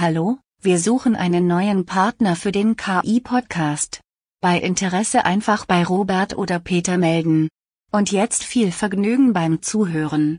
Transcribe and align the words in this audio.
Hallo, 0.00 0.38
wir 0.62 0.78
suchen 0.78 1.16
einen 1.16 1.48
neuen 1.48 1.84
Partner 1.84 2.36
für 2.36 2.52
den 2.52 2.76
KI-Podcast. 2.76 4.00
Bei 4.40 4.60
Interesse 4.60 5.24
einfach 5.24 5.66
bei 5.66 5.84
Robert 5.84 6.38
oder 6.38 6.60
Peter 6.60 6.98
melden. 6.98 7.48
Und 7.90 8.12
jetzt 8.12 8.44
viel 8.44 8.70
Vergnügen 8.70 9.32
beim 9.32 9.60
Zuhören. 9.60 10.38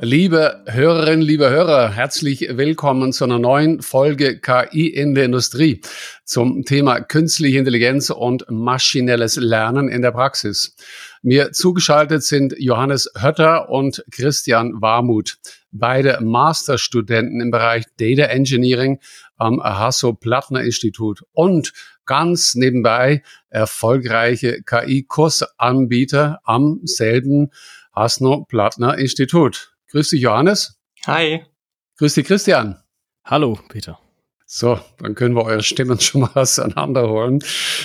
Liebe 0.00 0.62
Hörerinnen, 0.66 1.22
liebe 1.22 1.50
Hörer, 1.50 1.90
herzlich 1.90 2.46
willkommen 2.52 3.12
zu 3.12 3.24
einer 3.24 3.40
neuen 3.40 3.82
Folge 3.82 4.38
KI 4.38 4.86
in 4.86 5.16
der 5.16 5.24
Industrie 5.24 5.80
zum 6.24 6.62
Thema 6.64 7.00
künstliche 7.00 7.58
Intelligenz 7.58 8.08
und 8.10 8.44
maschinelles 8.48 9.34
Lernen 9.34 9.88
in 9.88 10.00
der 10.00 10.12
Praxis. 10.12 10.76
Mir 11.22 11.50
zugeschaltet 11.50 12.22
sind 12.22 12.54
Johannes 12.58 13.10
Hötter 13.20 13.70
und 13.70 14.04
Christian 14.12 14.80
Warmuth, 14.80 15.38
beide 15.72 16.20
Masterstudenten 16.22 17.40
im 17.40 17.50
Bereich 17.50 17.84
Data 17.96 18.30
Engineering 18.30 19.00
am 19.36 19.60
Hasso-Plattner-Institut 19.60 21.24
und 21.32 21.72
ganz 22.06 22.54
nebenbei 22.54 23.24
erfolgreiche 23.48 24.62
KI-Kursanbieter 24.62 26.38
am 26.44 26.82
selben 26.84 27.50
Hasso-Plattner-Institut. 27.96 29.72
Grüß 29.90 30.10
dich, 30.10 30.20
Johannes. 30.20 30.78
Hi. 31.06 31.46
Grüß 31.96 32.12
dich, 32.12 32.26
Christian. 32.26 32.76
Hallo, 33.24 33.58
Peter. 33.70 33.98
So, 34.44 34.78
dann 34.98 35.14
können 35.14 35.34
wir 35.34 35.44
eure 35.44 35.62
Stimmen 35.62 35.98
schon 36.00 36.20
mal 36.22 36.32
auseinanderholen. 36.34 37.42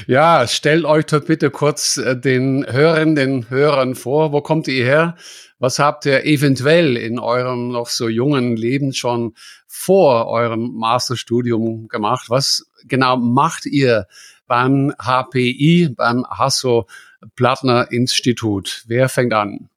Ja, 0.08 0.46
stellt 0.48 0.84
euch 0.84 1.06
doch 1.06 1.24
bitte 1.24 1.50
kurz 1.50 1.96
äh, 1.98 2.20
den 2.20 2.66
Hörern, 2.70 3.16
den 3.16 3.50
Hörern 3.50 3.96
vor. 3.96 4.34
Wo 4.34 4.42
kommt 4.42 4.68
ihr 4.68 4.84
her? 4.84 5.16
Was 5.60 5.80
habt 5.80 6.06
ihr 6.06 6.26
eventuell 6.26 6.98
in 6.98 7.20
eurem 7.20 7.70
noch 7.70 7.88
so 7.88 8.10
jungen 8.10 8.58
Leben 8.58 8.92
schon 8.94 9.34
vor 9.66 10.28
eurem 10.28 10.74
Masterstudium 10.74 11.88
gemacht? 11.88 12.30
Was 12.30 12.66
genau 12.84 13.16
macht 13.16 13.66
ihr 13.66 14.08
beim 14.46 14.94
HPI, 15.02 15.94
beim 15.96 16.26
Hasso-Plattner-Institut? 16.26 18.84
Wer 18.88 19.08
fängt 19.08 19.34
an? 19.34 19.70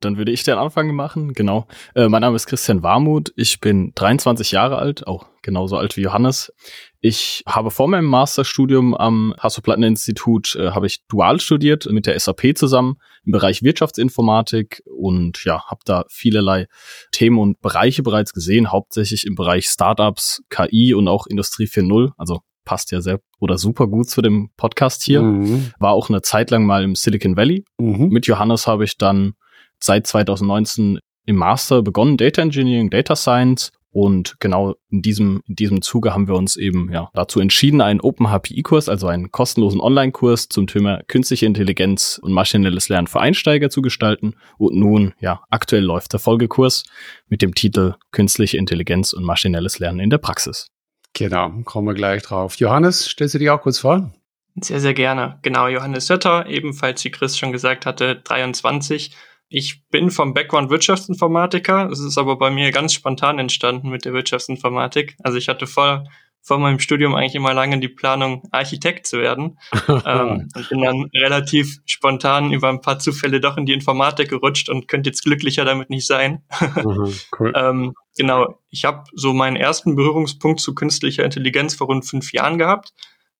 Dann 0.00 0.18
würde 0.18 0.32
ich 0.32 0.42
den 0.42 0.58
Anfang 0.58 0.94
machen. 0.94 1.32
Genau. 1.32 1.66
Äh, 1.94 2.08
mein 2.08 2.20
Name 2.20 2.36
ist 2.36 2.46
Christian 2.46 2.82
Warmuth. 2.82 3.32
Ich 3.36 3.60
bin 3.60 3.92
23 3.94 4.52
Jahre 4.52 4.78
alt, 4.78 5.06
auch 5.06 5.26
genauso 5.42 5.76
alt 5.76 5.96
wie 5.96 6.02
Johannes. 6.02 6.52
Ich 7.00 7.42
habe 7.46 7.70
vor 7.70 7.88
meinem 7.88 8.06
Masterstudium 8.06 8.94
am 8.94 9.34
Hasso-Plattner-Institut 9.38 10.56
äh, 10.56 10.70
habe 10.70 10.86
ich 10.86 11.04
dual 11.06 11.38
studiert 11.40 11.86
mit 11.90 12.06
der 12.06 12.18
SAP 12.18 12.56
zusammen 12.56 12.96
im 13.24 13.32
Bereich 13.32 13.62
Wirtschaftsinformatik 13.62 14.82
und 14.86 15.44
ja, 15.44 15.64
habe 15.66 15.80
da 15.84 16.04
vielerlei 16.08 16.66
Themen 17.12 17.38
und 17.38 17.60
Bereiche 17.60 18.02
bereits 18.02 18.32
gesehen, 18.32 18.72
hauptsächlich 18.72 19.26
im 19.26 19.34
Bereich 19.34 19.66
Startups, 19.66 20.42
KI 20.48 20.94
und 20.94 21.08
auch 21.08 21.26
Industrie 21.26 21.66
4.0, 21.66 22.12
also 22.16 22.40
passt 22.64 22.90
ja 22.92 23.00
sehr 23.00 23.20
oder 23.38 23.58
super 23.58 23.86
gut 23.86 24.08
zu 24.08 24.22
dem 24.22 24.50
Podcast 24.56 25.02
hier. 25.02 25.22
Mhm. 25.22 25.72
War 25.78 25.92
auch 25.92 26.08
eine 26.08 26.22
Zeit 26.22 26.50
lang 26.50 26.64
mal 26.64 26.82
im 26.82 26.94
Silicon 26.94 27.36
Valley. 27.36 27.64
Mhm. 27.78 28.08
Mit 28.08 28.26
Johannes 28.26 28.66
habe 28.66 28.84
ich 28.84 28.96
dann 28.96 29.34
seit 29.80 30.06
2019 30.06 30.98
im 31.26 31.36
Master 31.36 31.82
begonnen, 31.82 32.16
Data 32.16 32.42
Engineering, 32.42 32.90
Data 32.90 33.16
Science. 33.16 33.72
Und 33.90 34.40
genau 34.40 34.74
in 34.90 35.02
diesem, 35.02 35.40
in 35.46 35.54
diesem 35.54 35.80
Zuge 35.80 36.12
haben 36.12 36.26
wir 36.26 36.34
uns 36.34 36.56
eben 36.56 36.90
ja, 36.92 37.10
dazu 37.14 37.38
entschieden, 37.38 37.80
einen 37.80 38.00
Open 38.00 38.26
HPI-Kurs, 38.26 38.88
also 38.88 39.06
einen 39.06 39.30
kostenlosen 39.30 39.80
Online-Kurs 39.80 40.48
zum 40.48 40.66
Thema 40.66 41.00
künstliche 41.06 41.46
Intelligenz 41.46 42.18
und 42.20 42.32
maschinelles 42.32 42.88
Lernen 42.88 43.06
für 43.06 43.20
Einsteiger 43.20 43.70
zu 43.70 43.82
gestalten. 43.82 44.34
Und 44.58 44.74
nun, 44.74 45.14
ja, 45.20 45.44
aktuell 45.48 45.84
läuft 45.84 46.12
der 46.12 46.18
Folgekurs 46.18 46.82
mit 47.28 47.40
dem 47.40 47.54
Titel 47.54 47.94
Künstliche 48.10 48.58
Intelligenz 48.58 49.12
und 49.12 49.22
maschinelles 49.22 49.78
Lernen 49.78 50.00
in 50.00 50.10
der 50.10 50.18
Praxis. 50.18 50.66
Genau, 51.12 51.52
kommen 51.64 51.86
wir 51.86 51.94
gleich 51.94 52.22
drauf. 52.22 52.56
Johannes, 52.56 53.04
stellst 53.04 53.36
du 53.36 53.38
dich 53.38 53.50
auch 53.50 53.62
kurz 53.62 53.78
vor? 53.78 54.12
Sehr, 54.60 54.80
sehr 54.80 54.94
gerne. 54.94 55.38
Genau, 55.42 55.68
Johannes 55.68 56.08
Sötter, 56.08 56.46
ebenfalls 56.46 57.04
wie 57.04 57.12
Chris 57.12 57.38
schon 57.38 57.52
gesagt 57.52 57.86
hatte, 57.86 58.16
23 58.16 59.14
ich 59.54 59.86
bin 59.88 60.10
vom 60.10 60.34
Background 60.34 60.68
Wirtschaftsinformatiker. 60.70 61.88
Es 61.88 62.00
ist 62.00 62.18
aber 62.18 62.36
bei 62.36 62.50
mir 62.50 62.72
ganz 62.72 62.92
spontan 62.92 63.38
entstanden 63.38 63.88
mit 63.88 64.04
der 64.04 64.12
Wirtschaftsinformatik. 64.12 65.16
Also 65.22 65.38
ich 65.38 65.48
hatte 65.48 65.68
vor, 65.68 66.04
vor 66.42 66.58
meinem 66.58 66.80
Studium 66.80 67.14
eigentlich 67.14 67.36
immer 67.36 67.54
lange 67.54 67.78
die 67.78 67.88
Planung, 67.88 68.42
Architekt 68.50 69.06
zu 69.06 69.18
werden. 69.18 69.58
ähm, 69.88 70.48
und 70.56 70.68
bin 70.68 70.82
dann 70.82 71.08
relativ 71.14 71.78
spontan 71.86 72.52
über 72.52 72.68
ein 72.68 72.80
paar 72.80 72.98
Zufälle 72.98 73.40
doch 73.40 73.56
in 73.56 73.64
die 73.64 73.74
Informatik 73.74 74.28
gerutscht 74.28 74.68
und 74.68 74.88
könnte 74.88 75.10
jetzt 75.10 75.22
glücklicher 75.22 75.64
damit 75.64 75.88
nicht 75.88 76.08
sein. 76.08 76.42
mhm, 76.74 77.14
cool. 77.38 77.52
ähm, 77.54 77.94
genau, 78.16 78.58
ich 78.70 78.84
habe 78.84 79.04
so 79.14 79.32
meinen 79.34 79.56
ersten 79.56 79.94
Berührungspunkt 79.94 80.58
zu 80.58 80.74
künstlicher 80.74 81.24
Intelligenz 81.24 81.76
vor 81.76 81.86
rund 81.86 82.04
fünf 82.04 82.32
Jahren 82.32 82.58
gehabt. 82.58 82.92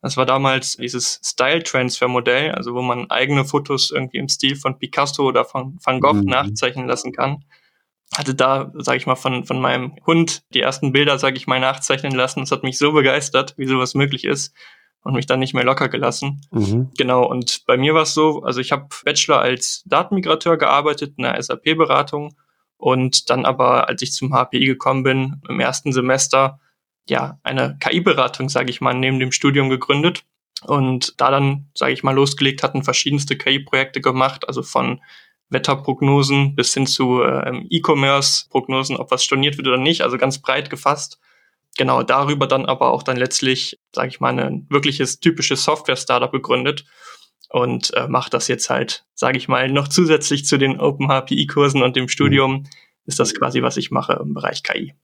Das 0.04 0.19
war 0.19 0.26
damals 0.26 0.76
dieses 0.76 1.19
Style-Transfer-Modell, 1.25 2.50
also 2.50 2.75
wo 2.75 2.82
man 2.82 3.10
eigene 3.10 3.47
Fotos 3.47 3.91
irgendwie 3.91 4.19
im 4.19 4.28
Stil 4.28 4.54
von 4.54 4.78
Picasso 4.78 5.26
oder 5.26 5.47
von 5.47 5.78
Van 5.82 5.98
Gogh 5.98 6.20
mhm. 6.20 6.25
nachzeichnen 6.25 6.87
lassen 6.87 7.10
kann. 7.10 7.42
Hatte 8.15 8.34
da, 8.34 8.70
sage 8.75 8.98
ich 8.98 9.06
mal, 9.06 9.15
von, 9.15 9.47
von 9.47 9.62
meinem 9.62 9.97
Hund 10.04 10.42
die 10.53 10.60
ersten 10.60 10.92
Bilder, 10.92 11.19
sage 11.19 11.38
ich 11.38 11.47
mal, 11.47 11.59
nachzeichnen 11.59 12.12
lassen. 12.12 12.41
Das 12.41 12.53
hat 12.53 12.65
mich 12.65 12.76
so 12.76 12.92
begeistert, 12.92 13.54
wie 13.56 13.65
sowas 13.65 13.94
möglich 13.94 14.26
ist 14.26 14.54
und 15.04 15.15
mich 15.15 15.25
dann 15.25 15.41
nicht 15.41 15.54
mehr 15.54 15.65
locker 15.65 15.88
gelassen. 15.88 16.42
Mhm. 16.50 16.91
Genau, 16.98 17.25
und 17.26 17.65
bei 17.65 17.78
mir 17.78 17.94
war 17.94 18.03
es 18.03 18.12
so, 18.12 18.42
also 18.42 18.60
ich 18.60 18.72
habe 18.72 18.88
Bachelor 19.06 19.41
als 19.41 19.84
Datenmigrateur 19.86 20.59
gearbeitet 20.59 21.15
in 21.16 21.25
der 21.25 21.42
SAP-Beratung 21.42 22.36
und 22.76 23.31
dann 23.31 23.47
aber, 23.47 23.88
als 23.88 24.03
ich 24.03 24.12
zum 24.12 24.34
HPI 24.34 24.66
gekommen 24.66 25.03
bin, 25.03 25.41
im 25.48 25.60
ersten 25.60 25.94
Semester 25.94 26.60
ja, 27.09 27.38
eine 27.42 27.76
KI-Beratung, 27.81 28.48
sage 28.48 28.70
ich 28.70 28.81
mal, 28.81 28.94
neben 28.94 29.19
dem 29.19 29.32
Studium 29.32 29.69
gegründet 29.69 30.25
und 30.66 31.20
da 31.20 31.31
dann, 31.31 31.66
sage 31.75 31.92
ich 31.92 32.03
mal, 32.03 32.15
losgelegt 32.15 32.62
hatten, 32.62 32.82
verschiedenste 32.82 33.37
KI-Projekte 33.37 34.00
gemacht, 34.00 34.48
also 34.48 34.62
von 34.62 35.00
Wetterprognosen 35.50 36.54
bis 36.54 36.72
hin 36.72 36.87
zu 36.87 37.22
ähm, 37.22 37.66
E-Commerce-Prognosen, 37.70 38.97
ob 38.97 39.10
was 39.10 39.25
storniert 39.25 39.56
wird 39.56 39.69
oder 39.69 39.76
nicht, 39.76 40.03
also 40.03 40.16
ganz 40.16 40.38
breit 40.38 40.70
gefasst. 40.70 41.20
Genau, 41.76 42.03
darüber 42.03 42.47
dann 42.47 42.66
aber 42.66 42.92
auch 42.92 43.03
dann 43.03 43.16
letztlich, 43.16 43.78
sage 43.92 44.09
ich 44.09 44.21
mal, 44.21 44.38
ein 44.38 44.66
wirkliches 44.71 45.21
typisches 45.21 45.65
Software-Startup 45.65 46.31
gegründet 46.31 46.84
und 47.50 47.92
äh, 47.94 48.09
mache 48.09 48.31
das 48.31 48.48
jetzt 48.48 48.71
halt, 48.71 49.04
sage 49.15 49.38
ich 49.38 49.48
mal, 49.48 49.71
noch 49.71 49.88
zusätzlich 49.88 50.47
zu 50.47 50.56
den 50.56 50.81
Open 50.81 51.09
HPI-Kursen 51.09 51.82
und 51.82 51.97
dem 51.97 52.09
Studium 52.09 52.65
ist 53.06 53.21
das 53.21 53.34
quasi, 53.34 53.62
was 53.62 53.76
ich 53.76 53.91
mache 53.91 54.15
im 54.15 54.34
Bereich 54.34 54.62
KI. 54.62 54.94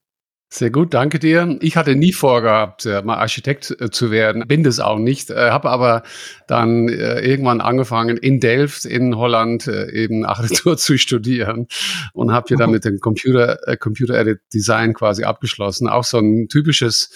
Sehr 0.52 0.70
gut, 0.70 0.94
danke 0.94 1.20
dir. 1.20 1.58
Ich 1.60 1.76
hatte 1.76 1.94
nie 1.94 2.12
vorgehabt, 2.12 2.84
äh, 2.84 3.02
mal 3.02 3.18
Architekt 3.18 3.70
äh, 3.80 3.88
zu 3.90 4.10
werden, 4.10 4.48
bin 4.48 4.64
das 4.64 4.80
auch 4.80 4.98
nicht, 4.98 5.30
äh, 5.30 5.50
habe 5.50 5.70
aber 5.70 6.02
dann 6.48 6.88
irgendwann 6.88 7.60
angefangen 7.60 8.16
in 8.16 8.40
Delft 8.40 8.84
in 8.84 9.16
Holland 9.16 9.68
eben 9.68 10.24
Architektur 10.24 10.76
zu 10.76 10.98
studieren 10.98 11.68
und 12.12 12.32
habe 12.32 12.48
hier 12.48 12.56
dann 12.56 12.72
mit 12.72 12.84
dem 12.84 12.98
Computer 12.98 13.60
Computer 13.78 14.18
Edit 14.18 14.40
Design 14.52 14.92
quasi 14.92 15.22
abgeschlossen. 15.22 15.88
Auch 15.88 16.02
so 16.02 16.18
ein 16.18 16.48
typisches 16.48 17.10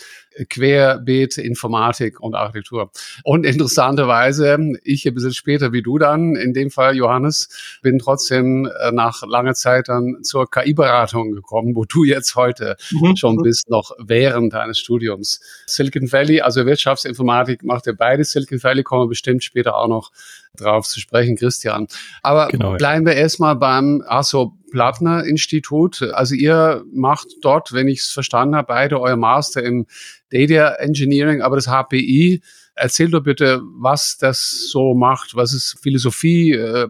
Querbeet, 0.48 1.38
Informatik 1.38 2.20
und 2.20 2.34
Architektur. 2.34 2.90
Und 3.22 3.44
interessanterweise, 3.44 4.58
ich 4.82 5.06
ein 5.06 5.14
bisschen 5.14 5.34
später 5.34 5.72
wie 5.72 5.82
du 5.82 5.98
dann, 5.98 6.36
in 6.36 6.52
dem 6.52 6.70
Fall 6.70 6.96
Johannes, 6.96 7.48
bin 7.82 7.98
trotzdem 7.98 8.66
äh, 8.66 8.92
nach 8.92 9.22
langer 9.26 9.54
Zeit 9.54 9.88
dann 9.88 10.22
zur 10.22 10.50
KI-Beratung 10.50 11.32
gekommen, 11.32 11.74
wo 11.74 11.84
du 11.84 12.04
jetzt 12.04 12.34
heute 12.34 12.76
mhm. 12.90 13.16
schon 13.16 13.36
bist, 13.38 13.70
noch 13.70 13.92
während 13.98 14.52
deines 14.52 14.78
Studiums. 14.78 15.40
Silicon 15.66 16.10
Valley, 16.10 16.40
also 16.40 16.66
Wirtschaftsinformatik 16.66 17.62
macht 17.62 17.86
ihr 17.86 17.96
beide. 17.96 18.24
Silicon 18.24 18.62
Valley 18.62 18.82
kommen 18.82 19.02
wir 19.02 19.08
bestimmt 19.08 19.44
später 19.44 19.76
auch 19.76 19.88
noch 19.88 20.10
drauf 20.56 20.86
zu 20.86 21.00
sprechen, 21.00 21.36
Christian. 21.36 21.88
Aber 22.22 22.48
genau, 22.48 22.76
bleiben 22.76 23.06
wir 23.06 23.14
erstmal 23.14 23.56
beim 23.56 24.02
ASO 24.06 24.56
Plattner 24.74 25.24
Institut. 25.24 26.02
Also 26.02 26.34
ihr 26.34 26.82
macht 26.92 27.28
dort, 27.42 27.72
wenn 27.72 27.86
ich 27.86 28.00
es 28.00 28.10
verstanden 28.10 28.56
habe, 28.56 28.66
beide 28.66 29.00
euer 29.00 29.14
Master 29.14 29.62
im 29.62 29.86
Data 30.30 30.74
Engineering, 30.80 31.42
aber 31.42 31.54
das 31.54 31.68
HPI. 31.68 32.42
Erzähl 32.74 33.08
doch 33.08 33.22
bitte, 33.22 33.62
was 33.62 34.18
das 34.18 34.68
so 34.72 34.94
macht. 34.94 35.36
Was 35.36 35.54
ist 35.54 35.78
Philosophie, 35.80 36.54
äh, 36.54 36.88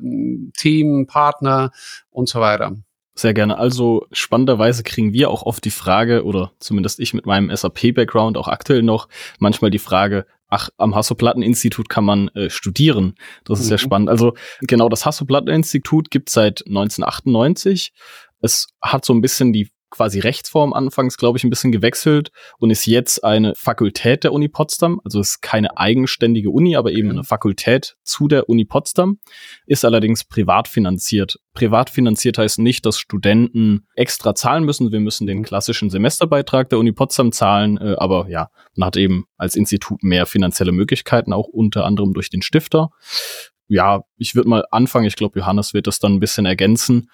Team, 0.57 1.07
Partner 1.07 1.73
und 2.09 2.27
so 2.27 2.41
weiter. 2.41 2.75
Sehr 3.15 3.35
gerne. 3.35 3.59
Also 3.59 4.07
spannenderweise 4.13 4.83
kriegen 4.83 5.13
wir 5.13 5.29
auch 5.29 5.43
oft 5.43 5.63
die 5.67 5.71
Frage, 5.71 6.25
oder 6.25 6.53
zumindest 6.61 7.01
ich 7.01 7.13
mit 7.13 7.27
meinem 7.27 7.55
SAP-Background 7.55 8.39
auch 8.39 8.49
aktuell 8.49 8.83
noch, 8.83 9.09
manchmal 9.39 9.71
die 9.71 9.79
Frage, 9.79 10.25
ach, 10.55 10.69
am 10.79 10.95
Hasso-Platten-Institut 10.95 11.89
kann 11.89 12.05
man 12.05 12.29
äh, 12.29 12.49
studieren. 12.49 13.17
Das 13.45 13.59
ist 13.59 13.67
mhm. 13.67 13.69
sehr 13.71 13.79
spannend. 13.79 14.09
Also 14.09 14.35
genau, 14.61 14.89
das 14.89 15.05
Hasso-Platten-Institut 15.05 16.11
gibt 16.11 16.31
seit 16.31 16.65
1998. 16.67 17.93
Es 18.41 18.69
hat 18.81 19.05
so 19.05 19.13
ein 19.13 19.21
bisschen 19.21 19.53
die 19.53 19.71
quasi 19.95 20.19
Rechtsform 20.19 20.73
anfangs, 20.73 21.17
glaube 21.17 21.39
ich, 21.39 21.45
ein 21.45 21.51
bisschen 21.51 21.71
gewechselt 21.71 22.33
und 22.59 22.71
ist 22.71 22.85
jetzt 22.85 23.23
eine 23.23 23.55
Fakultät 23.55 24.25
der 24.25 24.33
Uni 24.33 24.49
Potsdam. 24.49 25.01
Also 25.05 25.21
ist 25.21 25.41
keine 25.41 25.79
eigenständige 25.79 26.51
Uni, 26.51 26.75
aber 26.75 26.91
eben 26.91 27.11
eine 27.11 27.23
Fakultät 27.23 27.97
zu 28.03 28.27
der 28.27 28.49
Uni 28.49 28.65
Potsdam, 28.65 29.19
ist 29.67 29.85
allerdings 29.85 30.25
privat 30.25 30.67
finanziert. 30.67 31.39
Privat 31.55 31.91
finanziert 31.91 32.39
heißt 32.39 32.59
nicht, 32.59 32.85
dass 32.85 32.99
Studenten 32.99 33.87
extra 33.95 34.35
zahlen 34.35 34.65
müssen. 34.65 34.91
Wir 34.91 35.01
müssen 35.01 35.29
den 35.29 35.45
klassischen 35.45 35.91
Semesterbeitrag 35.91 36.69
der 36.71 36.81
Uni 36.81 36.91
Potsdam 36.91 37.31
zahlen, 37.31 37.79
äh, 37.79 37.95
aber 37.97 38.29
ja, 38.29 38.49
man 38.75 38.89
hat 38.89 38.97
eben 38.97 39.27
als 39.37 39.55
Institut 39.55 40.03
mehr 40.03 40.27
finanzielle 40.27 40.73
Möglichkeiten, 40.73 41.33
auch 41.33 41.47
unter 41.47 41.85
anderem 41.85 42.15
durch 42.15 42.31
den 42.31 42.43
Stifter 42.43 42.91
ja, 43.67 44.05
ich 44.19 44.35
würde 44.35 44.49
mal 44.49 44.65
anfangen. 44.71 45.07
Ich 45.07 45.17
glaube, 45.17 45.39
Johannes 45.39 45.75
wird 45.75 45.87
das 45.87 45.99
dann 45.99 46.13
ein 46.15 46.21
bisschen 46.21 46.47
ergänzen. 46.47 47.11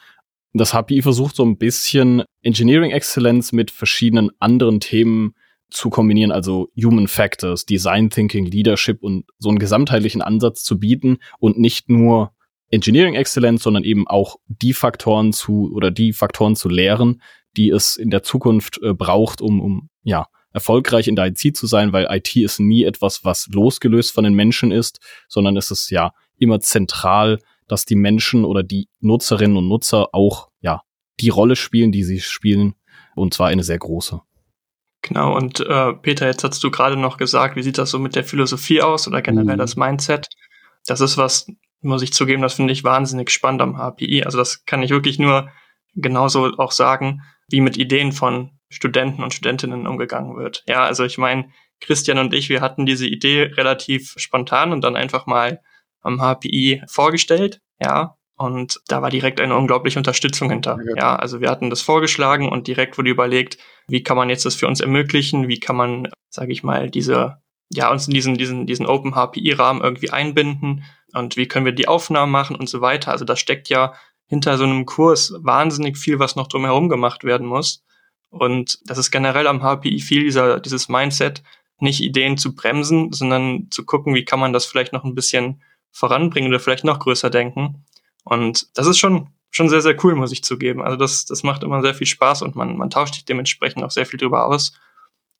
Das 0.52 0.72
HPI 0.72 1.02
versucht 1.02 1.36
so 1.36 1.44
ein 1.44 1.58
bisschen 1.58 2.22
Engineering 2.42 2.90
Excellence 2.90 3.52
mit 3.52 3.70
verschiedenen 3.70 4.30
anderen 4.40 4.80
Themen 4.80 5.34
zu 5.70 5.90
kombinieren, 5.90 6.32
also 6.32 6.70
Human 6.76 7.06
Factors, 7.06 7.64
Design 7.64 8.10
Thinking, 8.10 8.46
Leadership 8.46 9.02
und 9.02 9.24
so 9.38 9.48
einen 9.48 9.60
gesamtheitlichen 9.60 10.22
Ansatz 10.22 10.64
zu 10.64 10.80
bieten 10.80 11.18
und 11.38 11.58
nicht 11.58 11.88
nur 11.88 12.32
Engineering 12.70 13.14
Excellence, 13.14 13.62
sondern 13.62 13.84
eben 13.84 14.06
auch 14.08 14.36
die 14.48 14.72
Faktoren 14.72 15.32
zu 15.32 15.72
oder 15.72 15.90
die 15.90 16.12
Faktoren 16.12 16.56
zu 16.56 16.68
lehren, 16.68 17.22
die 17.56 17.70
es 17.70 17.96
in 17.96 18.10
der 18.10 18.22
Zukunft 18.22 18.80
äh, 18.82 18.92
braucht, 18.94 19.40
um, 19.40 19.60
um 19.60 19.90
ja 20.02 20.26
erfolgreich 20.52 21.06
in 21.06 21.16
der 21.16 21.26
IT 21.26 21.56
zu 21.56 21.66
sein, 21.66 21.92
weil 21.92 22.08
IT 22.10 22.34
ist 22.36 22.58
nie 22.58 22.84
etwas, 22.84 23.24
was 23.24 23.48
losgelöst 23.52 24.12
von 24.12 24.24
den 24.24 24.34
Menschen 24.34 24.72
ist, 24.72 24.98
sondern 25.28 25.56
es 25.56 25.70
ist 25.70 25.90
ja 25.90 26.12
immer 26.38 26.60
zentral 26.60 27.38
dass 27.70 27.84
die 27.84 27.96
Menschen 27.96 28.44
oder 28.44 28.62
die 28.62 28.88
Nutzerinnen 29.00 29.56
und 29.56 29.68
Nutzer 29.68 30.08
auch, 30.12 30.48
ja, 30.60 30.82
die 31.20 31.28
Rolle 31.28 31.56
spielen, 31.56 31.92
die 31.92 32.02
sie 32.02 32.20
spielen, 32.20 32.74
und 33.14 33.34
zwar 33.34 33.48
eine 33.48 33.62
sehr 33.62 33.78
große. 33.78 34.20
Genau, 35.02 35.36
und 35.36 35.60
äh, 35.60 35.94
Peter, 35.94 36.26
jetzt 36.26 36.44
hast 36.44 36.62
du 36.62 36.70
gerade 36.70 36.96
noch 36.96 37.16
gesagt, 37.16 37.56
wie 37.56 37.62
sieht 37.62 37.78
das 37.78 37.90
so 37.90 37.98
mit 37.98 38.16
der 38.16 38.24
Philosophie 38.24 38.82
aus 38.82 39.08
oder 39.08 39.22
generell 39.22 39.54
mhm. 39.54 39.60
das 39.60 39.76
Mindset? 39.76 40.28
Das 40.86 41.00
ist 41.00 41.16
was, 41.16 41.46
muss 41.80 42.02
ich 42.02 42.12
zugeben, 42.12 42.42
das 42.42 42.54
finde 42.54 42.72
ich 42.72 42.84
wahnsinnig 42.84 43.30
spannend 43.30 43.62
am 43.62 43.76
HPI. 43.76 44.24
Also 44.24 44.36
das 44.36 44.64
kann 44.64 44.82
ich 44.82 44.90
wirklich 44.90 45.18
nur 45.18 45.48
genauso 45.94 46.52
auch 46.58 46.72
sagen, 46.72 47.22
wie 47.48 47.60
mit 47.60 47.76
Ideen 47.76 48.12
von 48.12 48.58
Studenten 48.68 49.22
und 49.22 49.32
Studentinnen 49.32 49.86
umgegangen 49.86 50.36
wird. 50.36 50.62
Ja, 50.66 50.84
also 50.84 51.04
ich 51.04 51.18
meine, 51.18 51.50
Christian 51.80 52.18
und 52.18 52.34
ich, 52.34 52.48
wir 52.48 52.60
hatten 52.60 52.84
diese 52.84 53.06
Idee 53.06 53.42
relativ 53.42 54.14
spontan 54.16 54.72
und 54.72 54.82
dann 54.82 54.96
einfach 54.96 55.26
mal 55.26 55.60
am 56.00 56.20
HPI 56.20 56.82
vorgestellt, 56.86 57.60
ja, 57.80 58.16
und 58.40 58.80
da 58.88 59.02
war 59.02 59.10
direkt 59.10 59.38
eine 59.38 59.54
unglaubliche 59.54 59.98
Unterstützung 59.98 60.48
hinter. 60.48 60.78
Ja. 60.88 60.96
ja, 60.96 61.16
also 61.16 61.42
wir 61.42 61.50
hatten 61.50 61.68
das 61.68 61.82
vorgeschlagen 61.82 62.48
und 62.48 62.66
direkt 62.68 62.96
wurde 62.96 63.10
überlegt, 63.10 63.58
wie 63.86 64.02
kann 64.02 64.16
man 64.16 64.30
jetzt 64.30 64.46
das 64.46 64.54
für 64.54 64.66
uns 64.66 64.80
ermöglichen, 64.80 65.46
wie 65.46 65.60
kann 65.60 65.76
man, 65.76 66.08
sage 66.30 66.50
ich 66.50 66.62
mal, 66.62 66.88
diese, 66.88 67.36
ja, 67.70 67.90
uns 67.90 68.08
in 68.08 68.14
diesen, 68.14 68.38
diesen, 68.38 68.66
diesen 68.66 68.86
Open 68.86 69.14
HPI-Rahmen 69.14 69.82
irgendwie 69.82 70.08
einbinden 70.08 70.84
und 71.12 71.36
wie 71.36 71.48
können 71.48 71.66
wir 71.66 71.72
die 71.72 71.86
Aufnahmen 71.86 72.32
machen 72.32 72.56
und 72.56 72.66
so 72.66 72.80
weiter. 72.80 73.10
Also 73.10 73.26
da 73.26 73.36
steckt 73.36 73.68
ja 73.68 73.92
hinter 74.26 74.56
so 74.56 74.64
einem 74.64 74.86
Kurs 74.86 75.34
wahnsinnig 75.40 75.98
viel, 75.98 76.18
was 76.18 76.34
noch 76.34 76.46
drumherum 76.46 76.88
gemacht 76.88 77.24
werden 77.24 77.46
muss. 77.46 77.84
Und 78.30 78.78
das 78.86 78.96
ist 78.96 79.10
generell 79.10 79.48
am 79.48 79.60
HPI 79.60 80.00
viel 80.00 80.22
dieser, 80.22 80.60
dieses 80.60 80.88
Mindset, 80.88 81.42
nicht 81.78 82.00
Ideen 82.00 82.38
zu 82.38 82.54
bremsen, 82.54 83.12
sondern 83.12 83.66
zu 83.70 83.84
gucken, 83.84 84.14
wie 84.14 84.24
kann 84.24 84.40
man 84.40 84.54
das 84.54 84.64
vielleicht 84.64 84.94
noch 84.94 85.04
ein 85.04 85.14
bisschen 85.14 85.60
voranbringen 85.92 86.48
oder 86.48 86.60
vielleicht 86.60 86.84
noch 86.84 86.98
größer 86.98 87.30
denken. 87.30 87.84
Und 88.24 88.76
das 88.78 88.86
ist 88.86 88.98
schon, 88.98 89.28
schon 89.50 89.68
sehr, 89.68 89.80
sehr 89.80 89.96
cool, 90.04 90.14
muss 90.14 90.32
ich 90.32 90.44
zugeben. 90.44 90.82
Also 90.82 90.96
das, 90.96 91.24
das 91.24 91.42
macht 91.42 91.62
immer 91.62 91.82
sehr 91.82 91.94
viel 91.94 92.06
Spaß 92.06 92.42
und 92.42 92.56
man, 92.56 92.76
man 92.76 92.90
tauscht 92.90 93.14
sich 93.14 93.24
dementsprechend 93.24 93.82
auch 93.82 93.90
sehr 93.90 94.06
viel 94.06 94.18
drüber 94.18 94.46
aus. 94.46 94.72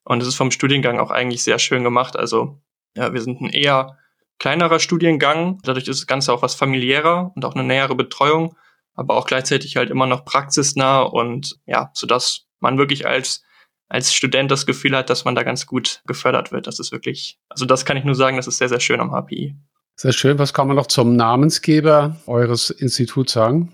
Und 0.05 0.23
es 0.23 0.29
ist 0.29 0.37
vom 0.37 0.50
Studiengang 0.50 0.99
auch 0.99 1.11
eigentlich 1.11 1.43
sehr 1.43 1.58
schön 1.58 1.85
gemacht. 1.85 2.17
Also 2.17 2.61
ja, 2.97 3.12
wir 3.12 3.20
sind 3.20 3.41
ein 3.41 3.50
eher 3.50 3.99
kleinerer 4.38 4.81
Studiengang. 4.81 5.61
Dadurch 5.62 5.87
ist 5.87 6.00
das 6.00 6.06
Ganze 6.06 6.32
auch 6.32 6.43
was 6.43 6.55
familiärer 6.55 7.32
und 7.35 7.44
auch 7.44 7.55
eine 7.55 7.64
nähere 7.64 7.94
Betreuung, 7.94 8.56
aber 8.94 9.17
auch 9.17 9.26
gleichzeitig 9.26 9.76
halt 9.76 9.91
immer 9.91 10.06
noch 10.06 10.25
praxisnah 10.25 11.02
und 11.02 11.61
ja, 11.67 11.91
so 11.94 12.06
dass 12.06 12.47
man 12.58 12.79
wirklich 12.79 13.06
als 13.06 13.44
als 13.91 14.14
Student 14.14 14.50
das 14.52 14.67
Gefühl 14.67 14.97
hat, 14.97 15.11
dass 15.11 15.25
man 15.25 15.35
da 15.35 15.43
ganz 15.43 15.67
gut 15.67 16.00
gefördert 16.06 16.52
wird. 16.52 16.69
Das 16.69 16.79
ist 16.79 16.93
wirklich, 16.93 17.41
also 17.49 17.67
das 17.67 17.85
kann 17.85 17.97
ich 17.97 18.05
nur 18.05 18.14
sagen, 18.14 18.37
das 18.37 18.47
ist 18.47 18.58
sehr, 18.58 18.69
sehr 18.69 18.79
schön 18.79 19.00
am 19.00 19.11
HPI. 19.11 19.56
Sehr 20.00 20.12
schön. 20.12 20.38
Was 20.38 20.55
kann 20.55 20.67
man 20.67 20.76
noch 20.76 20.87
zum 20.87 21.14
Namensgeber 21.14 22.17
eures 22.26 22.70
Instituts 22.70 23.35
sagen? 23.35 23.70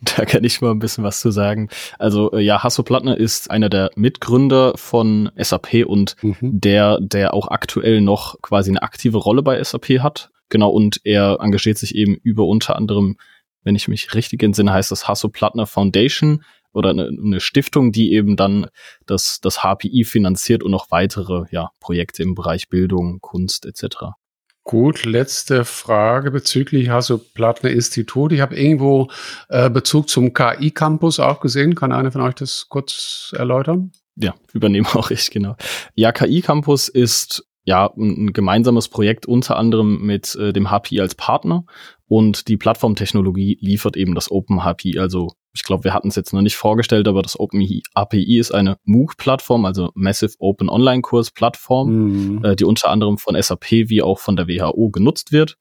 Da 0.00 0.24
kann 0.24 0.44
ich 0.44 0.62
mal 0.62 0.70
ein 0.70 0.78
bisschen 0.78 1.04
was 1.04 1.20
zu 1.20 1.30
sagen. 1.30 1.68
Also 1.98 2.32
äh, 2.32 2.40
ja, 2.40 2.62
Hasso 2.62 2.82
Plattner 2.82 3.18
ist 3.18 3.50
einer 3.50 3.68
der 3.68 3.90
Mitgründer 3.94 4.72
von 4.76 5.30
SAP 5.36 5.84
und 5.86 6.16
mhm. 6.22 6.38
der, 6.40 7.00
der 7.02 7.34
auch 7.34 7.48
aktuell 7.48 8.00
noch 8.00 8.40
quasi 8.40 8.70
eine 8.70 8.82
aktive 8.82 9.18
Rolle 9.18 9.42
bei 9.42 9.62
SAP 9.62 10.00
hat. 10.00 10.30
Genau, 10.48 10.70
und 10.70 11.02
er 11.04 11.36
engagiert 11.42 11.76
sich 11.76 11.94
eben 11.96 12.14
über 12.14 12.46
unter 12.46 12.74
anderem, 12.74 13.18
wenn 13.62 13.76
ich 13.76 13.88
mich 13.88 14.14
richtig 14.14 14.42
entsinne, 14.42 14.72
heißt 14.72 14.90
das 14.90 15.06
Hasso 15.06 15.28
Plattner 15.28 15.66
Foundation 15.66 16.44
oder 16.72 16.88
eine, 16.88 17.08
eine 17.08 17.40
Stiftung, 17.40 17.92
die 17.92 18.14
eben 18.14 18.36
dann 18.36 18.68
das, 19.04 19.38
das 19.42 19.58
HPI 19.58 20.04
finanziert 20.04 20.62
und 20.62 20.70
noch 20.70 20.90
weitere 20.90 21.44
ja, 21.50 21.72
Projekte 21.78 22.22
im 22.22 22.34
Bereich 22.34 22.70
Bildung, 22.70 23.18
Kunst 23.20 23.66
etc. 23.66 24.14
Gut, 24.64 25.04
letzte 25.04 25.64
Frage 25.64 26.30
bezüglich 26.30 26.88
Hasso-Plattner 26.88 27.70
Institut. 27.70 28.32
Ich 28.32 28.40
habe 28.40 28.56
irgendwo 28.56 29.10
äh, 29.48 29.68
Bezug 29.68 30.08
zum 30.08 30.34
KI-Campus 30.34 31.18
auch 31.18 31.40
gesehen. 31.40 31.74
Kann 31.74 31.92
einer 31.92 32.12
von 32.12 32.20
euch 32.20 32.34
das 32.34 32.66
kurz 32.68 33.34
erläutern? 33.36 33.90
Ja, 34.14 34.34
übernehme 34.52 34.86
auch 34.94 35.10
ich, 35.10 35.30
genau. 35.30 35.56
Ja, 35.94 36.12
KI-Campus 36.12 36.88
ist 36.88 37.44
ja 37.64 37.92
ein 37.96 38.32
gemeinsames 38.32 38.88
Projekt 38.88 39.26
unter 39.26 39.56
anderem 39.56 40.00
mit 40.02 40.34
äh, 40.36 40.52
dem 40.52 40.70
HPI 40.70 41.00
als 41.00 41.14
Partner 41.16 41.64
und 42.06 42.48
die 42.48 42.56
Plattformtechnologie 42.56 43.58
liefert 43.60 43.96
eben 43.96 44.14
das 44.14 44.30
Open 44.30 44.60
HPI, 44.60 44.98
also 44.98 45.32
ich 45.54 45.64
glaube, 45.64 45.84
wir 45.84 45.92
hatten 45.92 46.08
es 46.08 46.16
jetzt 46.16 46.32
noch 46.32 46.40
nicht 46.40 46.56
vorgestellt, 46.56 47.06
aber 47.06 47.22
das 47.22 47.38
Open 47.38 47.66
API 47.94 48.38
ist 48.38 48.52
eine 48.52 48.78
MOOC-Plattform, 48.84 49.64
also 49.66 49.90
Massive 49.94 50.34
Open 50.38 50.70
Online 50.70 51.02
Kurs 51.02 51.30
Plattform, 51.30 52.36
mhm. 52.36 52.44
äh, 52.44 52.56
die 52.56 52.64
unter 52.64 52.88
anderem 52.88 53.18
von 53.18 53.40
SAP 53.40 53.70
wie 53.70 54.02
auch 54.02 54.18
von 54.18 54.36
der 54.36 54.48
WHO 54.48 54.90
genutzt 54.90 55.30
wird. 55.30 55.58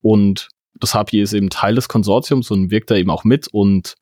Und 0.00 0.48
das 0.74 0.92
HPI 0.92 1.20
ist 1.20 1.34
eben 1.34 1.50
Teil 1.50 1.74
des 1.74 1.88
Konsortiums 1.88 2.50
und 2.50 2.70
wirkt 2.70 2.90
da 2.90 2.96
eben 2.96 3.10
auch 3.10 3.24
mit. 3.24 3.48
Und 3.48 3.96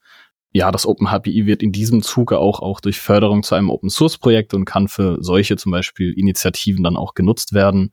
ja, 0.52 0.70
das 0.70 0.86
Open 0.86 1.08
HPI 1.08 1.46
wird 1.46 1.62
in 1.62 1.72
diesem 1.72 2.02
Zuge 2.02 2.38
auch, 2.38 2.60
auch 2.60 2.80
durch 2.80 3.00
Förderung 3.00 3.42
zu 3.42 3.54
einem 3.54 3.70
Open 3.70 3.90
Source 3.90 4.18
Projekt 4.18 4.54
und 4.54 4.64
kann 4.64 4.86
für 4.86 5.18
solche 5.20 5.56
zum 5.56 5.72
Beispiel 5.72 6.12
Initiativen 6.12 6.84
dann 6.84 6.96
auch 6.96 7.14
genutzt 7.14 7.52
werden. 7.52 7.92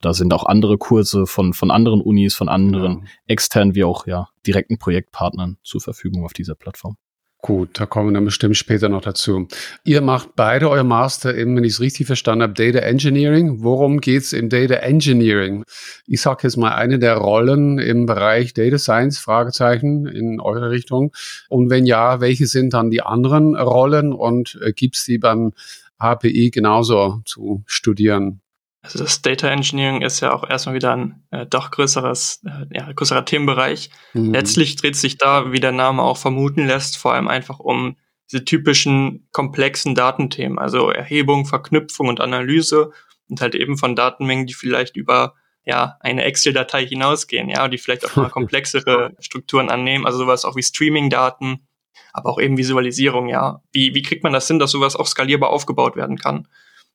Da 0.00 0.14
sind 0.14 0.32
auch 0.32 0.44
andere 0.44 0.78
Kurse 0.78 1.26
von, 1.26 1.52
von 1.52 1.70
anderen 1.70 2.00
Unis, 2.00 2.34
von 2.34 2.48
anderen 2.48 3.00
ja. 3.00 3.04
externen 3.26 3.74
wie 3.74 3.84
auch 3.84 4.06
ja 4.06 4.28
direkten 4.46 4.78
Projektpartnern 4.78 5.58
zur 5.62 5.80
Verfügung 5.80 6.24
auf 6.24 6.32
dieser 6.32 6.54
Plattform. 6.54 6.96
Gut, 7.42 7.80
da 7.80 7.86
kommen 7.86 8.10
wir 8.10 8.14
dann 8.14 8.26
bestimmt 8.26 8.56
später 8.56 8.90
noch 8.90 9.00
dazu. 9.00 9.48
Ihr 9.84 10.02
macht 10.02 10.36
beide 10.36 10.68
euer 10.68 10.84
Master 10.84 11.34
im, 11.34 11.56
wenn 11.56 11.64
ich 11.64 11.72
es 11.72 11.80
richtig 11.80 12.06
verstanden 12.06 12.42
habe, 12.42 12.52
Data 12.52 12.80
Engineering. 12.80 13.62
Worum 13.62 14.02
geht's 14.02 14.34
im 14.34 14.50
Data 14.50 14.74
Engineering? 14.74 15.64
Ich 16.06 16.20
sage 16.20 16.40
jetzt 16.42 16.58
mal 16.58 16.74
eine 16.74 16.98
der 16.98 17.16
Rollen 17.16 17.78
im 17.78 18.04
Bereich 18.04 18.52
Data 18.52 18.76
Science, 18.76 19.18
Fragezeichen 19.18 20.06
in 20.06 20.38
eure 20.38 20.70
Richtung. 20.70 21.12
Und 21.48 21.70
wenn 21.70 21.86
ja, 21.86 22.20
welche 22.20 22.46
sind 22.46 22.74
dann 22.74 22.90
die 22.90 23.00
anderen 23.00 23.56
Rollen 23.56 24.12
und 24.12 24.58
äh, 24.62 24.72
gibt's 24.72 25.06
die 25.06 25.16
beim 25.16 25.52
HPI 25.98 26.50
genauso 26.50 27.22
zu 27.24 27.62
studieren? 27.66 28.42
Also 28.82 28.98
das 28.98 29.20
Data 29.20 29.48
Engineering 29.48 30.00
ist 30.00 30.20
ja 30.20 30.32
auch 30.32 30.48
erstmal 30.48 30.74
wieder 30.74 30.96
ein 30.96 31.22
äh, 31.30 31.44
doch 31.44 31.70
größeres, 31.70 32.42
äh, 32.46 32.78
ja, 32.78 32.90
größerer 32.90 33.26
Themenbereich. 33.26 33.90
Mhm. 34.14 34.32
Letztlich 34.32 34.76
dreht 34.76 34.96
sich 34.96 35.18
da, 35.18 35.52
wie 35.52 35.60
der 35.60 35.72
Name 35.72 36.02
auch 36.02 36.16
vermuten 36.16 36.66
lässt, 36.66 36.96
vor 36.96 37.12
allem 37.12 37.28
einfach 37.28 37.58
um 37.58 37.96
diese 38.30 38.44
typischen 38.44 39.28
komplexen 39.32 39.94
Datenthemen, 39.94 40.58
also 40.58 40.90
Erhebung, 40.90 41.46
Verknüpfung 41.46 42.08
und 42.08 42.20
Analyse 42.20 42.92
und 43.28 43.40
halt 43.40 43.54
eben 43.54 43.76
von 43.76 43.96
Datenmengen, 43.96 44.46
die 44.46 44.54
vielleicht 44.54 44.96
über 44.96 45.34
ja 45.64 45.96
eine 46.00 46.24
Excel-Datei 46.24 46.86
hinausgehen, 46.86 47.50
ja, 47.50 47.68
die 47.68 47.78
vielleicht 47.78 48.06
auch 48.06 48.16
mal 48.16 48.30
komplexere 48.30 49.14
Strukturen 49.18 49.68
annehmen, 49.68 50.06
also 50.06 50.18
sowas 50.18 50.44
auch 50.44 50.56
wie 50.56 50.62
Streaming-Daten, 50.62 51.66
aber 52.12 52.30
auch 52.30 52.40
eben 52.40 52.56
Visualisierung, 52.56 53.28
ja. 53.28 53.62
Wie, 53.72 53.94
wie 53.94 54.02
kriegt 54.02 54.24
man 54.24 54.32
das 54.32 54.46
hin, 54.46 54.58
dass 54.58 54.70
sowas 54.70 54.96
auch 54.96 55.06
skalierbar 55.06 55.50
aufgebaut 55.50 55.96
werden 55.96 56.16
kann? 56.16 56.48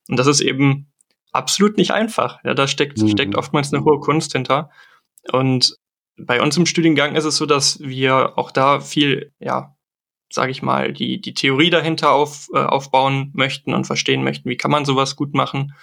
Und 0.08 0.18
das 0.18 0.27
ist 0.27 0.42
eben 0.42 0.92
absolut 1.36 1.77
nicht 1.77 1.92
einfach. 1.92 2.39
Ja, 2.44 2.54
da 2.54 2.68
steckt, 2.68 2.98
mhm. 3.00 3.10
steckt 3.10 3.36
oftmals 3.36 3.74
eine 3.74 3.84
hohe 3.84 4.00
Kunst 4.00 4.34
hinter. 4.34 4.70
Und 5.32 5.77
bei 6.18 6.42
uns 6.42 6.58
im 6.58 6.65
Studiengang 6.65 7.15
ist 7.15 7.25
es 7.25 7.38
so, 7.38 7.46
dass 7.46 7.80
wir 7.80 8.38
auch 8.38 8.51
da 8.51 8.80
viel, 8.80 9.34
ja, 9.39 9.75
sage 10.32 10.51
ich 10.51 10.62
mal, 10.62 10.94
die, 10.94 11.22
die 11.22 11.34
Theorie 11.34 11.70
dahinter 11.70 12.12
auf, 12.12 12.48
äh, 12.54 12.60
aufbauen 12.60 13.32
möchten 13.34 13.74
und 13.74 13.86
verstehen 13.86 14.24
möchten, 14.24 14.50
wie 14.50 14.58
kann 14.58 14.72
man 14.72 14.86
sowas 14.86 15.15
gut 15.15 15.34
machen. 15.34 15.74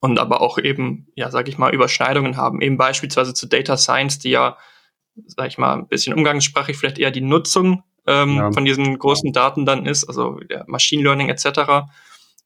Und 0.00 0.18
aber 0.18 0.40
auch 0.40 0.58
eben, 0.58 1.08
ja, 1.14 1.30
sage 1.30 1.50
ich 1.50 1.58
mal, 1.58 1.74
Überschneidungen 1.74 2.36
haben. 2.36 2.62
Eben 2.62 2.78
beispielsweise 2.78 3.34
zu 3.34 3.46
Data 3.46 3.76
Science, 3.76 4.18
die 4.18 4.30
ja, 4.30 4.56
sage 5.26 5.48
ich 5.48 5.58
mal, 5.58 5.74
ein 5.74 5.88
bisschen 5.88 6.14
umgangssprachlich 6.14 6.76
vielleicht 6.76 6.98
eher 6.98 7.10
die 7.10 7.20
Nutzung 7.20 7.82
ähm, 8.06 8.36
ja. 8.36 8.52
von 8.52 8.64
diesen 8.64 8.98
großen 8.98 9.32
Daten 9.32 9.66
dann 9.66 9.86
ist, 9.86 10.04
also 10.04 10.38
der 10.40 10.64
Machine 10.66 11.02
Learning 11.02 11.28
etc. 11.28 11.90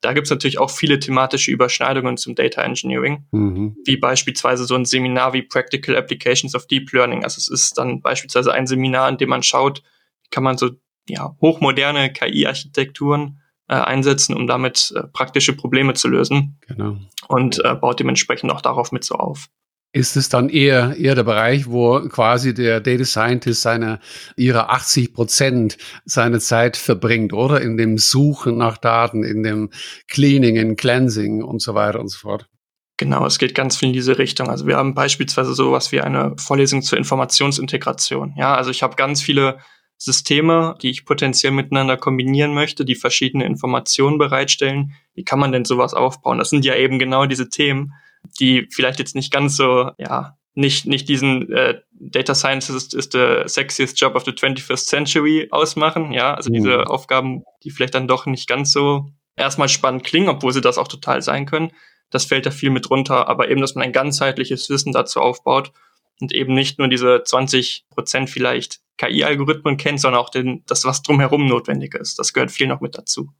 Da 0.04 0.12
gibt 0.12 0.26
es 0.26 0.30
natürlich 0.30 0.58
auch 0.58 0.70
viele 0.70 0.98
thematische 0.98 1.50
Überschneidungen 1.50 2.18
zum 2.18 2.34
Data 2.34 2.62
Engineering, 2.62 3.24
mhm. 3.30 3.74
wie 3.86 3.96
beispielsweise 3.96 4.66
so 4.66 4.74
ein 4.74 4.84
Seminar 4.84 5.32
wie 5.32 5.40
Practical 5.40 5.96
Applications 5.96 6.54
of 6.54 6.66
Deep 6.66 6.92
Learning. 6.92 7.24
Also 7.24 7.38
es 7.38 7.48
ist 7.48 7.78
dann 7.78 8.02
beispielsweise 8.02 8.52
ein 8.52 8.66
Seminar, 8.66 9.08
in 9.08 9.16
dem 9.16 9.30
man 9.30 9.42
schaut, 9.42 9.82
kann 10.30 10.44
man 10.44 10.58
so 10.58 10.72
ja, 11.08 11.34
hochmoderne 11.40 12.12
KI-Architekturen 12.12 13.40
äh, 13.68 13.76
einsetzen, 13.76 14.36
um 14.36 14.46
damit 14.46 14.92
äh, 14.94 15.04
praktische 15.04 15.54
Probleme 15.54 15.94
zu 15.94 16.08
lösen. 16.08 16.58
Genau. 16.66 16.98
Und 17.28 17.64
äh, 17.64 17.74
baut 17.74 17.98
dementsprechend 17.98 18.52
auch 18.52 18.60
darauf 18.60 18.92
mit 18.92 19.04
so 19.04 19.14
auf 19.14 19.48
ist 19.94 20.16
es 20.16 20.28
dann 20.28 20.48
eher, 20.48 20.96
eher 20.96 21.14
der 21.14 21.22
Bereich, 21.22 21.70
wo 21.70 22.00
quasi 22.08 22.52
der 22.52 22.80
Data 22.80 23.04
Scientist 23.04 23.62
seine, 23.62 24.00
ihre 24.36 24.70
80 24.70 25.14
Prozent 25.14 25.78
seine 26.04 26.40
Zeit 26.40 26.76
verbringt, 26.76 27.32
oder? 27.32 27.60
In 27.60 27.76
dem 27.76 27.96
Suchen 27.96 28.58
nach 28.58 28.76
Daten, 28.76 29.22
in 29.22 29.44
dem 29.44 29.70
Cleaning, 30.08 30.56
in 30.56 30.74
Cleansing 30.74 31.44
und 31.44 31.62
so 31.62 31.74
weiter 31.76 32.00
und 32.00 32.08
so 32.08 32.18
fort. 32.18 32.48
Genau, 32.96 33.24
es 33.24 33.38
geht 33.38 33.54
ganz 33.54 33.76
viel 33.76 33.88
in 33.88 33.92
diese 33.92 34.18
Richtung. 34.18 34.48
Also 34.48 34.66
wir 34.66 34.76
haben 34.76 34.94
beispielsweise 34.94 35.54
sowas 35.54 35.92
wie 35.92 36.00
eine 36.00 36.34
Vorlesung 36.38 36.82
zur 36.82 36.98
Informationsintegration. 36.98 38.34
Ja, 38.36 38.56
also 38.56 38.72
ich 38.72 38.82
habe 38.82 38.96
ganz 38.96 39.22
viele 39.22 39.58
Systeme, 39.96 40.76
die 40.82 40.90
ich 40.90 41.04
potenziell 41.04 41.52
miteinander 41.52 41.96
kombinieren 41.96 42.52
möchte, 42.52 42.84
die 42.84 42.96
verschiedene 42.96 43.46
Informationen 43.46 44.18
bereitstellen. 44.18 44.94
Wie 45.14 45.22
kann 45.22 45.38
man 45.38 45.52
denn 45.52 45.64
sowas 45.64 45.94
aufbauen? 45.94 46.38
Das 46.38 46.50
sind 46.50 46.64
ja 46.64 46.74
eben 46.74 46.98
genau 46.98 47.26
diese 47.26 47.48
Themen, 47.48 47.92
die 48.40 48.68
vielleicht 48.70 48.98
jetzt 48.98 49.14
nicht 49.14 49.32
ganz 49.32 49.56
so, 49.56 49.90
ja, 49.98 50.36
nicht, 50.54 50.86
nicht 50.86 51.08
diesen 51.08 51.52
äh, 51.52 51.80
Data 51.92 52.34
Scientist 52.34 52.94
ist 52.94 53.12
the 53.12 53.42
sexiest 53.46 54.00
job 54.00 54.14
of 54.14 54.24
the 54.24 54.30
21st 54.30 54.86
century 54.86 55.48
ausmachen, 55.50 56.12
ja, 56.12 56.34
also 56.34 56.50
mhm. 56.50 56.54
diese 56.54 56.86
Aufgaben, 56.88 57.42
die 57.64 57.70
vielleicht 57.70 57.94
dann 57.94 58.08
doch 58.08 58.26
nicht 58.26 58.48
ganz 58.48 58.72
so 58.72 59.06
erstmal 59.36 59.68
spannend 59.68 60.04
klingen, 60.04 60.28
obwohl 60.28 60.52
sie 60.52 60.60
das 60.60 60.78
auch 60.78 60.88
total 60.88 61.22
sein 61.22 61.46
können. 61.46 61.72
Das 62.10 62.24
fällt 62.24 62.46
da 62.46 62.50
viel 62.50 62.70
mit 62.70 62.90
runter, 62.90 63.28
aber 63.28 63.50
eben, 63.50 63.60
dass 63.60 63.74
man 63.74 63.84
ein 63.84 63.92
ganzheitliches 63.92 64.70
Wissen 64.70 64.92
dazu 64.92 65.20
aufbaut 65.20 65.72
und 66.20 66.32
eben 66.32 66.54
nicht 66.54 66.78
nur 66.78 66.88
diese 66.88 67.22
20 67.24 67.86
Prozent 67.90 68.30
vielleicht 68.30 68.80
KI-Algorithmen 68.98 69.76
kennt, 69.76 70.00
sondern 70.00 70.20
auch 70.20 70.30
den, 70.30 70.62
das, 70.66 70.84
was 70.84 71.02
drumherum 71.02 71.46
notwendig 71.46 71.94
ist. 71.94 72.18
Das 72.18 72.32
gehört 72.32 72.52
viel 72.52 72.68
noch 72.68 72.80
mit 72.80 72.96
dazu. 72.96 73.30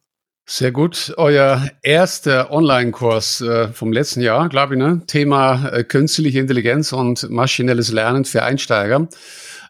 Sehr 0.47 0.73
gut. 0.73 1.15
Euer 1.17 1.71
erster 1.81 2.53
Online-Kurs 2.53 3.41
äh, 3.41 3.69
vom 3.69 3.93
letzten 3.93 4.21
Jahr, 4.21 4.51
glaube 4.51 4.75
ich, 4.75 4.79
ne? 4.79 5.01
Thema 5.07 5.71
äh, 5.71 5.85
künstliche 5.85 6.39
Intelligenz 6.39 6.93
und 6.93 7.31
maschinelles 7.31 7.91
Lernen 7.91 8.27
für 8.27 8.43
Einsteiger. 8.43 9.09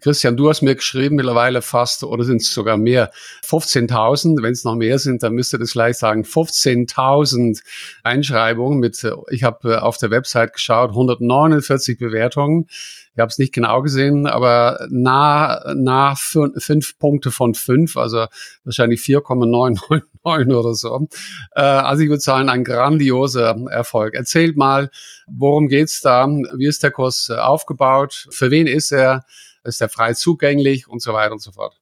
Christian, 0.01 0.37
du 0.37 0.49
hast 0.49 0.63
mir 0.63 0.75
geschrieben, 0.75 1.15
mittlerweile 1.15 1.63
fast, 1.63 2.03
oder 2.03 2.25
sind 2.25 2.43
es 2.43 2.53
sogar 2.53 2.77
mehr, 2.77 3.13
15.000. 3.47 4.43
Wenn 4.43 4.53
es 4.53 4.65
noch 4.65 4.75
mehr 4.75 4.99
sind, 4.99 5.23
dann 5.23 5.35
müsst 5.35 5.55
ihr 5.55 5.61
das 5.61 5.73
gleich 5.73 5.97
sagen. 5.97 6.25
15.000 6.25 7.63
Einschreibungen 8.03 8.81
mit, 8.81 9.03
äh, 9.05 9.13
ich 9.31 9.45
habe 9.45 9.75
äh, 9.75 9.77
auf 9.77 9.97
der 9.97 10.11
Website 10.11 10.55
geschaut, 10.55 10.91
149 10.91 11.99
Bewertungen. 11.99 12.67
Ich 13.15 13.21
habe 13.21 13.29
es 13.29 13.39
nicht 13.39 13.55
genau 13.55 13.81
gesehen, 13.81 14.27
aber 14.27 14.89
nah, 14.91 15.73
nah 15.75 16.17
fünf, 16.17 16.99
Punkte 16.99 17.31
von 17.31 17.55
fünf, 17.55 17.97
also 17.97 18.27
wahrscheinlich 18.65 19.01
4,999 20.25 20.55
oder 20.55 20.75
so. 20.75 21.09
Äh, 21.55 21.61
also 21.61 22.03
ich 22.03 22.09
würde 22.09 22.21
sagen, 22.21 22.49
ein 22.49 22.65
grandioser 22.65 23.57
Erfolg. 23.71 24.15
Erzählt 24.15 24.57
mal, 24.57 24.91
worum 25.27 25.69
geht's 25.69 26.01
da? 26.01 26.27
Wie 26.27 26.67
ist 26.67 26.83
der 26.83 26.91
Kurs 26.91 27.29
äh, 27.31 27.37
aufgebaut? 27.37 28.27
Für 28.31 28.51
wen 28.51 28.67
ist 28.67 28.93
er? 28.93 29.25
Ist 29.65 29.81
er 29.81 29.89
frei 29.89 30.13
zugänglich 30.13 30.89
und 30.89 31.01
so 31.01 31.13
weiter 31.13 31.33
und 31.33 31.43
so 31.43 31.53
fort? 31.53 31.81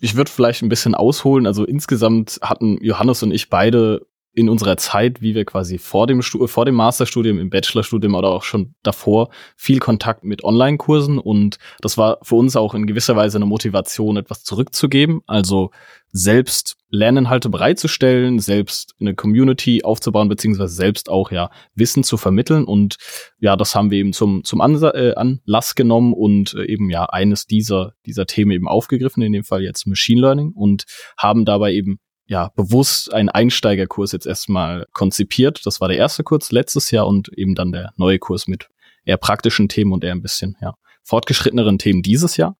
Ich 0.00 0.16
würde 0.16 0.30
vielleicht 0.30 0.62
ein 0.62 0.68
bisschen 0.68 0.94
ausholen. 0.94 1.46
Also 1.46 1.64
insgesamt 1.64 2.38
hatten 2.42 2.78
Johannes 2.82 3.22
und 3.22 3.32
ich 3.32 3.50
beide 3.50 4.06
in 4.32 4.48
unserer 4.48 4.76
Zeit, 4.76 5.20
wie 5.20 5.34
wir 5.34 5.44
quasi 5.44 5.78
vor 5.78 6.06
dem, 6.06 6.22
vor 6.22 6.64
dem 6.64 6.74
Masterstudium, 6.76 7.38
im 7.38 7.50
Bachelorstudium 7.50 8.14
oder 8.14 8.28
auch 8.28 8.44
schon 8.44 8.74
davor 8.82 9.30
viel 9.56 9.80
Kontakt 9.80 10.22
mit 10.22 10.44
Online-Kursen 10.44 11.18
und 11.18 11.58
das 11.80 11.98
war 11.98 12.18
für 12.22 12.36
uns 12.36 12.54
auch 12.54 12.74
in 12.74 12.86
gewisser 12.86 13.16
Weise 13.16 13.38
eine 13.38 13.46
Motivation, 13.46 14.16
etwas 14.16 14.44
zurückzugeben, 14.44 15.20
also 15.26 15.70
selbst 16.12 16.76
Lerninhalte 16.90 17.48
bereitzustellen, 17.48 18.40
selbst 18.40 18.94
eine 19.00 19.14
Community 19.14 19.82
aufzubauen, 19.82 20.28
beziehungsweise 20.28 20.74
selbst 20.74 21.08
auch 21.08 21.30
ja 21.30 21.50
Wissen 21.74 22.04
zu 22.04 22.16
vermitteln 22.16 22.64
und 22.64 22.96
ja, 23.40 23.56
das 23.56 23.74
haben 23.74 23.90
wir 23.90 23.98
eben 23.98 24.12
zum, 24.12 24.44
zum 24.44 24.60
Ansa 24.60 24.90
äh, 24.92 25.14
Anlass 25.14 25.74
genommen 25.74 26.12
und 26.12 26.54
äh, 26.54 26.66
eben 26.66 26.88
ja 26.88 27.04
eines 27.06 27.46
dieser, 27.46 27.94
dieser 28.06 28.26
Themen 28.26 28.52
eben 28.52 28.68
aufgegriffen, 28.68 29.22
in 29.22 29.32
dem 29.32 29.44
Fall 29.44 29.62
jetzt 29.62 29.86
Machine 29.86 30.20
Learning 30.20 30.52
und 30.54 30.84
haben 31.16 31.44
dabei 31.44 31.72
eben 31.72 31.98
ja, 32.30 32.52
bewusst 32.54 33.12
einen 33.12 33.28
Einsteigerkurs 33.28 34.12
jetzt 34.12 34.24
erstmal 34.24 34.86
konzipiert. 34.92 35.62
Das 35.64 35.80
war 35.80 35.88
der 35.88 35.98
erste 35.98 36.22
Kurs 36.22 36.52
letztes 36.52 36.92
Jahr 36.92 37.08
und 37.08 37.28
eben 37.36 37.56
dann 37.56 37.72
der 37.72 37.92
neue 37.96 38.20
Kurs 38.20 38.46
mit 38.46 38.68
eher 39.04 39.16
praktischen 39.16 39.68
Themen 39.68 39.92
und 39.92 40.04
eher 40.04 40.12
ein 40.12 40.22
bisschen, 40.22 40.56
ja, 40.62 40.74
fortgeschritteneren 41.02 41.78
Themen 41.78 42.02
dieses 42.02 42.36
Jahr. 42.36 42.56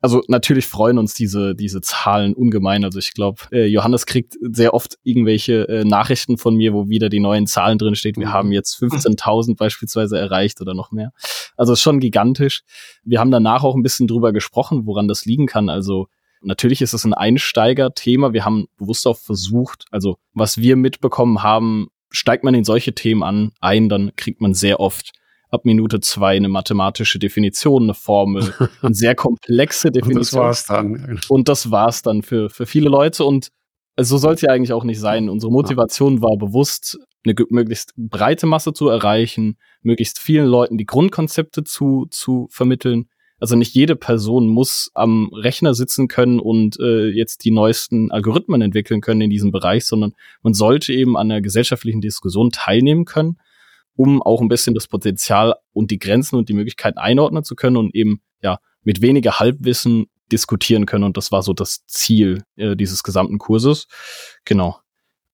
Also 0.00 0.22
natürlich 0.26 0.66
freuen 0.66 0.98
uns 0.98 1.14
diese, 1.14 1.54
diese 1.54 1.80
Zahlen 1.80 2.34
ungemein. 2.34 2.82
Also 2.82 2.98
ich 2.98 3.14
glaube, 3.14 3.42
äh, 3.52 3.66
Johannes 3.66 4.06
kriegt 4.06 4.34
sehr 4.40 4.74
oft 4.74 4.98
irgendwelche 5.04 5.68
äh, 5.68 5.84
Nachrichten 5.84 6.36
von 6.36 6.56
mir, 6.56 6.74
wo 6.74 6.88
wieder 6.88 7.08
die 7.08 7.20
neuen 7.20 7.46
Zahlen 7.46 7.78
drin 7.78 7.94
steht. 7.94 8.16
Wir 8.16 8.26
mhm. 8.26 8.32
haben 8.32 8.50
jetzt 8.50 8.82
15.000 8.82 9.56
beispielsweise 9.56 10.18
erreicht 10.18 10.60
oder 10.60 10.74
noch 10.74 10.90
mehr. 10.90 11.12
Also 11.56 11.74
ist 11.74 11.82
schon 11.82 12.00
gigantisch. 12.00 12.62
Wir 13.04 13.20
haben 13.20 13.30
danach 13.30 13.62
auch 13.62 13.76
ein 13.76 13.84
bisschen 13.84 14.08
drüber 14.08 14.32
gesprochen, 14.32 14.86
woran 14.86 15.06
das 15.06 15.24
liegen 15.24 15.46
kann. 15.46 15.68
Also 15.68 16.08
Natürlich 16.44 16.82
ist 16.82 16.92
es 16.92 17.04
ein 17.04 17.14
Einsteiger-Thema. 17.14 18.32
Wir 18.32 18.44
haben 18.44 18.66
bewusst 18.78 19.06
auch 19.06 19.18
versucht, 19.18 19.84
also 19.90 20.16
was 20.32 20.58
wir 20.58 20.76
mitbekommen 20.76 21.42
haben, 21.42 21.88
steigt 22.10 22.44
man 22.44 22.54
in 22.54 22.64
solche 22.64 22.94
Themen 22.94 23.22
an, 23.22 23.52
ein, 23.60 23.88
dann 23.88 24.12
kriegt 24.16 24.40
man 24.40 24.54
sehr 24.54 24.80
oft 24.80 25.12
ab 25.50 25.64
Minute 25.64 26.00
zwei 26.00 26.36
eine 26.36 26.48
mathematische 26.48 27.18
Definition, 27.18 27.84
eine 27.84 27.94
Formel, 27.94 28.52
eine 28.82 28.94
sehr 28.94 29.14
komplexe 29.14 29.90
Definition. 29.90 30.42
Und 30.42 30.48
das 30.50 30.66
war's 30.66 30.66
dann. 30.66 31.20
Und 31.28 31.48
das 31.48 31.70
war's 31.70 32.02
dann 32.02 32.22
für, 32.22 32.50
für 32.50 32.66
viele 32.66 32.88
Leute. 32.88 33.24
Und 33.24 33.48
so 33.98 34.18
soll 34.18 34.34
es 34.34 34.40
ja 34.40 34.50
eigentlich 34.50 34.72
auch 34.72 34.84
nicht 34.84 35.00
sein. 35.00 35.28
Unsere 35.28 35.52
Motivation 35.52 36.20
war 36.22 36.36
bewusst, 36.36 36.98
eine 37.24 37.34
möglichst 37.48 37.94
breite 37.96 38.46
Masse 38.46 38.72
zu 38.72 38.88
erreichen, 38.88 39.56
möglichst 39.82 40.18
vielen 40.18 40.46
Leuten 40.46 40.76
die 40.76 40.86
Grundkonzepte 40.86 41.64
zu, 41.64 42.06
zu 42.10 42.48
vermitteln 42.50 43.08
also 43.44 43.56
nicht 43.56 43.74
jede 43.74 43.94
Person 43.94 44.48
muss 44.48 44.90
am 44.94 45.28
Rechner 45.34 45.74
sitzen 45.74 46.08
können 46.08 46.40
und 46.40 46.80
äh, 46.80 47.08
jetzt 47.08 47.44
die 47.44 47.50
neuesten 47.50 48.10
Algorithmen 48.10 48.62
entwickeln 48.62 49.02
können 49.02 49.20
in 49.20 49.28
diesem 49.28 49.52
Bereich, 49.52 49.84
sondern 49.84 50.14
man 50.42 50.54
sollte 50.54 50.94
eben 50.94 51.14
an 51.18 51.28
der 51.28 51.42
gesellschaftlichen 51.42 52.00
Diskussion 52.00 52.52
teilnehmen 52.52 53.04
können, 53.04 53.36
um 53.96 54.22
auch 54.22 54.40
ein 54.40 54.48
bisschen 54.48 54.74
das 54.74 54.88
Potenzial 54.88 55.56
und 55.74 55.90
die 55.90 55.98
Grenzen 55.98 56.36
und 56.36 56.48
die 56.48 56.54
Möglichkeiten 56.54 56.96
einordnen 56.96 57.44
zu 57.44 57.54
können 57.54 57.76
und 57.76 57.94
eben 57.94 58.22
ja 58.42 58.60
mit 58.82 59.02
weniger 59.02 59.38
Halbwissen 59.38 60.06
diskutieren 60.32 60.86
können. 60.86 61.04
Und 61.04 61.18
das 61.18 61.30
war 61.30 61.42
so 61.42 61.52
das 61.52 61.84
Ziel 61.84 62.44
äh, 62.56 62.76
dieses 62.76 63.02
gesamten 63.02 63.36
Kurses. 63.36 63.88
Genau. 64.46 64.78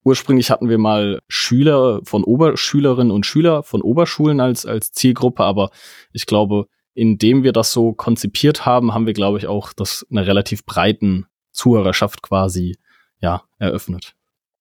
Ursprünglich 0.03 0.51
hatten 0.51 0.69
wir 0.69 0.79
mal 0.79 1.21
Schüler 1.29 2.01
von 2.03 2.25
Oberschülerinnen 2.25 3.13
und 3.13 3.25
Schüler 3.25 3.63
von 3.63 3.83
Oberschulen 3.83 4.41
als, 4.41 4.67
als 4.67 4.91
Zielgruppe, 4.91 5.45
aber 5.45 5.71
ich 6.13 6.27
glaube, 6.27 6.67
indem 7.01 7.45
wir 7.45 7.53
das 7.53 7.73
so 7.73 7.95
konzipiert 7.95 8.67
haben, 8.67 8.93
haben 8.93 9.07
wir, 9.07 9.15
glaube 9.15 9.39
ich, 9.39 9.47
auch 9.47 9.73
das 9.73 10.07
einer 10.11 10.27
relativ 10.27 10.67
breiten 10.67 11.25
Zuhörerschaft 11.51 12.21
quasi 12.21 12.77
ja 13.21 13.43
eröffnet. 13.59 14.15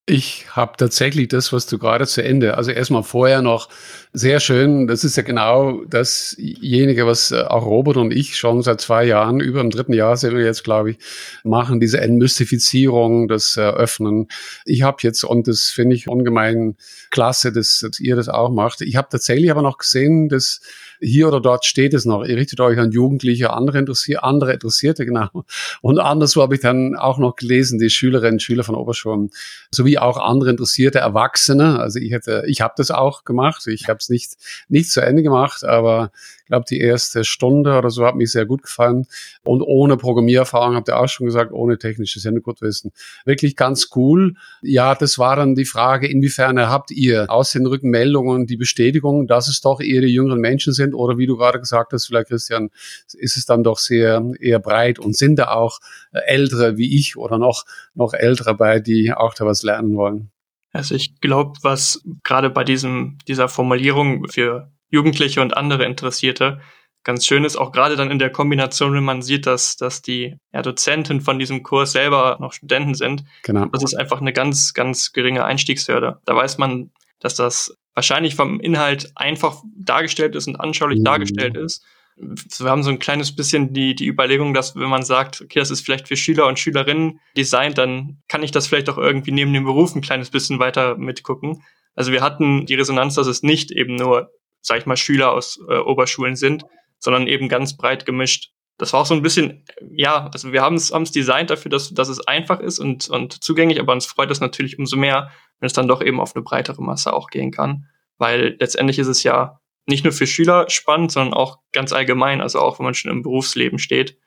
Ich 0.05 0.55
habe 0.55 0.71
tatsächlich 0.77 1.27
das, 1.27 1.51
was 1.51 1.67
du 1.67 1.77
gerade 1.77 2.07
zu 2.07 2.23
Ende, 2.23 2.55
also 2.55 2.71
erstmal 2.71 3.03
vorher 3.03 3.41
noch 3.41 3.67
sehr 4.13 4.39
schön, 4.39 4.87
das 4.87 5.03
ist 5.03 5.17
ja 5.17 5.23
genau 5.23 5.83
dasjenige, 5.83 7.05
was 7.05 7.31
äh, 7.31 7.41
auch 7.41 7.65
Robert 7.65 7.97
und 7.97 8.11
ich 8.13 8.37
schon 8.37 8.61
seit 8.61 8.79
zwei 8.79 9.03
Jahren, 9.03 9.41
über 9.41 9.59
dem 9.59 9.69
dritten 9.69 9.93
Jahr 9.93 10.15
sind 10.15 10.33
wir 10.33 10.45
jetzt, 10.45 10.63
glaube 10.63 10.91
ich, 10.91 10.97
machen, 11.43 11.81
diese 11.81 11.99
Entmystifizierung, 11.99 13.27
das 13.27 13.57
Eröffnen. 13.57 14.29
Ich 14.63 14.81
habe 14.81 14.97
jetzt, 15.01 15.25
und 15.25 15.47
das 15.49 15.65
finde 15.65 15.97
ich 15.97 16.07
ungemein 16.07 16.77
klasse, 17.11 17.51
dass, 17.51 17.79
dass 17.79 17.99
ihr 17.99 18.15
das 18.15 18.29
auch 18.29 18.49
macht, 18.49 18.79
ich 18.79 18.95
habe 18.95 19.09
tatsächlich 19.11 19.51
aber 19.51 19.61
noch 19.61 19.77
gesehen, 19.77 20.29
dass 20.29 20.61
hier 20.99 21.27
oder 21.27 21.41
dort 21.41 21.65
steht 21.65 21.93
es 21.93 22.05
noch. 22.05 22.23
Ihr 22.23 22.37
richtet 22.37 22.59
euch 22.59 22.77
an 22.77 22.91
Jugendliche, 22.91 23.51
andere, 23.51 23.79
Interessier 23.79 24.23
andere 24.23 24.53
Interessierte, 24.53 25.05
genau. 25.05 25.45
Und 25.81 25.99
anderswo 25.99 26.41
habe 26.41 26.55
ich 26.55 26.61
dann 26.61 26.95
auch 26.95 27.17
noch 27.17 27.35
gelesen, 27.35 27.79
die 27.79 27.89
Schülerinnen 27.89 28.33
und 28.33 28.41
Schüler 28.41 28.63
von 28.63 28.75
Oberschulen, 28.75 29.29
sowie 29.71 29.97
auch 29.97 30.17
andere 30.17 30.49
interessierte 30.49 30.99
Erwachsene. 30.99 31.79
Also 31.79 31.99
ich 31.99 32.11
hätte, 32.11 32.43
ich 32.47 32.61
habe 32.61 32.73
das 32.77 32.91
auch 32.91 33.23
gemacht. 33.23 33.67
Ich 33.67 33.87
habe 33.87 33.99
es 33.99 34.09
nicht, 34.09 34.33
nicht 34.67 34.91
zu 34.91 35.01
Ende 35.01 35.23
gemacht, 35.23 35.63
aber 35.63 36.11
glaube, 36.49 36.65
die 36.69 36.79
erste 36.79 37.23
Stunde 37.23 37.77
oder 37.77 37.89
so 37.89 38.05
hat 38.05 38.15
mir 38.15 38.27
sehr 38.27 38.45
gut 38.45 38.63
gefallen. 38.63 39.05
Und 39.43 39.61
ohne 39.61 39.95
Programmiererfahrung, 39.95 40.75
habt 40.75 40.89
ihr 40.89 40.99
auch 40.99 41.07
schon 41.07 41.25
gesagt, 41.25 41.53
ohne 41.53 41.77
technisches 41.77 42.23
Hintergrundwissen. 42.23 42.91
Wirklich 43.23 43.55
ganz 43.55 43.89
cool. 43.95 44.33
Ja, 44.61 44.95
das 44.95 45.17
war 45.17 45.37
dann 45.37 45.55
die 45.55 45.65
Frage, 45.65 46.07
inwiefern 46.07 46.59
habt 46.59 46.91
ihr 46.91 47.29
aus 47.29 47.51
den 47.51 47.65
Rückmeldungen 47.65 48.47
die 48.47 48.57
Bestätigung, 48.57 49.27
dass 49.27 49.47
es 49.47 49.61
doch 49.61 49.79
eher 49.79 50.01
die 50.01 50.07
jüngeren 50.07 50.41
Menschen 50.41 50.73
sind 50.73 50.93
oder 50.93 51.17
wie 51.17 51.27
du 51.27 51.37
gerade 51.37 51.59
gesagt 51.59 51.93
hast, 51.93 52.07
vielleicht 52.07 52.27
Christian, 52.27 52.69
ist 53.13 53.37
es 53.37 53.45
dann 53.45 53.63
doch 53.63 53.77
sehr 53.77 54.23
eher 54.39 54.59
breit 54.59 54.99
und 54.99 55.15
sind 55.15 55.37
da 55.37 55.51
auch 55.51 55.79
ältere 56.11 56.77
wie 56.77 56.97
ich 56.97 57.15
oder 57.15 57.37
noch, 57.37 57.65
noch 57.93 58.13
ältere 58.13 58.55
bei, 58.55 58.79
die 58.79 59.13
auch 59.13 59.33
da 59.33 59.45
was 59.45 59.63
lernen 59.63 59.95
wollen? 59.95 60.31
Also 60.71 60.95
ich 60.95 61.19
glaube, 61.19 61.53
was 61.61 62.03
gerade 62.23 62.49
bei 62.49 62.63
diesem, 62.63 63.17
dieser 63.27 63.49
Formulierung 63.49 64.27
für 64.27 64.71
Jugendliche 64.89 65.41
und 65.41 65.55
andere 65.55 65.85
Interessierte 65.85 66.61
ganz 67.03 67.25
schön 67.25 67.45
ist, 67.45 67.55
auch 67.55 67.71
gerade 67.71 67.95
dann 67.95 68.11
in 68.11 68.19
der 68.19 68.29
Kombination, 68.29 68.93
wenn 68.93 69.05
man 69.05 69.21
sieht, 69.21 69.45
dass, 69.45 69.77
dass 69.77 70.01
die 70.01 70.35
ja, 70.53 70.61
Dozenten 70.61 71.21
von 71.21 71.39
diesem 71.39 71.63
Kurs 71.63 71.93
selber 71.93 72.37
noch 72.41 72.51
Studenten 72.51 72.93
sind. 72.93 73.23
Genau. 73.43 73.65
Das 73.67 73.83
ist 73.83 73.95
einfach 73.95 74.19
eine 74.19 74.33
ganz, 74.33 74.73
ganz 74.73 75.13
geringe 75.13 75.45
Einstiegshürde. 75.45 76.19
Da 76.25 76.35
weiß 76.35 76.57
man, 76.57 76.91
dass 77.19 77.35
das 77.35 77.73
wahrscheinlich 77.93 78.35
vom 78.35 78.59
Inhalt 78.59 79.11
einfach 79.15 79.63
dargestellt 79.77 80.35
ist 80.35 80.47
und 80.47 80.57
anschaulich 80.57 80.99
mhm. 80.99 81.05
dargestellt 81.05 81.55
ist 81.55 81.85
wir 82.19 82.69
haben 82.69 82.83
so 82.83 82.89
ein 82.89 82.99
kleines 82.99 83.35
bisschen 83.35 83.73
die, 83.73 83.95
die 83.95 84.07
Überlegung, 84.07 84.53
dass 84.53 84.75
wenn 84.75 84.89
man 84.89 85.03
sagt, 85.03 85.41
okay, 85.41 85.59
das 85.59 85.71
ist 85.71 85.81
vielleicht 85.81 86.07
für 86.07 86.17
Schüler 86.17 86.47
und 86.47 86.59
Schülerinnen 86.59 87.19
designt, 87.37 87.77
dann 87.77 88.21
kann 88.27 88.43
ich 88.43 88.51
das 88.51 88.67
vielleicht 88.67 88.89
auch 88.89 88.97
irgendwie 88.97 89.31
neben 89.31 89.53
dem 89.53 89.63
Beruf 89.63 89.95
ein 89.95 90.01
kleines 90.01 90.29
bisschen 90.29 90.59
weiter 90.59 90.97
mitgucken. 90.97 91.63
Also 91.95 92.11
wir 92.11 92.21
hatten 92.21 92.65
die 92.65 92.75
Resonanz, 92.75 93.15
dass 93.15 93.27
es 93.27 93.43
nicht 93.43 93.71
eben 93.71 93.95
nur, 93.95 94.31
sag 94.61 94.79
ich 94.79 94.85
mal, 94.85 94.97
Schüler 94.97 95.31
aus 95.31 95.59
äh, 95.69 95.77
Oberschulen 95.77 96.35
sind, 96.35 96.63
sondern 96.99 97.27
eben 97.27 97.49
ganz 97.49 97.77
breit 97.77 98.05
gemischt. 98.05 98.51
Das 98.77 98.93
war 98.93 99.01
auch 99.01 99.05
so 99.05 99.13
ein 99.13 99.21
bisschen, 99.21 99.65
ja, 99.91 100.29
also 100.33 100.53
wir 100.53 100.61
haben 100.61 100.75
es 100.75 101.11
designt 101.11 101.49
dafür, 101.49 101.69
dass, 101.69 101.93
dass 101.93 102.07
es 102.07 102.25
einfach 102.27 102.59
ist 102.59 102.79
und, 102.79 103.09
und 103.09 103.43
zugänglich, 103.43 103.79
aber 103.79 103.91
uns 103.91 104.05
freut 104.05 104.31
es 104.31 104.39
natürlich 104.39 104.79
umso 104.79 104.95
mehr, 104.95 105.31
wenn 105.59 105.67
es 105.67 105.73
dann 105.73 105.87
doch 105.87 106.01
eben 106.01 106.21
auf 106.21 106.35
eine 106.35 106.43
breitere 106.43 106.81
Masse 106.81 107.13
auch 107.13 107.29
gehen 107.29 107.51
kann. 107.51 107.87
Weil 108.17 108.55
letztendlich 108.59 108.99
ist 108.99 109.07
es 109.07 109.23
ja 109.23 109.59
nicht 109.85 110.03
nur 110.03 110.13
für 110.13 110.27
Schüler 110.27 110.69
spannend, 110.69 111.11
sondern 111.11 111.33
auch 111.33 111.59
ganz 111.73 111.91
allgemein, 111.91 112.41
also 112.41 112.59
auch 112.59 112.79
wenn 112.79 112.85
man 112.85 112.93
schon 112.93 113.11
im 113.11 113.23
Berufsleben 113.23 113.79
steht, 113.79 114.17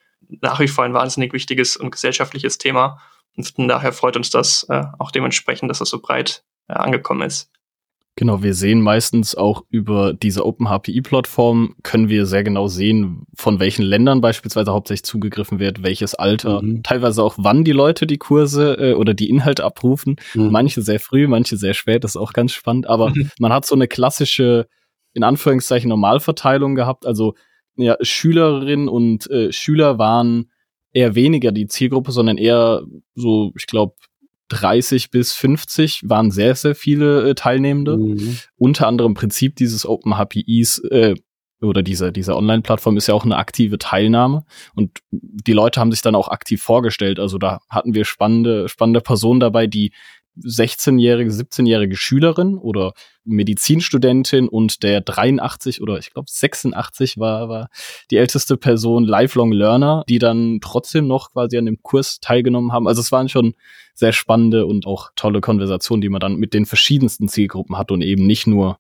nach 0.40 0.60
wie 0.60 0.68
vor 0.68 0.84
ein 0.84 0.94
wahnsinnig 0.94 1.32
wichtiges 1.32 1.76
und 1.76 1.90
gesellschaftliches 1.90 2.58
Thema. 2.58 3.00
Und 3.36 3.48
von 3.48 3.68
daher 3.68 3.92
freut 3.92 4.16
uns 4.16 4.30
das 4.30 4.66
äh, 4.68 4.82
auch 4.98 5.10
dementsprechend, 5.10 5.70
dass 5.70 5.78
das 5.78 5.88
so 5.88 6.00
breit 6.00 6.44
äh, 6.68 6.74
angekommen 6.74 7.22
ist. 7.22 7.50
Genau, 8.16 8.42
wir 8.42 8.52
sehen 8.52 8.82
meistens 8.82 9.34
auch 9.34 9.62
über 9.70 10.12
diese 10.12 10.44
Open 10.44 10.68
HPI-Plattform, 10.68 11.76
können 11.82 12.10
wir 12.10 12.26
sehr 12.26 12.44
genau 12.44 12.68
sehen, 12.68 13.24
von 13.34 13.58
welchen 13.58 13.84
Ländern 13.84 14.20
beispielsweise 14.20 14.70
hauptsächlich 14.70 15.04
zugegriffen 15.04 15.58
wird, 15.58 15.82
welches 15.82 16.14
Alter, 16.14 16.60
mhm. 16.60 16.82
teilweise 16.82 17.22
auch 17.22 17.36
wann 17.38 17.64
die 17.64 17.72
Leute 17.72 18.06
die 18.06 18.18
Kurse 18.18 18.74
äh, 18.74 18.94
oder 18.94 19.14
die 19.14 19.30
Inhalte 19.30 19.64
abrufen. 19.64 20.16
Mhm. 20.34 20.50
Manche 20.50 20.82
sehr 20.82 21.00
früh, 21.00 21.26
manche 21.26 21.56
sehr 21.56 21.72
spät, 21.72 22.04
das 22.04 22.12
ist 22.12 22.20
auch 22.20 22.34
ganz 22.34 22.52
spannend. 22.52 22.86
Aber 22.86 23.10
mhm. 23.10 23.30
man 23.38 23.52
hat 23.52 23.64
so 23.64 23.74
eine 23.74 23.88
klassische 23.88 24.66
in 25.14 25.24
Anführungszeichen 25.24 25.88
Normalverteilung 25.88 26.74
gehabt. 26.74 27.06
Also 27.06 27.34
ja, 27.76 27.96
Schülerinnen 28.00 28.88
und 28.88 29.30
äh, 29.30 29.52
Schüler 29.52 29.98
waren 29.98 30.50
eher 30.92 31.14
weniger 31.14 31.52
die 31.52 31.66
Zielgruppe, 31.66 32.12
sondern 32.12 32.36
eher 32.36 32.82
so, 33.14 33.52
ich 33.56 33.66
glaube, 33.66 33.94
30 34.52 35.10
bis 35.10 35.32
50 35.32 36.02
waren 36.04 36.30
sehr, 36.30 36.54
sehr 36.54 36.74
viele 36.74 37.30
äh, 37.30 37.34
Teilnehmende. 37.34 37.96
Mhm. 37.96 38.38
Unter 38.56 38.86
anderem 38.86 39.14
Prinzip 39.14 39.56
dieses 39.56 39.86
Open 39.86 40.16
HPIs 40.16 40.78
äh, 40.90 41.14
oder 41.60 41.82
dieser, 41.82 42.10
dieser 42.10 42.36
Online-Plattform 42.36 42.96
ist 42.96 43.06
ja 43.06 43.14
auch 43.14 43.24
eine 43.24 43.36
aktive 43.36 43.78
Teilnahme. 43.78 44.44
Und 44.74 44.98
die 45.10 45.52
Leute 45.52 45.80
haben 45.80 45.92
sich 45.92 46.02
dann 46.02 46.14
auch 46.14 46.28
aktiv 46.28 46.60
vorgestellt. 46.60 47.20
Also 47.20 47.38
da 47.38 47.60
hatten 47.68 47.94
wir 47.94 48.04
spannende, 48.04 48.68
spannende 48.68 49.00
Personen 49.00 49.40
dabei, 49.40 49.66
die 49.66 49.92
16-jährige, 50.40 51.30
17-jährige 51.30 51.96
Schülerin 51.96 52.56
oder 52.56 52.94
Medizinstudentin 53.24 54.48
und 54.48 54.82
der 54.82 55.02
83 55.02 55.82
oder 55.82 55.98
ich 55.98 56.12
glaube 56.12 56.26
86 56.30 57.18
war, 57.18 57.48
war 57.48 57.68
die 58.10 58.16
älteste 58.16 58.56
Person 58.56 59.04
Lifelong 59.04 59.52
Learner, 59.52 60.04
die 60.08 60.18
dann 60.18 60.60
trotzdem 60.62 61.06
noch 61.06 61.32
quasi 61.32 61.58
an 61.58 61.66
dem 61.66 61.82
Kurs 61.82 62.18
teilgenommen 62.20 62.72
haben. 62.72 62.88
Also 62.88 63.00
es 63.00 63.12
waren 63.12 63.28
schon 63.28 63.54
sehr 63.94 64.12
spannende 64.12 64.66
und 64.66 64.86
auch 64.86 65.10
tolle 65.16 65.40
Konversationen, 65.40 66.00
die 66.00 66.08
man 66.08 66.20
dann 66.20 66.36
mit 66.36 66.54
den 66.54 66.66
verschiedensten 66.66 67.28
Zielgruppen 67.28 67.76
hat 67.76 67.90
und 67.90 68.02
eben 68.02 68.26
nicht 68.26 68.46
nur 68.46 68.78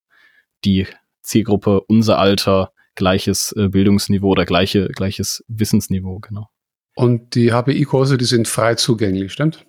die 0.64 0.86
Zielgruppe 1.22 1.80
unser 1.82 2.18
Alter, 2.18 2.72
gleiches 2.94 3.52
äh, 3.56 3.68
Bildungsniveau 3.68 4.28
oder 4.30 4.44
gleiche, 4.44 4.88
gleiches 4.88 5.44
Wissensniveau, 5.48 6.18
genau. 6.18 6.48
Und 6.94 7.34
die 7.34 7.52
HPI-Kurse, 7.52 8.18
die 8.18 8.24
sind 8.24 8.48
frei 8.48 8.74
zugänglich, 8.74 9.32
stimmt? 9.32 9.64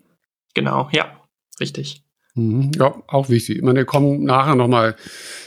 Genau, 0.54 0.90
ja. 0.92 1.20
Richtig. 1.60 2.04
Mhm. 2.36 2.72
Ja, 2.76 3.02
auch 3.08 3.30
wichtig. 3.30 3.58
Ich 3.58 3.62
meine, 3.62 3.80
wir 3.80 3.86
kommen 3.86 4.24
nachher 4.24 4.56
nochmal 4.56 4.96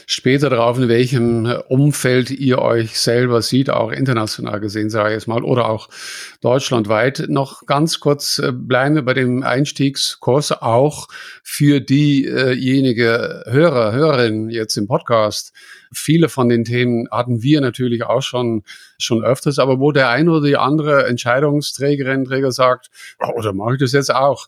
später 0.09 0.49
drauf, 0.49 0.77
in 0.77 0.87
welchem 0.87 1.45
Umfeld 1.67 2.31
ihr 2.31 2.59
euch 2.59 2.97
selber 2.97 3.41
sieht, 3.41 3.69
auch 3.69 3.91
international 3.91 4.61
gesehen, 4.61 4.89
sage 4.89 5.09
ich 5.09 5.15
jetzt 5.15 5.27
mal, 5.27 5.43
oder 5.43 5.69
auch 5.69 5.89
deutschlandweit. 6.39 7.25
Noch 7.27 7.65
ganz 7.65 7.99
kurz 7.99 8.39
äh, 8.39 8.53
bleiben 8.53 8.95
wir 8.95 9.01
bei 9.01 9.13
dem 9.13 9.43
Einstiegskurs 9.43 10.53
auch 10.53 11.09
für 11.43 11.81
diejenige 11.81 13.43
Hörer, 13.47 13.91
Hörerin 13.91 14.49
jetzt 14.49 14.77
im 14.77 14.87
Podcast. 14.87 15.51
Viele 15.93 16.29
von 16.29 16.47
den 16.47 16.63
Themen 16.63 17.09
hatten 17.11 17.43
wir 17.43 17.59
natürlich 17.59 18.03
auch 18.05 18.21
schon, 18.21 18.63
schon 18.97 19.25
öfters, 19.25 19.59
aber 19.59 19.79
wo 19.81 19.91
der 19.91 20.09
eine 20.09 20.31
oder 20.31 20.47
die 20.47 20.57
andere 20.57 21.05
Entscheidungsträgerin, 21.05 22.23
Träger 22.23 22.53
sagt, 22.53 22.87
oh, 23.19 23.37
oder 23.37 23.51
mache 23.51 23.73
ich 23.73 23.79
das 23.79 23.91
jetzt 23.91 24.13
auch? 24.13 24.47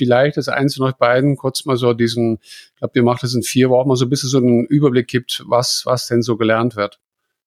vielleicht 0.00 0.36
das 0.36 0.48
eins 0.48 0.76
von 0.76 0.86
euch 0.86 0.94
beiden 0.94 1.36
kurz 1.36 1.64
mal 1.64 1.76
so 1.76 1.92
diesen, 1.92 2.38
glaube, 2.80 2.92
ihr 2.96 3.02
macht 3.02 3.22
das 3.22 3.34
in 3.34 3.42
vier 3.42 3.70
Wochen 3.70 3.88
mal 3.88 3.96
so 3.96 4.06
ein 4.06 4.10
bisschen 4.10 4.28
so 4.28 4.38
einen 4.38 4.66
Überblick 4.66 5.08
gibt, 5.08 5.44
was, 5.46 5.82
was 5.84 6.06
denn 6.06 6.22
so 6.22 6.36
gelernt 6.36 6.76
wird. 6.76 6.98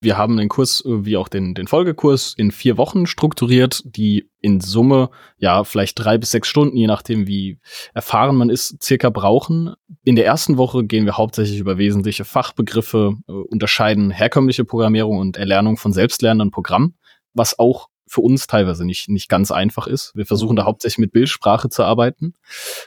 Wir 0.03 0.17
haben 0.17 0.35
den 0.35 0.49
Kurs 0.49 0.83
äh, 0.85 1.05
wie 1.05 1.15
auch 1.15 1.29
den, 1.29 1.53
den 1.55 1.67
Folgekurs 1.67 2.33
in 2.35 2.51
vier 2.51 2.77
Wochen 2.77 3.05
strukturiert, 3.05 3.81
die 3.85 4.29
in 4.41 4.59
Summe 4.59 5.09
ja 5.37 5.63
vielleicht 5.63 5.97
drei 5.97 6.17
bis 6.17 6.31
sechs 6.31 6.49
Stunden, 6.49 6.75
je 6.75 6.87
nachdem 6.87 7.25
wie 7.25 7.57
erfahren 7.93 8.35
man 8.35 8.49
ist, 8.49 8.83
circa 8.83 9.09
brauchen. 9.09 9.73
In 10.03 10.17
der 10.17 10.25
ersten 10.25 10.57
Woche 10.57 10.83
gehen 10.83 11.05
wir 11.05 11.17
hauptsächlich 11.17 11.59
über 11.59 11.77
wesentliche 11.77 12.25
Fachbegriffe, 12.25 13.13
äh, 13.27 13.31
unterscheiden 13.31 14.11
herkömmliche 14.11 14.65
Programmierung 14.65 15.19
und 15.19 15.37
Erlernung 15.37 15.77
von 15.77 15.93
selbstlernenden 15.93 16.51
Programmen, 16.51 16.95
was 17.33 17.57
auch 17.57 17.87
für 18.13 18.21
uns 18.21 18.45
teilweise 18.45 18.85
nicht, 18.85 19.09
nicht 19.09 19.27
ganz 19.27 19.51
einfach 19.51 19.87
ist. 19.87 20.15
Wir 20.15 20.25
versuchen 20.25 20.55
da 20.55 20.65
hauptsächlich 20.65 20.99
mit 20.99 21.11
Bildsprache 21.13 21.69
zu 21.69 21.83
arbeiten. 21.83 22.35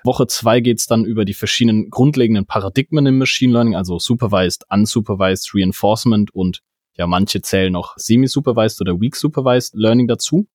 Woche 0.04 0.28
zwei 0.28 0.60
geht's 0.60 0.86
dann 0.86 1.04
über 1.04 1.24
die 1.24 1.34
verschiedenen 1.34 1.90
grundlegenden 1.90 2.46
Paradigmen 2.46 3.06
im 3.06 3.18
Machine 3.18 3.52
Learning, 3.52 3.74
also 3.74 3.98
Supervised, 3.98 4.64
Unsupervised, 4.70 5.50
Reinforcement 5.52 6.32
und 6.32 6.62
ja, 6.96 7.06
manche 7.06 7.42
zählen 7.42 7.72
noch 7.72 7.94
Semi-Supervised 7.96 8.80
oder 8.80 9.00
Weak-Supervised 9.00 9.74
Learning 9.74 10.06
dazu. 10.06 10.46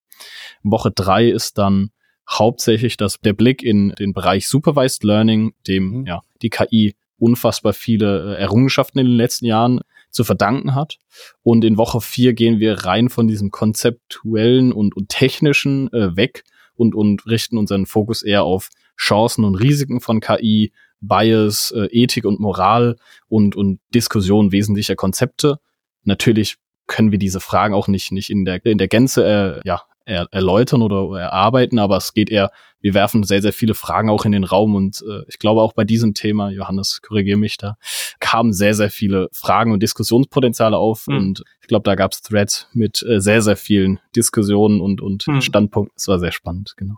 Woche 0.63 0.91
drei 0.91 1.27
ist 1.27 1.57
dann 1.57 1.91
hauptsächlich 2.29 2.95
das, 2.95 3.19
der 3.19 3.33
Blick 3.33 3.61
in 3.61 3.89
den 3.99 4.13
Bereich 4.13 4.47
Supervised 4.47 5.03
Learning, 5.03 5.53
dem 5.67 5.99
mhm. 5.99 6.05
ja, 6.05 6.21
die 6.41 6.49
KI 6.49 6.95
unfassbar 7.19 7.73
viele 7.73 8.35
äh, 8.35 8.39
Errungenschaften 8.39 8.99
in 8.99 9.05
den 9.05 9.17
letzten 9.17 9.45
Jahren 9.45 9.81
zu 10.11 10.23
verdanken 10.23 10.75
hat. 10.75 10.97
Und 11.43 11.63
in 11.65 11.77
Woche 11.77 12.01
vier 12.01 12.33
gehen 12.33 12.59
wir 12.59 12.85
rein 12.85 13.09
von 13.09 13.27
diesem 13.27 13.51
konzeptuellen 13.51 14.71
und, 14.73 14.95
und 14.95 15.09
technischen 15.09 15.91
äh, 15.93 16.15
weg 16.15 16.43
und, 16.75 16.95
und 16.95 17.25
richten 17.25 17.57
unseren 17.57 17.85
Fokus 17.85 18.21
eher 18.21 18.43
auf 18.43 18.69
Chancen 18.97 19.45
und 19.45 19.55
Risiken 19.55 19.99
von 19.99 20.19
KI, 20.19 20.71
Bias, 20.99 21.71
äh, 21.71 21.87
Ethik 21.91 22.25
und 22.25 22.39
Moral 22.39 22.97
und, 23.27 23.55
und 23.55 23.79
Diskussion 23.93 24.51
wesentlicher 24.51 24.95
Konzepte. 24.95 25.59
Natürlich 26.03 26.57
können 26.87 27.11
wir 27.11 27.19
diese 27.19 27.39
Fragen 27.39 27.73
auch 27.73 27.87
nicht, 27.87 28.11
nicht 28.11 28.29
in 28.29 28.45
der, 28.45 28.63
in 28.65 28.77
der 28.77 28.87
Gänze 28.87 29.25
äh, 29.25 29.67
ja, 29.67 29.81
er, 30.05 30.27
erläutern 30.31 30.81
oder 30.81 31.19
erarbeiten, 31.19 31.79
aber 31.79 31.97
es 31.97 32.13
geht 32.13 32.29
eher, 32.29 32.51
wir 32.79 32.93
werfen 32.93 33.23
sehr, 33.23 33.41
sehr 33.41 33.53
viele 33.53 33.73
Fragen 33.73 34.09
auch 34.09 34.25
in 34.25 34.31
den 34.31 34.43
Raum 34.43 34.75
und 34.75 35.03
äh, 35.07 35.23
ich 35.27 35.39
glaube 35.39 35.61
auch 35.61 35.73
bei 35.73 35.83
diesem 35.83 36.13
Thema, 36.13 36.49
Johannes, 36.49 37.01
korrigiere 37.01 37.37
mich 37.37 37.57
da, 37.57 37.77
kamen 38.19 38.53
sehr, 38.53 38.73
sehr 38.73 38.89
viele 38.89 39.29
Fragen 39.31 39.71
und 39.71 39.83
Diskussionspotenziale 39.83 40.77
auf 40.77 41.07
mhm. 41.07 41.17
und 41.17 41.43
ich 41.61 41.67
glaube, 41.67 41.83
da 41.83 41.95
gab 41.95 42.11
es 42.11 42.21
Threads 42.21 42.67
mit 42.73 43.03
äh, 43.03 43.19
sehr, 43.19 43.41
sehr 43.41 43.57
vielen 43.57 43.99
Diskussionen 44.15 44.81
und, 44.81 45.01
und 45.01 45.27
mhm. 45.27 45.41
Standpunkten. 45.41 45.93
Es 45.95 46.07
war 46.07 46.19
sehr 46.19 46.31
spannend, 46.31 46.73
genau. 46.77 46.95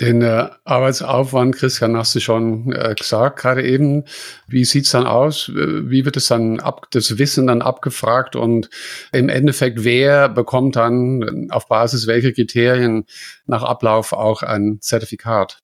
Den 0.00 0.22
äh, 0.22 0.48
Arbeitsaufwand, 0.64 1.56
Christian, 1.56 1.96
hast 1.96 2.14
du 2.14 2.20
schon 2.20 2.72
äh, 2.72 2.94
gesagt, 2.94 3.40
gerade 3.40 3.66
eben. 3.66 4.04
Wie 4.46 4.64
sieht's 4.64 4.92
dann 4.92 5.06
aus? 5.06 5.50
Wie 5.52 6.04
wird 6.04 6.16
es 6.16 6.28
dann 6.28 6.60
ab, 6.60 6.86
das 6.92 7.18
Wissen 7.18 7.48
dann 7.48 7.62
abgefragt 7.62 8.36
und 8.36 8.70
im 9.12 9.28
Endeffekt, 9.28 9.82
wer 9.82 10.28
bekommt 10.28 10.76
dann 10.76 11.48
auf 11.50 11.66
Basis 11.66 12.06
welcher 12.06 12.32
Kriterien 12.32 13.06
nach 13.46 13.62
Ablauf 13.62 14.12
auch 14.12 14.42
ein 14.42 14.78
Zertifikat? 14.80 15.58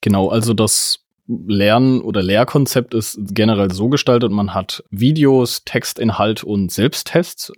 Genau, 0.00 0.28
also 0.28 0.52
das 0.52 1.00
Lern- 1.28 2.00
oder 2.00 2.22
Lehrkonzept 2.22 2.94
ist 2.94 3.18
generell 3.30 3.72
so 3.72 3.88
gestaltet, 3.88 4.30
man 4.30 4.54
hat 4.54 4.84
Videos, 4.90 5.64
Textinhalt 5.64 6.44
und 6.44 6.70
Selbsttests 6.70 7.52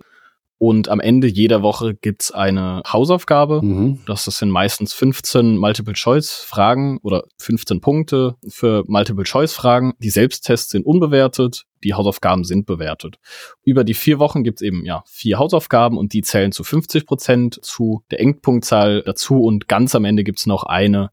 Und 0.59 0.89
am 0.89 0.99
Ende 0.99 1.27
jeder 1.27 1.61
Woche 1.61 1.95
gibt's 1.95 2.31
eine 2.31 2.83
Hausaufgabe. 2.85 3.61
Mhm. 3.63 4.01
Das 4.05 4.25
sind 4.25 4.49
meistens 4.49 4.93
15 4.93 5.57
Multiple-Choice-Fragen 5.57 6.99
oder 7.01 7.23
15 7.37 7.79
Punkte 7.79 8.35
für 8.45 8.83
Multiple-Choice-Fragen. 8.85 9.93
Die 9.99 10.09
Selbsttests 10.09 10.69
sind 10.71 10.85
unbewertet, 10.85 11.63
die 11.85 11.93
Hausaufgaben 11.93 12.43
sind 12.43 12.65
bewertet. 12.65 13.19
Über 13.63 13.85
die 13.85 13.93
vier 13.93 14.19
Wochen 14.19 14.43
gibt's 14.43 14.61
eben 14.61 14.83
ja 14.85 15.01
vier 15.07 15.39
Hausaufgaben 15.39 15.97
und 15.97 16.11
die 16.11 16.23
zählen 16.23 16.51
zu 16.51 16.65
50 16.65 17.05
Prozent 17.05 17.59
zu 17.63 18.03
der 18.11 18.19
Endpunktzahl 18.19 19.01
dazu. 19.03 19.41
Und 19.41 19.69
ganz 19.69 19.95
am 19.95 20.03
Ende 20.03 20.25
gibt's 20.25 20.45
noch 20.45 20.63
eine 20.63 21.11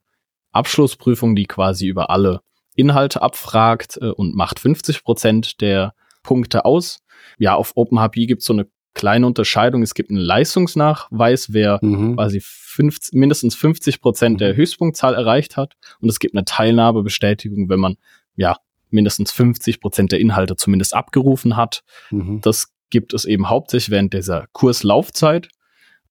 Abschlussprüfung, 0.51 1.37
die 1.37 1.45
quasi 1.45 1.87
über 1.87 2.11
alle 2.11 2.41
Inhalte 2.75 3.23
abfragt 3.23 3.97
äh, 4.03 4.11
und 4.11 4.35
macht 4.35 4.59
50 4.59 5.05
Prozent 5.05 5.61
der 5.61 5.95
Punkte 6.25 6.65
aus. 6.65 6.99
Ja, 7.39 7.55
auf 7.55 7.73
OpenHP 7.77 8.27
gibt's 8.27 8.47
so 8.47 8.53
eine 8.53 8.67
kleine 8.97 9.27
Unterscheidung. 9.27 9.83
Es 9.83 9.95
gibt 9.95 10.11
einen 10.11 10.19
Leistungsnachweis, 10.19 11.53
wer 11.53 11.79
mhm. 11.83 12.17
quasi 12.17 12.41
50, 12.41 13.15
mindestens 13.15 13.55
50 13.55 14.01
Prozent 14.01 14.41
der 14.41 14.55
mhm. 14.55 14.57
Höchstpunktzahl 14.57 15.15
erreicht 15.15 15.57
hat. 15.57 15.75
Und 16.01 16.09
es 16.09 16.19
gibt 16.19 16.35
eine 16.35 16.45
Teilnahmebestätigung, 16.45 17.69
wenn 17.69 17.79
man 17.79 17.97
ja 18.35 18.57
mindestens 18.91 19.33
50 19.33 19.81
Prozent 19.81 20.13
der 20.13 20.21
Inhalte 20.21 20.57
zumindest 20.57 20.95
abgerufen 20.95 21.57
hat. 21.57 21.85
Mhm. 22.11 22.41
Das 22.41 22.73
gibt 22.89 23.13
es 23.13 23.27
eben 23.27 23.51
hauptsächlich 23.51 23.91
während 23.91 24.15
dieser 24.15 24.47
Kurslaufzeit. 24.53 25.49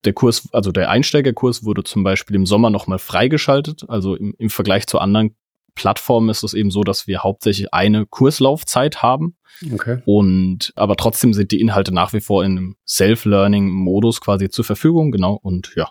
Der 0.03 0.13
Kurs, 0.13 0.47
also 0.53 0.71
der 0.71 0.91
Einsteigerkurs 0.91 1.63
wurde 1.63 1.83
zum 1.83 2.03
Beispiel 2.03 2.35
im 2.35 2.45
Sommer 2.45 2.69
nochmal 2.69 2.99
freigeschaltet. 2.99 3.85
Also 3.89 4.15
im, 4.15 4.35
im 4.37 4.51
Vergleich 4.51 4.85
zu 4.85 4.99
anderen 4.99 5.35
Plattformen 5.75 6.29
ist 6.29 6.43
es 6.43 6.53
eben 6.53 6.71
so, 6.71 6.83
dass 6.83 7.07
wir 7.07 7.23
hauptsächlich 7.23 7.73
eine 7.73 8.05
Kurslaufzeit 8.05 9.01
haben. 9.01 9.35
Okay. 9.73 10.01
Und 10.05 10.73
aber 10.75 10.95
trotzdem 10.95 11.33
sind 11.33 11.51
die 11.51 11.61
Inhalte 11.61 11.93
nach 11.93 12.13
wie 12.13 12.21
vor 12.21 12.43
in 12.43 12.57
einem 12.57 12.75
Self-Learning-Modus 12.87 14.21
quasi 14.21 14.49
zur 14.49 14.65
Verfügung, 14.65 15.11
genau. 15.11 15.39
Und 15.41 15.73
ja. 15.75 15.89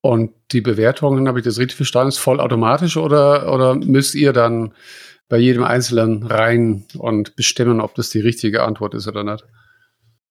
Und 0.00 0.32
die 0.52 0.60
Bewertungen, 0.60 1.26
habe 1.26 1.40
ich 1.40 1.44
das 1.44 1.58
richtig 1.58 1.76
verstanden, 1.76 2.10
ist 2.10 2.18
vollautomatisch 2.18 2.96
oder, 2.96 3.52
oder 3.52 3.74
müsst 3.74 4.14
ihr 4.14 4.32
dann 4.32 4.72
bei 5.28 5.38
jedem 5.38 5.64
Einzelnen 5.64 6.22
rein 6.22 6.84
und 6.96 7.34
bestimmen, 7.34 7.80
ob 7.80 7.94
das 7.96 8.10
die 8.10 8.20
richtige 8.20 8.62
Antwort 8.62 8.94
ist 8.94 9.08
oder 9.08 9.24
nicht? 9.24 9.44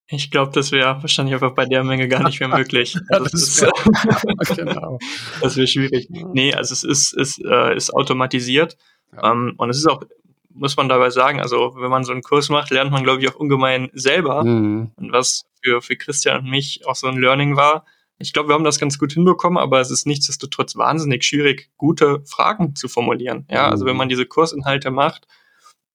Ich 0.07 0.29
glaube, 0.29 0.51
das 0.53 0.71
wäre 0.71 1.01
wahrscheinlich 1.01 1.33
einfach 1.33 1.55
bei 1.55 1.65
der 1.65 1.83
Menge 1.83 2.07
gar 2.07 2.23
nicht 2.23 2.39
mehr 2.39 2.49
möglich. 2.57 2.95
Also 3.09 3.23
das, 3.25 3.33
ist, 3.33 3.65
genau. 4.55 4.99
das 5.41 5.57
wäre 5.57 5.67
schwierig. 5.67 6.07
Nee, 6.09 6.53
also 6.53 6.73
es 6.73 6.83
ist, 6.83 7.13
ist, 7.13 7.43
äh, 7.43 7.75
ist 7.75 7.93
automatisiert. 7.93 8.77
Ja. 9.13 9.31
Ähm, 9.31 9.55
und 9.57 9.69
es 9.69 9.77
ist 9.77 9.87
auch, 9.87 10.03
muss 10.49 10.77
man 10.77 10.89
dabei 10.89 11.09
sagen, 11.09 11.41
also 11.41 11.75
wenn 11.77 11.89
man 11.89 12.03
so 12.03 12.11
einen 12.11 12.21
Kurs 12.21 12.49
macht, 12.49 12.69
lernt 12.69 12.91
man, 12.91 13.03
glaube 13.03 13.21
ich, 13.21 13.29
auch 13.29 13.35
ungemein 13.35 13.89
selber. 13.93 14.43
Mhm. 14.43 14.91
Und 14.95 15.11
was 15.11 15.45
für, 15.63 15.81
für 15.81 15.95
Christian 15.95 16.39
und 16.39 16.49
mich 16.49 16.81
auch 16.85 16.95
so 16.95 17.07
ein 17.07 17.17
Learning 17.17 17.55
war. 17.55 17.85
Ich 18.17 18.31
glaube, 18.31 18.49
wir 18.49 18.53
haben 18.53 18.63
das 18.63 18.79
ganz 18.79 18.97
gut 18.97 19.11
hinbekommen, 19.11 19.57
aber 19.57 19.81
es 19.81 19.91
ist 19.91 20.05
nichtsdestotrotz 20.05 20.77
wahnsinnig 20.77 21.23
schwierig, 21.23 21.69
gute 21.77 22.23
Fragen 22.25 22.75
zu 22.75 22.87
formulieren. 22.87 23.45
Ja, 23.49 23.69
also 23.69 23.85
wenn 23.85 23.93
mhm. 23.93 23.97
man 23.97 24.09
diese 24.09 24.25
Kursinhalte 24.25 24.91
macht, 24.91 25.27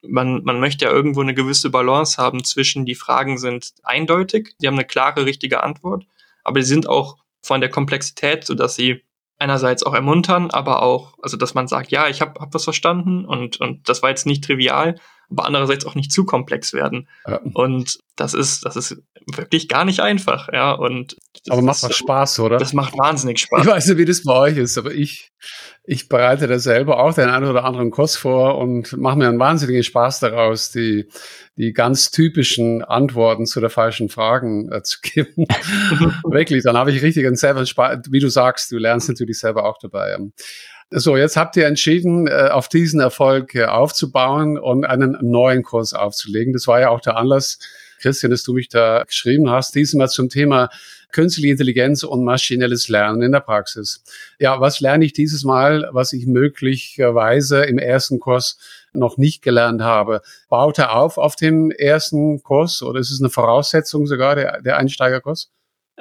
man, 0.01 0.43
man 0.43 0.59
möchte 0.59 0.85
ja 0.85 0.91
irgendwo 0.91 1.21
eine 1.21 1.33
gewisse 1.33 1.69
Balance 1.69 2.21
haben 2.21 2.43
zwischen, 2.43 2.85
die 2.85 2.95
Fragen 2.95 3.37
sind 3.37 3.73
eindeutig, 3.83 4.55
die 4.61 4.67
haben 4.67 4.75
eine 4.75 4.85
klare, 4.85 5.25
richtige 5.25 5.63
Antwort, 5.63 6.05
aber 6.43 6.61
sie 6.61 6.67
sind 6.67 6.87
auch 6.87 7.17
von 7.41 7.61
der 7.61 7.69
Komplexität, 7.69 8.45
so 8.45 8.53
dass 8.53 8.75
sie 8.75 9.03
einerseits 9.37 9.83
auch 9.83 9.93
ermuntern, 9.93 10.51
aber 10.51 10.83
auch, 10.83 11.17
also 11.21 11.37
dass 11.37 11.53
man 11.53 11.67
sagt, 11.67 11.91
ja, 11.91 12.07
ich 12.07 12.21
habe 12.21 12.39
hab 12.39 12.53
was 12.53 12.63
verstanden 12.63 13.25
und, 13.25 13.59
und 13.59 13.89
das 13.89 14.03
war 14.03 14.09
jetzt 14.09 14.25
nicht 14.25 14.43
trivial, 14.43 14.95
aber 15.31 15.45
andererseits 15.45 15.85
auch 15.85 15.95
nicht 15.95 16.11
zu 16.11 16.25
komplex 16.25 16.73
werden. 16.73 17.07
Ja. 17.25 17.39
Und 17.53 17.99
das 18.15 18.33
ist, 18.33 18.65
das 18.65 18.75
ist 18.75 18.97
wirklich 19.35 19.67
gar 19.67 19.85
nicht 19.85 20.01
einfach, 20.01 20.49
ja. 20.51 20.73
Und 20.73 21.15
aber 21.49 21.61
macht 21.61 21.83
doch 21.83 21.91
Spaß, 21.91 22.39
oder? 22.39 22.57
Das 22.57 22.73
macht 22.73 22.97
wahnsinnig 22.97 23.39
Spaß. 23.39 23.61
Ich 23.61 23.67
weiß 23.67 23.87
nicht, 23.87 23.97
wie 23.97 24.05
das 24.05 24.23
bei 24.23 24.33
euch 24.33 24.57
ist, 24.57 24.77
aber 24.77 24.91
ich, 24.91 25.31
ich 25.83 26.09
bereite 26.09 26.47
da 26.47 26.59
selber 26.59 26.99
auch 26.99 27.13
den 27.13 27.29
einen 27.29 27.49
oder 27.49 27.63
anderen 27.63 27.89
Kurs 27.89 28.17
vor 28.17 28.57
und 28.57 28.95
mache 28.97 29.17
mir 29.17 29.27
einen 29.27 29.39
wahnsinnigen 29.39 29.83
Spaß 29.83 30.19
daraus, 30.19 30.71
die, 30.71 31.07
die 31.55 31.73
ganz 31.73 32.11
typischen 32.11 32.83
Antworten 32.83 33.45
zu 33.45 33.59
der 33.61 33.69
falschen 33.69 34.09
Fragen 34.09 34.71
äh, 34.71 34.83
zu 34.83 34.99
geben. 35.01 35.45
Wirklich, 36.23 36.63
dann 36.63 36.77
habe 36.77 36.91
ich 36.91 37.01
richtig 37.01 37.25
einen 37.25 37.37
selber 37.37 37.65
Spaß. 37.65 37.99
Wie 38.09 38.19
du 38.19 38.29
sagst, 38.29 38.71
du 38.71 38.77
lernst 38.77 39.07
natürlich 39.07 39.39
selber 39.39 39.65
auch 39.65 39.77
dabei. 39.79 40.17
So, 40.93 41.15
jetzt 41.15 41.37
habt 41.37 41.55
ihr 41.55 41.67
entschieden, 41.67 42.27
äh, 42.27 42.49
auf 42.51 42.67
diesen 42.67 42.99
Erfolg 42.99 43.55
aufzubauen 43.55 44.57
und 44.57 44.83
einen 44.83 45.17
neuen 45.21 45.63
Kurs 45.63 45.93
aufzulegen. 45.93 46.51
Das 46.51 46.67
war 46.67 46.81
ja 46.81 46.89
auch 46.89 46.99
der 46.99 47.15
Anlass, 47.15 47.59
Christian, 48.01 48.29
dass 48.29 48.43
du 48.43 48.53
mich 48.53 48.67
da 48.67 49.03
geschrieben 49.03 49.49
hast, 49.49 49.73
diesmal 49.73 50.09
zum 50.09 50.27
Thema 50.27 50.69
künstliche 51.13 51.49
Intelligenz 51.49 52.03
und 52.03 52.25
maschinelles 52.25 52.89
Lernen 52.89 53.21
in 53.21 53.31
der 53.31 53.39
Praxis. 53.39 54.03
Ja, 54.37 54.59
was 54.59 54.81
lerne 54.81 55.05
ich 55.05 55.13
dieses 55.13 55.45
Mal, 55.45 55.87
was 55.93 56.11
ich 56.11 56.27
möglicherweise 56.27 57.63
im 57.63 57.77
ersten 57.77 58.19
Kurs 58.19 58.57
noch 58.91 59.17
nicht 59.17 59.41
gelernt 59.41 59.81
habe? 59.81 60.21
Baut 60.49 60.77
er 60.77 60.93
auf 60.93 61.17
auf 61.17 61.37
dem 61.37 61.71
ersten 61.71 62.43
Kurs 62.43 62.81
oder 62.81 62.99
ist 62.99 63.11
es 63.11 63.21
eine 63.21 63.29
Voraussetzung 63.29 64.07
sogar, 64.07 64.35
der, 64.35 64.61
der 64.61 64.75
Einsteigerkurs? 64.75 65.51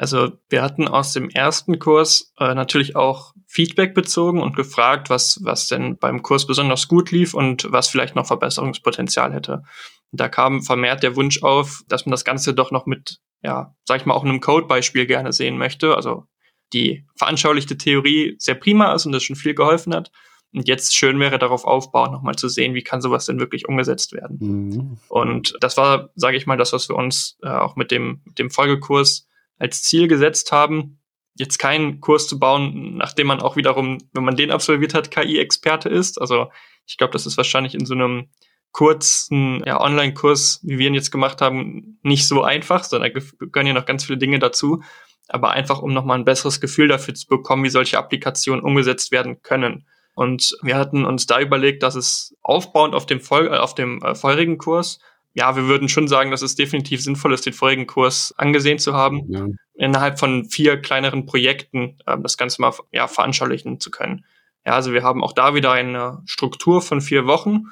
Also 0.01 0.33
wir 0.49 0.63
hatten 0.63 0.89
aus 0.89 1.13
dem 1.13 1.29
ersten 1.29 1.79
Kurs 1.79 2.33
äh, 2.39 2.55
natürlich 2.55 2.97
auch 2.97 3.35
Feedback 3.47 3.93
bezogen 3.93 4.41
und 4.41 4.57
gefragt, 4.57 5.11
was, 5.11 5.41
was 5.43 5.69
denn 5.69 5.99
beim 5.99 6.23
Kurs 6.23 6.47
besonders 6.47 6.89
gut 6.89 7.11
lief 7.11 7.35
und 7.35 7.71
was 7.71 7.89
vielleicht 7.89 8.17
noch 8.17 8.25
Verbesserungspotenzial 8.25 9.35
hätte. 9.35 9.63
Und 10.11 10.19
da 10.19 10.31
kam 10.31 10.63
vermehrt 10.63 11.03
der 11.03 11.17
Wunsch 11.17 11.43
auf, 11.43 11.83
dass 11.87 12.07
man 12.07 12.13
das 12.13 12.25
Ganze 12.25 12.55
doch 12.55 12.71
noch 12.71 12.87
mit, 12.87 13.19
ja, 13.43 13.75
sag 13.85 14.01
ich 14.01 14.07
mal, 14.07 14.15
auch 14.15 14.25
einem 14.25 14.41
Codebeispiel 14.41 15.05
gerne 15.05 15.35
sehen 15.35 15.59
möchte. 15.59 15.95
Also 15.95 16.25
die 16.73 17.05
veranschaulichte 17.17 17.77
Theorie 17.77 18.37
sehr 18.39 18.55
prima 18.55 18.95
ist 18.95 19.05
und 19.05 19.13
das 19.13 19.23
schon 19.23 19.37
viel 19.37 19.53
geholfen 19.53 19.95
hat. 19.95 20.11
Und 20.55 20.67
jetzt 20.67 20.97
schön 20.97 21.21
wäre 21.21 21.39
darauf 21.39 21.67
aufbauen, 21.67 22.11
nochmal 22.11 22.37
zu 22.37 22.49
sehen, 22.49 22.73
wie 22.73 22.83
kann 22.83 23.03
sowas 23.03 23.27
denn 23.27 23.39
wirklich 23.39 23.69
umgesetzt 23.69 24.15
werden. 24.15 24.39
Mhm. 24.41 24.99
Und 25.09 25.59
das 25.61 25.77
war, 25.77 26.09
sage 26.15 26.39
ich 26.39 26.47
mal, 26.47 26.57
das, 26.57 26.73
was 26.73 26.89
wir 26.89 26.97
uns 26.97 27.37
äh, 27.43 27.51
auch 27.51 27.77
mit 27.77 27.91
dem, 27.91 28.23
mit 28.25 28.39
dem 28.39 28.51
Folgekurs 28.51 29.27
als 29.61 29.83
Ziel 29.83 30.09
gesetzt 30.09 30.51
haben, 30.51 30.99
jetzt 31.35 31.59
keinen 31.59 32.01
Kurs 32.01 32.27
zu 32.27 32.39
bauen, 32.41 32.97
nachdem 32.97 33.29
man 33.29 33.41
auch 33.41 33.57
wiederum, 33.57 33.99
wenn 34.13 34.25
man 34.25 34.37
den 34.37 34.51
absolviert 34.51 34.95
hat, 34.95 35.11
KI-Experte 35.11 35.89
ist. 35.89 36.21
Also 36.21 36.51
ich 36.87 36.97
glaube, 36.97 37.13
das 37.13 37.27
ist 37.27 37.37
wahrscheinlich 37.37 37.75
in 37.75 37.87
so 37.87 37.95
einem 37.95 38.31
kurzen 38.73 39.63
ja, 39.67 39.81
Online-Kurs, 39.81 40.61
wie 40.63 40.79
wir 40.79 40.89
ihn 40.89 40.95
jetzt 40.95 41.11
gemacht 41.11 41.41
haben, 41.41 41.99
nicht 42.03 42.27
so 42.27 42.43
einfach, 42.43 42.85
sondern 42.85 43.13
da 43.13 43.21
gehören 43.47 43.67
ja 43.67 43.73
noch 43.73 43.87
ganz 43.87 44.05
viele 44.05 44.19
Dinge 44.19 44.39
dazu. 44.39 44.83
Aber 45.29 45.51
einfach, 45.51 45.81
um 45.81 45.93
nochmal 45.93 46.19
ein 46.19 46.25
besseres 46.25 46.61
Gefühl 46.61 46.89
dafür 46.89 47.15
zu 47.15 47.29
bekommen, 47.29 47.63
wie 47.65 47.71
solche 47.71 47.99
Applikationen 47.99 48.65
umgesetzt 48.65 49.13
werden 49.13 49.43
können. 49.43 49.87
Und 50.15 50.57
wir 50.63 50.77
hatten 50.77 51.05
uns 51.05 51.27
da 51.27 51.41
überlegt, 51.41 51.83
dass 51.83 51.95
es 51.95 52.37
aufbauend 52.43 52.95
auf 52.95 53.07
dem, 53.07 53.21
Vol 53.21 53.55
auf 53.55 53.75
dem 53.75 54.03
äh, 54.03 54.15
vorherigen 54.15 54.59
Kurs 54.59 54.99
ja, 55.33 55.55
wir 55.57 55.67
würden 55.67 55.89
schon 55.89 56.09
sagen, 56.09 56.31
dass 56.31 56.43
es 56.43 56.57
definitiv 56.57 57.03
sinnvoll 57.03 57.33
ist, 57.33 57.47
den 57.47 57.53
vorigen 57.53 57.87
Kurs 57.87 58.35
angesehen 58.37 58.79
zu 58.79 58.95
haben, 58.95 59.25
ja. 59.29 59.47
innerhalb 59.75 60.19
von 60.19 60.45
vier 60.47 60.81
kleineren 60.81 61.27
Projekten 61.27 61.99
ähm, 62.07 62.23
das 62.23 62.37
Ganze 62.37 62.61
mal 62.61 62.73
ja, 62.91 63.07
veranschaulichen 63.07 63.81
zu 63.81 63.91
können. 63.91 64.25
Ja, 64.67 64.75
also 64.75 64.93
wir 64.93 65.03
haben 65.03 65.23
auch 65.23 65.33
da 65.33 65.55
wieder 65.55 65.73
eine 65.73 66.23
Struktur 66.27 66.83
von 66.83 67.01
vier 67.01 67.27
Wochen 67.27 67.67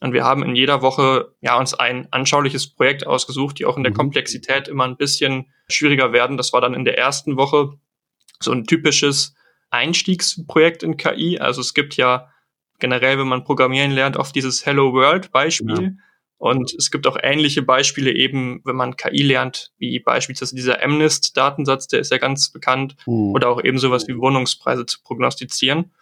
und 0.00 0.12
wir 0.12 0.24
haben 0.24 0.42
in 0.42 0.56
jeder 0.56 0.82
Woche 0.82 1.32
ja 1.40 1.56
uns 1.56 1.72
ein 1.72 2.08
anschauliches 2.12 2.66
Projekt 2.66 3.06
ausgesucht, 3.06 3.58
die 3.58 3.64
auch 3.64 3.76
in 3.76 3.84
der 3.84 3.92
mhm. 3.92 3.96
Komplexität 3.96 4.66
immer 4.66 4.84
ein 4.84 4.96
bisschen 4.96 5.52
schwieriger 5.68 6.12
werden. 6.12 6.36
Das 6.36 6.52
war 6.52 6.60
dann 6.60 6.74
in 6.74 6.84
der 6.84 6.98
ersten 6.98 7.36
Woche 7.36 7.78
so 8.40 8.50
ein 8.50 8.64
typisches 8.64 9.34
Einstiegsprojekt 9.70 10.82
in 10.82 10.96
KI. 10.96 11.38
Also 11.38 11.60
es 11.60 11.74
gibt 11.74 11.96
ja 11.96 12.28
generell, 12.80 13.18
wenn 13.18 13.28
man 13.28 13.44
programmieren 13.44 13.92
lernt, 13.92 14.16
auf 14.16 14.32
dieses 14.32 14.66
Hello 14.66 14.92
World 14.92 15.30
Beispiel. 15.30 15.82
Ja 15.82 16.04
und 16.44 16.74
es 16.74 16.90
gibt 16.90 17.06
auch 17.06 17.16
ähnliche 17.22 17.62
Beispiele 17.62 18.12
eben, 18.12 18.60
wenn 18.66 18.76
man 18.76 18.98
KI 18.98 19.22
lernt, 19.22 19.72
wie 19.78 19.98
beispielsweise 19.98 20.54
dieser 20.54 20.86
MNIST-Datensatz, 20.86 21.88
der 21.88 22.00
ist 22.00 22.12
ja 22.12 22.18
ganz 22.18 22.50
bekannt, 22.50 22.96
mhm. 23.06 23.32
oder 23.32 23.48
auch 23.48 23.64
eben 23.64 23.78
sowas 23.78 24.06
wie 24.08 24.18
Wohnungspreise 24.18 24.84
zu 24.84 25.00
prognostizieren. 25.02 25.92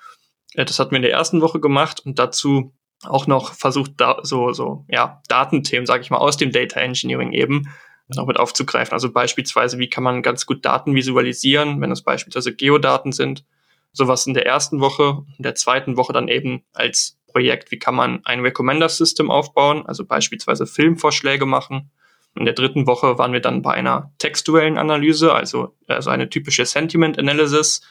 Das 0.56 0.80
hatten 0.80 0.90
wir 0.90 0.96
in 0.96 1.02
der 1.02 1.12
ersten 1.12 1.42
Woche 1.42 1.60
gemacht 1.60 2.00
und 2.04 2.18
dazu 2.18 2.72
auch 3.04 3.28
noch 3.28 3.54
versucht, 3.54 3.92
da 3.98 4.18
so, 4.24 4.52
so, 4.52 4.84
ja, 4.88 5.22
Datenthemen, 5.28 5.86
sage 5.86 6.02
ich 6.02 6.10
mal, 6.10 6.18
aus 6.18 6.38
dem 6.38 6.50
Data 6.50 6.80
Engineering 6.80 7.30
eben 7.30 7.72
noch 8.08 8.26
mit 8.26 8.36
aufzugreifen. 8.36 8.94
Also 8.94 9.12
beispielsweise, 9.12 9.78
wie 9.78 9.88
kann 9.88 10.02
man 10.02 10.22
ganz 10.22 10.44
gut 10.44 10.64
Daten 10.64 10.96
visualisieren, 10.96 11.80
wenn 11.80 11.92
es 11.92 12.02
beispielsweise 12.02 12.52
Geodaten 12.52 13.12
sind. 13.12 13.44
Sowas 13.92 14.26
in 14.26 14.34
der 14.34 14.46
ersten 14.46 14.80
Woche, 14.80 15.22
in 15.38 15.44
der 15.44 15.54
zweiten 15.54 15.96
Woche 15.96 16.12
dann 16.12 16.26
eben 16.26 16.64
als 16.72 17.16
Projekt, 17.32 17.70
wie 17.70 17.78
kann 17.78 17.94
man 17.94 18.24
ein 18.24 18.40
Recommender-System 18.40 19.30
aufbauen, 19.30 19.86
also 19.86 20.04
beispielsweise 20.04 20.66
Filmvorschläge 20.66 21.46
machen. 21.46 21.90
In 22.34 22.44
der 22.44 22.54
dritten 22.54 22.86
Woche 22.86 23.18
waren 23.18 23.32
wir 23.32 23.40
dann 23.40 23.62
bei 23.62 23.74
einer 23.74 24.12
textuellen 24.18 24.78
Analyse, 24.78 25.34
also, 25.34 25.76
also 25.86 26.10
eine 26.10 26.28
typische 26.30 26.64
Sentiment 26.64 27.18
Analysis, 27.18 27.82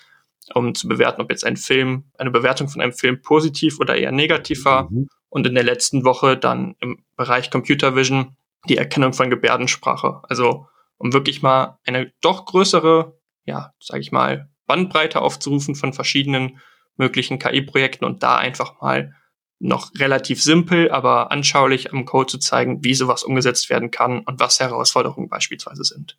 um 0.56 0.74
zu 0.74 0.88
bewerten, 0.88 1.22
ob 1.22 1.30
jetzt 1.30 1.46
ein 1.46 1.58
Film, 1.58 2.06
eine 2.18 2.32
Bewertung 2.32 2.68
von 2.68 2.82
einem 2.82 2.94
Film 2.94 3.22
positiv 3.22 3.80
oder 3.80 3.96
eher 3.96 4.12
negativ 4.12 4.66
war. 4.66 4.90
Mhm. 4.90 5.08
Und 5.30 5.48
in 5.48 5.56
der 5.56 5.64
letzten 5.64 6.04
Woche 6.04 6.38
dann 6.38 6.76
im 6.80 7.04
Bereich 7.16 7.52
Computer 7.52 7.96
Vision 7.96 8.36
die 8.68 8.78
Erkennung 8.78 9.14
von 9.14 9.30
Gebärdensprache. 9.30 10.22
Also 10.24 10.68
um 10.98 11.14
wirklich 11.14 11.42
mal 11.42 11.80
eine 11.86 12.12
doch 12.22 12.46
größere, 12.46 13.18
ja, 13.46 13.74
sage 13.80 14.02
ich 14.02 14.12
mal, 14.12 14.50
Bandbreite 14.68 15.22
aufzurufen 15.22 15.76
von 15.76 15.94
verschiedenen 15.94 16.60
möglichen 16.98 17.40
KI-Projekten 17.40 18.06
und 18.06 18.24
da 18.24 18.38
einfach 18.38 18.82
mal 18.82 19.16
noch 19.62 19.92
relativ 19.98 20.42
simpel, 20.42 20.92
aber 20.92 21.32
anschaulich 21.32 21.94
am 21.94 22.06
Code 22.06 22.28
zu 22.28 22.38
zeigen, 22.40 22.84
wie 22.84 22.94
sowas 22.94 23.24
umgesetzt 23.24 23.70
werden 23.70 23.92
kann 23.92 24.20
und 24.20 24.40
was 24.40 24.60
Herausforderungen 24.60 25.30
beispielsweise 25.30 25.84
sind. 25.84 26.18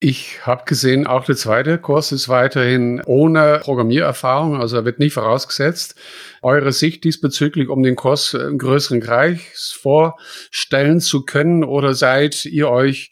Ich 0.00 0.46
habe 0.46 0.64
gesehen, 0.64 1.08
auch 1.08 1.24
der 1.24 1.34
zweite 1.34 1.76
Kurs 1.76 2.12
ist 2.12 2.28
weiterhin 2.28 3.02
ohne 3.04 3.60
Programmiererfahrung, 3.64 4.60
also 4.60 4.76
er 4.76 4.84
wird 4.84 5.00
nicht 5.00 5.14
vorausgesetzt. 5.14 5.96
Eure 6.42 6.72
Sicht 6.72 7.04
diesbezüglich, 7.04 7.68
um 7.68 7.82
den 7.82 7.96
Kurs 7.96 8.34
im 8.34 8.58
größeren 8.58 9.00
Kreis 9.00 9.76
vorstellen 9.80 11.00
zu 11.00 11.24
können, 11.24 11.64
oder 11.64 11.94
seid 11.94 12.44
ihr 12.44 12.68
euch 12.68 13.10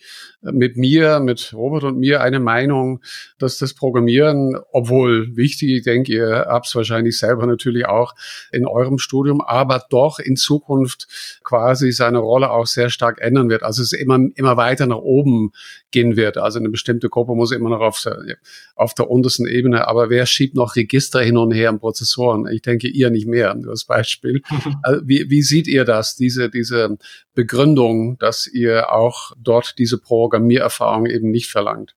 mit 0.52 0.76
mir, 0.76 1.20
mit 1.20 1.52
Robert 1.54 1.84
und 1.84 1.98
mir 1.98 2.20
eine 2.20 2.40
Meinung, 2.40 3.00
dass 3.38 3.58
das 3.58 3.74
Programmieren, 3.74 4.56
obwohl 4.72 5.36
wichtig, 5.36 5.70
ich 5.70 5.82
denke, 5.82 6.12
ihr 6.12 6.46
habt 6.48 6.66
es 6.66 6.74
wahrscheinlich 6.74 7.18
selber 7.18 7.46
natürlich 7.46 7.86
auch 7.86 8.14
in 8.52 8.66
eurem 8.66 8.98
Studium, 8.98 9.40
aber 9.40 9.84
doch 9.90 10.18
in 10.18 10.36
Zukunft 10.36 11.40
quasi 11.42 11.92
seine 11.92 12.18
Rolle 12.18 12.50
auch 12.50 12.66
sehr 12.66 12.90
stark 12.90 13.20
ändern 13.20 13.48
wird. 13.48 13.62
Also 13.62 13.82
es 13.82 13.92
immer, 13.92 14.18
immer 14.34 14.56
weiter 14.56 14.86
nach 14.86 14.96
oben 14.98 15.52
gehen 15.90 16.16
wird. 16.16 16.38
Also 16.38 16.58
eine 16.58 16.68
bestimmte 16.68 17.08
Gruppe 17.08 17.34
muss 17.34 17.52
immer 17.52 17.70
noch 17.70 17.80
auf 17.80 18.00
der, 18.04 18.36
auf 18.74 18.94
der 18.94 19.10
untersten 19.10 19.46
Ebene. 19.46 19.88
Aber 19.88 20.10
wer 20.10 20.26
schiebt 20.26 20.54
noch 20.54 20.76
Register 20.76 21.20
hin 21.20 21.36
und 21.36 21.52
her 21.52 21.70
an 21.70 21.78
Prozessoren? 21.78 22.46
Ich 22.48 22.62
denke, 22.62 22.88
ihr 22.88 23.10
nicht 23.16 23.26
mehr, 23.26 23.55
nur 23.55 23.70
als 23.70 23.85
Beispiel. 23.85 24.42
Also 24.83 25.02
wie, 25.07 25.31
wie 25.31 25.42
seht 25.42 25.66
ihr 25.66 25.85
das, 25.85 26.16
diese, 26.16 26.50
diese 26.50 26.98
Begründung, 27.35 28.18
dass 28.18 28.46
ihr 28.46 28.92
auch 28.92 29.33
dort 29.38 29.79
diese 29.79 29.98
Programmiererfahrung 29.98 31.07
eben 31.07 31.31
nicht 31.31 31.50
verlangt? 31.50 31.96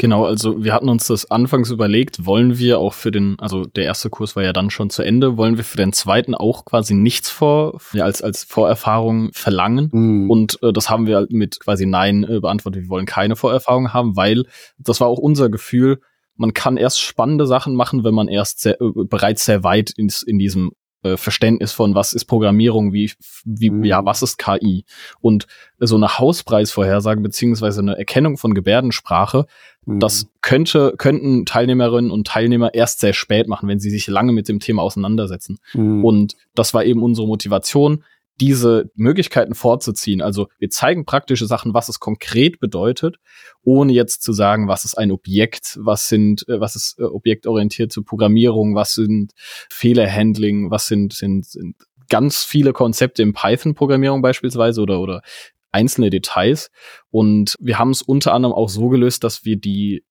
Genau, 0.00 0.24
also 0.24 0.64
wir 0.64 0.72
hatten 0.72 0.88
uns 0.88 1.08
das 1.08 1.30
anfangs 1.30 1.70
überlegt, 1.70 2.24
wollen 2.24 2.56
wir 2.56 2.78
auch 2.78 2.94
für 2.94 3.10
den, 3.10 3.36
also 3.38 3.66
der 3.66 3.84
erste 3.84 4.08
Kurs 4.08 4.34
war 4.34 4.42
ja 4.42 4.54
dann 4.54 4.70
schon 4.70 4.88
zu 4.88 5.02
Ende, 5.02 5.36
wollen 5.36 5.58
wir 5.58 5.64
für 5.64 5.76
den 5.76 5.92
zweiten 5.92 6.34
auch 6.34 6.64
quasi 6.64 6.94
nichts 6.94 7.28
vor, 7.28 7.78
ja, 7.92 8.04
als, 8.04 8.22
als 8.22 8.44
Vorerfahrung 8.44 9.30
verlangen. 9.34 9.90
Mhm. 9.92 10.30
Und 10.30 10.62
äh, 10.62 10.72
das 10.72 10.88
haben 10.88 11.06
wir 11.06 11.26
mit 11.28 11.60
quasi 11.60 11.84
Nein 11.84 12.24
äh, 12.24 12.40
beantwortet. 12.40 12.84
Wir 12.84 12.88
wollen 12.88 13.04
keine 13.04 13.36
Vorerfahrung 13.36 13.92
haben, 13.92 14.16
weil 14.16 14.44
das 14.78 15.02
war 15.02 15.08
auch 15.08 15.18
unser 15.18 15.50
Gefühl, 15.50 16.00
man 16.40 16.54
kann 16.54 16.78
erst 16.78 17.00
spannende 17.00 17.46
Sachen 17.46 17.74
machen, 17.74 18.02
wenn 18.02 18.14
man 18.14 18.26
erst 18.26 18.60
sehr, 18.60 18.80
äh, 18.80 18.90
bereits 18.94 19.44
sehr 19.44 19.62
weit 19.62 19.90
in, 19.90 20.10
in 20.26 20.38
diesem 20.38 20.72
äh, 21.02 21.18
Verständnis 21.18 21.72
von 21.72 21.94
was 21.94 22.14
ist 22.14 22.24
Programmierung, 22.24 22.94
wie, 22.94 23.12
wie, 23.44 23.68
mhm. 23.68 23.84
ja, 23.84 24.02
was 24.06 24.22
ist 24.22 24.38
KI. 24.38 24.86
Und 25.20 25.46
so 25.78 25.96
eine 25.96 26.18
Hauspreisvorhersage 26.18 27.20
beziehungsweise 27.20 27.80
eine 27.80 27.98
Erkennung 27.98 28.38
von 28.38 28.54
Gebärdensprache, 28.54 29.44
mhm. 29.84 30.00
das 30.00 30.28
könnte, 30.40 30.94
könnten 30.96 31.44
Teilnehmerinnen 31.44 32.10
und 32.10 32.26
Teilnehmer 32.26 32.72
erst 32.72 33.00
sehr 33.00 33.12
spät 33.12 33.46
machen, 33.46 33.68
wenn 33.68 33.78
sie 33.78 33.90
sich 33.90 34.06
lange 34.06 34.32
mit 34.32 34.48
dem 34.48 34.60
Thema 34.60 34.80
auseinandersetzen. 34.80 35.58
Mhm. 35.74 36.02
Und 36.02 36.36
das 36.54 36.72
war 36.72 36.84
eben 36.86 37.02
unsere 37.02 37.26
Motivation, 37.26 38.02
diese 38.40 38.90
Möglichkeiten 38.94 39.54
vorzuziehen. 39.54 40.22
Also 40.22 40.48
wir 40.58 40.70
zeigen 40.70 41.04
praktische 41.04 41.46
Sachen, 41.46 41.74
was 41.74 41.88
es 41.88 42.00
konkret 42.00 42.58
bedeutet, 42.58 43.16
ohne 43.62 43.92
jetzt 43.92 44.22
zu 44.22 44.32
sagen, 44.32 44.66
was 44.66 44.84
ist 44.84 44.96
ein 44.96 45.12
Objekt, 45.12 45.78
was 45.80 46.08
sind, 46.08 46.48
äh, 46.48 46.60
was 46.60 46.76
ist 46.76 46.98
äh, 46.98 47.04
objektorientierte 47.04 48.02
Programmierung, 48.02 48.74
was 48.74 48.94
sind 48.94 49.32
Fehlerhandling, 49.70 50.70
was 50.70 50.86
sind, 50.86 51.12
sind, 51.12 51.44
sind 51.46 51.76
ganz 52.08 52.44
viele 52.44 52.72
Konzepte 52.72 53.22
in 53.22 53.34
Python-Programmierung 53.34 54.22
beispielsweise 54.22 54.80
oder, 54.80 55.00
oder 55.00 55.22
einzelne 55.70 56.10
Details. 56.10 56.70
Und 57.10 57.56
wir 57.60 57.78
haben 57.78 57.90
es 57.90 58.02
unter 58.02 58.32
anderem 58.34 58.54
auch 58.54 58.68
so 58.68 58.88
gelöst, 58.88 59.22
dass 59.22 59.44
wir 59.44 59.56
die 59.56 60.04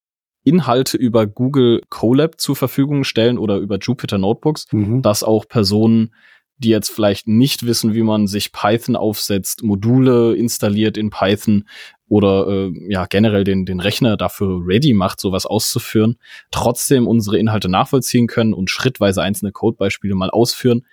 Inhalte 0.43 0.97
über 0.97 1.27
Google 1.27 1.81
Colab 1.89 2.39
zur 2.39 2.55
Verfügung 2.55 3.03
stellen 3.03 3.37
oder 3.37 3.57
über 3.57 3.77
Jupyter 3.77 4.17
Notebooks, 4.17 4.67
mhm. 4.71 5.01
dass 5.01 5.23
auch 5.23 5.47
Personen 5.47 6.13
die 6.59 6.69
jetzt 6.69 6.89
vielleicht 6.89 7.27
nicht 7.27 7.65
wissen, 7.65 7.93
wie 7.93 8.03
man 8.03 8.27
sich 8.27 8.51
Python 8.51 8.95
aufsetzt, 8.95 9.63
Module 9.63 10.35
installiert 10.35 10.97
in 10.97 11.09
Python 11.09 11.65
oder 12.07 12.47
äh, 12.47 12.71
ja 12.89 13.05
generell 13.05 13.43
den, 13.43 13.65
den 13.65 13.79
Rechner 13.79 14.17
dafür 14.17 14.61
ready 14.65 14.93
macht, 14.93 15.19
sowas 15.19 15.45
auszuführen, 15.45 16.17
trotzdem 16.51 17.07
unsere 17.07 17.37
Inhalte 17.37 17.69
nachvollziehen 17.69 18.27
können 18.27 18.53
und 18.53 18.69
schrittweise 18.69 19.21
einzelne 19.21 19.51
Codebeispiele 19.51 20.15
mal 20.15 20.29
ausführen. 20.29 20.85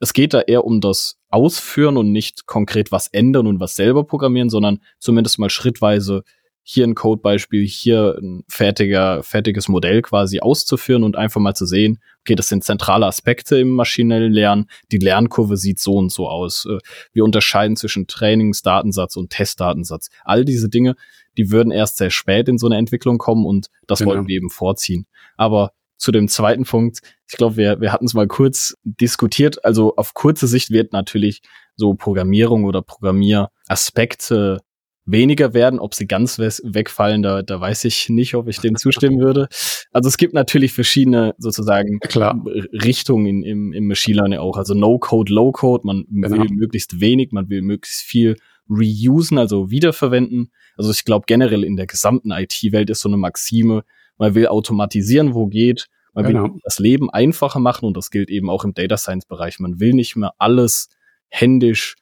Es 0.00 0.12
geht 0.12 0.34
da 0.34 0.40
eher 0.40 0.64
um 0.64 0.80
das 0.80 1.18
Ausführen 1.30 1.96
und 1.96 2.10
nicht 2.10 2.46
konkret 2.46 2.90
was 2.90 3.06
ändern 3.06 3.46
und 3.46 3.60
was 3.60 3.76
selber 3.76 4.04
programmieren, 4.04 4.50
sondern 4.50 4.80
zumindest 4.98 5.38
mal 5.38 5.50
schrittweise 5.50 6.24
hier 6.64 6.86
ein 6.86 6.94
Codebeispiel, 6.94 7.66
hier 7.66 8.16
ein 8.20 8.44
fertiger, 8.48 9.22
fertiges 9.22 9.68
Modell 9.68 10.00
quasi 10.02 10.40
auszuführen 10.40 11.02
und 11.02 11.16
einfach 11.16 11.40
mal 11.40 11.54
zu 11.54 11.66
sehen, 11.66 11.98
okay, 12.20 12.36
das 12.36 12.48
sind 12.48 12.62
zentrale 12.62 13.06
Aspekte 13.06 13.58
im 13.58 13.70
maschinellen 13.70 14.32
Lernen, 14.32 14.66
die 14.92 14.98
Lernkurve 14.98 15.56
sieht 15.56 15.80
so 15.80 15.94
und 15.94 16.12
so 16.12 16.28
aus. 16.28 16.66
Äh, 16.66 16.78
wir 17.12 17.24
unterscheiden 17.24 17.76
zwischen 17.76 18.06
Trainingsdatensatz 18.06 19.16
und 19.16 19.30
Testdatensatz. 19.30 20.08
All 20.24 20.44
diese 20.44 20.68
Dinge, 20.68 20.94
die 21.36 21.50
würden 21.50 21.72
erst 21.72 21.96
sehr 21.96 22.10
spät 22.10 22.48
in 22.48 22.58
so 22.58 22.66
eine 22.66 22.76
Entwicklung 22.76 23.18
kommen 23.18 23.44
und 23.44 23.68
das 23.86 23.98
genau. 23.98 24.12
wollten 24.12 24.28
wir 24.28 24.36
eben 24.36 24.50
vorziehen. 24.50 25.06
Aber 25.36 25.72
zu 25.96 26.12
dem 26.12 26.28
zweiten 26.28 26.64
Punkt, 26.64 27.00
ich 27.28 27.36
glaube, 27.36 27.56
wir, 27.56 27.80
wir 27.80 27.92
hatten 27.92 28.06
es 28.06 28.14
mal 28.14 28.26
kurz 28.26 28.74
diskutiert. 28.84 29.64
Also 29.64 29.94
auf 29.96 30.14
kurze 30.14 30.46
Sicht 30.46 30.70
wird 30.70 30.92
natürlich 30.92 31.42
so 31.76 31.94
Programmierung 31.94 32.64
oder 32.64 32.82
Programmieraspekte 32.82 34.60
weniger 35.04 35.54
werden. 35.54 35.78
Ob 35.78 35.94
sie 35.94 36.06
ganz 36.06 36.38
wegfallen, 36.38 37.22
da, 37.22 37.42
da 37.42 37.60
weiß 37.60 37.84
ich 37.84 38.08
nicht, 38.08 38.34
ob 38.34 38.48
ich 38.48 38.58
dem 38.60 38.76
zustimmen 38.76 39.20
würde. 39.20 39.48
Also 39.90 40.08
es 40.08 40.16
gibt 40.16 40.34
natürlich 40.34 40.72
verschiedene 40.72 41.34
sozusagen 41.38 42.00
Klar. 42.00 42.44
Richtungen 42.72 43.26
in, 43.26 43.42
im, 43.42 43.72
im 43.72 43.86
Machine 43.88 44.18
Learning 44.18 44.38
auch. 44.38 44.56
Also 44.56 44.74
No-Code, 44.74 45.32
Low-Code, 45.32 45.86
man 45.86 46.04
genau. 46.08 46.42
will 46.42 46.50
möglichst 46.50 47.00
wenig, 47.00 47.32
man 47.32 47.48
will 47.48 47.62
möglichst 47.62 48.02
viel 48.02 48.36
reusen, 48.70 49.38
also 49.38 49.70
wiederverwenden. 49.70 50.50
Also 50.76 50.90
ich 50.90 51.04
glaube 51.04 51.24
generell 51.26 51.64
in 51.64 51.76
der 51.76 51.86
gesamten 51.86 52.30
IT-Welt 52.30 52.90
ist 52.90 53.00
so 53.00 53.08
eine 53.08 53.16
Maxime, 53.16 53.84
man 54.18 54.34
will 54.34 54.46
automatisieren, 54.46 55.34
wo 55.34 55.46
geht. 55.46 55.88
Man 56.14 56.26
genau. 56.26 56.44
will 56.44 56.60
das 56.62 56.78
Leben 56.78 57.10
einfacher 57.10 57.58
machen 57.58 57.86
und 57.86 57.96
das 57.96 58.10
gilt 58.10 58.30
eben 58.30 58.50
auch 58.50 58.64
im 58.64 58.74
Data 58.74 58.96
Science 58.96 59.26
Bereich. 59.26 59.58
Man 59.58 59.80
will 59.80 59.94
nicht 59.94 60.14
mehr 60.16 60.32
alles 60.38 60.88
händisch 61.28 61.96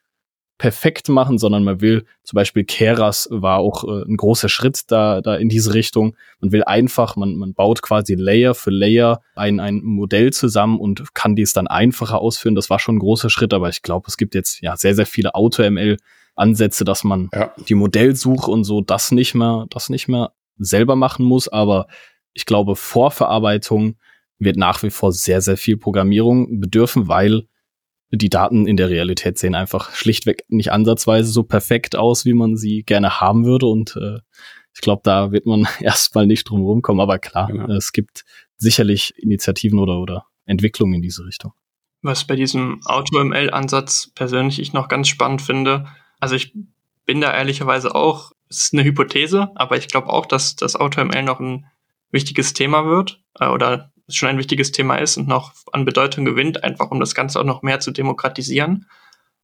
perfekt 0.61 1.09
machen, 1.09 1.39
sondern 1.39 1.65
man 1.65 1.81
will 1.81 2.05
zum 2.23 2.37
Beispiel 2.37 2.65
Keras 2.65 3.29
war 3.31 3.61
auch 3.61 3.83
äh, 3.85 4.03
ein 4.03 4.19
großer 4.19 4.51
Schritt 4.51 4.83
da, 4.89 5.23
da 5.23 5.37
in 5.37 5.49
diese 5.49 5.73
Richtung. 5.73 6.15
Man 6.41 6.53
will 6.53 6.65
einfach, 6.65 7.17
man, 7.17 7.37
man 7.37 7.55
baut 7.55 7.81
quasi 7.81 8.15
Layer 8.15 8.55
für 8.55 8.71
Layer 8.71 9.23
ein, 9.35 9.59
ein 9.59 9.81
Modell 9.83 10.35
zusammen 10.35 10.79
und 10.79 11.15
kann 11.15 11.35
dies 11.35 11.55
dann 11.55 11.67
einfacher 11.67 12.21
ausführen. 12.21 12.55
Das 12.55 12.69
war 12.69 12.79
schon 12.79 12.97
ein 12.97 12.99
großer 12.99 13.31
Schritt, 13.31 13.55
aber 13.55 13.71
ich 13.71 13.81
glaube, 13.81 14.05
es 14.09 14.19
gibt 14.19 14.35
jetzt 14.35 14.61
ja 14.61 14.77
sehr, 14.77 14.95
sehr 14.95 15.07
viele 15.07 15.35
Auto-ML 15.35 15.97
Ansätze, 16.37 16.85
dass 16.85 17.05
man 17.05 17.31
ja. 17.33 17.55
die 17.67 17.75
Modellsuche 17.75 18.51
und 18.51 18.65
so 18.65 18.83
das 18.83 19.13
nicht 19.13 19.35
mehr, 19.35 19.65
das 19.71 19.89
nicht 19.89 20.09
mehr 20.09 20.33
selber 20.59 20.95
machen 20.95 21.25
muss. 21.25 21.49
Aber 21.49 21.87
ich 22.35 22.45
glaube, 22.45 22.77
Vorverarbeitung 22.77 23.97
wird 24.39 24.59
nach 24.59 24.83
wie 24.83 24.91
vor 24.91 25.13
sehr, 25.13 25.41
sehr 25.41 25.57
viel 25.57 25.79
Programmierung 25.79 26.61
bedürfen, 26.61 27.09
weil 27.09 27.47
die 28.11 28.29
Daten 28.29 28.67
in 28.67 28.77
der 28.77 28.89
Realität 28.89 29.39
sehen 29.39 29.55
einfach 29.55 29.95
schlichtweg 29.95 30.45
nicht 30.49 30.73
ansatzweise 30.73 31.31
so 31.31 31.43
perfekt 31.43 31.97
aus, 31.97 32.25
wie 32.25 32.35
man 32.35 32.57
sie 32.57 32.83
gerne 32.83 33.21
haben 33.21 33.45
würde. 33.45 33.67
Und 33.67 33.97
äh, 33.97 34.19
ich 34.75 34.81
glaube, 34.81 35.03
da 35.05 35.33
wird 35.33 35.47
man 35.47 35.69
erstmal 35.81 36.27
nicht 36.27 36.45
drum 36.45 36.63
rumkommen. 36.63 37.01
Aber 37.01 37.19
klar, 37.19 37.49
genau. 37.49 37.73
es 37.73 37.93
gibt 37.93 38.25
sicherlich 38.57 39.15
Initiativen 39.17 39.79
oder, 39.79 39.99
oder 40.01 40.27
Entwicklungen 40.45 40.95
in 40.95 41.03
diese 41.03 41.25
Richtung. 41.25 41.53
Was 42.03 42.27
bei 42.27 42.35
diesem 42.35 42.81
AutoML-Ansatz 42.85 44.11
persönlich 44.15 44.59
ich 44.59 44.73
noch 44.73 44.89
ganz 44.89 45.09
spannend 45.09 45.43
finde, 45.43 45.87
also 46.19 46.35
ich 46.35 46.55
bin 47.05 47.21
da 47.21 47.33
ehrlicherweise 47.33 47.95
auch, 47.95 48.33
es 48.49 48.63
ist 48.63 48.73
eine 48.73 48.85
Hypothese, 48.85 49.51
aber 49.55 49.77
ich 49.77 49.89
glaube 49.89 50.09
auch, 50.09 50.27
dass 50.27 50.57
das 50.57 50.77
AutoML 50.77 51.23
noch 51.23 51.41
ein 51.41 51.67
wichtiges 52.11 52.53
Thema 52.53 52.87
wird 52.87 53.23
äh, 53.39 53.47
oder 53.47 53.90
schon 54.17 54.29
ein 54.29 54.39
wichtiges 54.39 54.73
Thema 54.73 54.97
ist 54.97 55.17
und 55.17 55.29
noch 55.29 55.53
an 55.73 55.85
Bedeutung 55.85 56.25
gewinnt, 56.25 56.65
einfach 56.65 56.91
um 56.91 57.01
das 57.01 57.15
Ganze 57.15 57.41
auch 57.41 57.45
noch 57.45 57.63
mehr 57.63 57.81
zu 57.81 57.91
demokratisieren. 57.91 58.87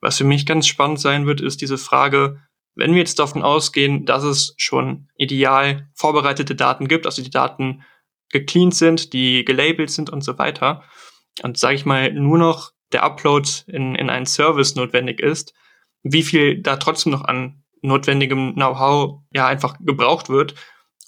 Was 0.00 0.18
für 0.18 0.24
mich 0.24 0.46
ganz 0.46 0.66
spannend 0.66 1.00
sein 1.00 1.26
wird, 1.26 1.40
ist 1.40 1.60
diese 1.60 1.78
Frage, 1.78 2.40
wenn 2.74 2.92
wir 2.92 2.98
jetzt 2.98 3.18
davon 3.18 3.42
ausgehen, 3.42 4.04
dass 4.04 4.22
es 4.22 4.54
schon 4.58 5.08
ideal 5.16 5.88
vorbereitete 5.94 6.54
Daten 6.54 6.88
gibt, 6.88 7.06
also 7.06 7.22
die 7.22 7.30
Daten 7.30 7.82
gecleant 8.30 8.74
sind, 8.74 9.12
die 9.12 9.44
gelabelt 9.44 9.90
sind 9.90 10.10
und 10.10 10.22
so 10.22 10.38
weiter, 10.38 10.82
und 11.42 11.58
sage 11.58 11.74
ich 11.74 11.86
mal, 11.86 12.12
nur 12.12 12.38
noch 12.38 12.72
der 12.92 13.02
Upload 13.02 13.48
in, 13.66 13.94
in 13.94 14.10
einen 14.10 14.26
Service 14.26 14.74
notwendig 14.74 15.20
ist, 15.20 15.54
wie 16.02 16.22
viel 16.22 16.60
da 16.62 16.76
trotzdem 16.76 17.12
noch 17.12 17.24
an 17.24 17.62
notwendigem 17.82 18.54
Know-how 18.54 19.20
ja 19.32 19.46
einfach 19.46 19.76
gebraucht 19.80 20.28
wird, 20.28 20.54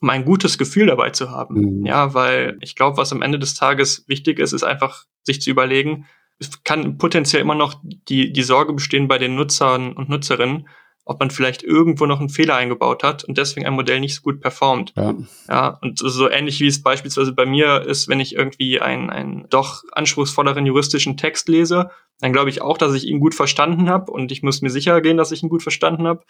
um 0.00 0.10
ein 0.10 0.24
gutes 0.24 0.58
Gefühl 0.58 0.86
dabei 0.86 1.10
zu 1.10 1.30
haben. 1.30 1.80
Mhm. 1.80 1.86
Ja, 1.86 2.14
weil 2.14 2.56
ich 2.60 2.76
glaube, 2.76 2.96
was 2.96 3.12
am 3.12 3.22
Ende 3.22 3.38
des 3.38 3.54
Tages 3.54 4.04
wichtig 4.06 4.38
ist, 4.38 4.52
ist 4.52 4.64
einfach 4.64 5.04
sich 5.24 5.40
zu 5.40 5.50
überlegen, 5.50 6.06
es 6.38 6.62
kann 6.62 6.98
potenziell 6.98 7.42
immer 7.42 7.54
noch 7.54 7.80
die, 7.82 8.32
die 8.32 8.42
Sorge 8.42 8.72
bestehen 8.72 9.08
bei 9.08 9.18
den 9.18 9.34
Nutzern 9.34 9.92
und 9.92 10.08
Nutzerinnen, 10.08 10.68
ob 11.04 11.20
man 11.20 11.30
vielleicht 11.30 11.62
irgendwo 11.62 12.06
noch 12.06 12.20
einen 12.20 12.28
Fehler 12.28 12.54
eingebaut 12.56 13.02
hat 13.02 13.24
und 13.24 13.38
deswegen 13.38 13.66
ein 13.66 13.72
Modell 13.72 13.98
nicht 13.98 14.14
so 14.14 14.22
gut 14.22 14.40
performt. 14.40 14.92
Ja, 14.94 15.14
ja 15.48 15.78
und 15.80 15.98
so 15.98 16.28
ähnlich 16.28 16.60
wie 16.60 16.66
es 16.66 16.82
beispielsweise 16.82 17.32
bei 17.32 17.46
mir 17.46 17.82
ist, 17.82 18.08
wenn 18.08 18.20
ich 18.20 18.34
irgendwie 18.34 18.80
einen, 18.80 19.10
einen 19.10 19.46
doch 19.48 19.82
anspruchsvolleren 19.92 20.66
juristischen 20.66 21.16
Text 21.16 21.48
lese, 21.48 21.90
dann 22.20 22.32
glaube 22.32 22.50
ich 22.50 22.62
auch, 22.62 22.78
dass 22.78 22.94
ich 22.94 23.06
ihn 23.06 23.20
gut 23.20 23.34
verstanden 23.34 23.88
habe 23.88 24.12
und 24.12 24.30
ich 24.30 24.42
muss 24.42 24.60
mir 24.60 24.70
sicher 24.70 25.00
gehen, 25.00 25.16
dass 25.16 25.32
ich 25.32 25.42
ihn 25.42 25.48
gut 25.48 25.62
verstanden 25.62 26.06
habe. 26.06 26.24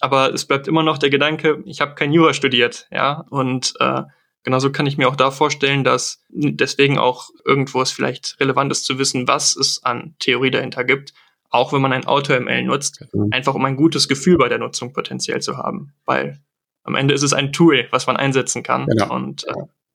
Aber 0.00 0.32
es 0.34 0.44
bleibt 0.44 0.68
immer 0.68 0.82
noch 0.82 0.98
der 0.98 1.10
Gedanke, 1.10 1.62
ich 1.64 1.80
habe 1.80 1.94
kein 1.94 2.12
Jura 2.12 2.34
studiert, 2.34 2.88
ja, 2.90 3.24
und 3.30 3.74
äh, 3.80 4.02
Genauso 4.44 4.70
kann 4.70 4.84
ich 4.84 4.98
mir 4.98 5.08
auch 5.08 5.16
da 5.16 5.30
vorstellen, 5.30 5.84
dass 5.84 6.22
deswegen 6.28 6.98
auch 6.98 7.30
irgendwo 7.46 7.80
es 7.80 7.90
vielleicht 7.90 8.38
relevant 8.40 8.70
ist 8.70 8.84
zu 8.84 8.98
wissen, 8.98 9.26
was 9.26 9.56
es 9.56 9.82
an 9.82 10.14
Theorie 10.18 10.50
dahinter 10.50 10.84
gibt, 10.84 11.14
auch 11.48 11.72
wenn 11.72 11.80
man 11.80 11.94
ein 11.94 12.06
AutoML 12.06 12.62
nutzt, 12.62 13.06
mhm. 13.12 13.28
einfach 13.30 13.54
um 13.54 13.64
ein 13.64 13.76
gutes 13.76 14.06
Gefühl 14.06 14.36
bei 14.36 14.50
der 14.50 14.58
Nutzung 14.58 14.92
potenziell 14.92 15.40
zu 15.40 15.56
haben. 15.56 15.94
Weil 16.04 16.40
am 16.82 16.94
Ende 16.94 17.14
ist 17.14 17.22
es 17.22 17.32
ein 17.32 17.54
Tool, 17.54 17.88
was 17.90 18.06
man 18.06 18.18
einsetzen 18.18 18.62
kann 18.62 18.84
genau. 18.84 19.14
und 19.14 19.44
äh, 19.48 19.52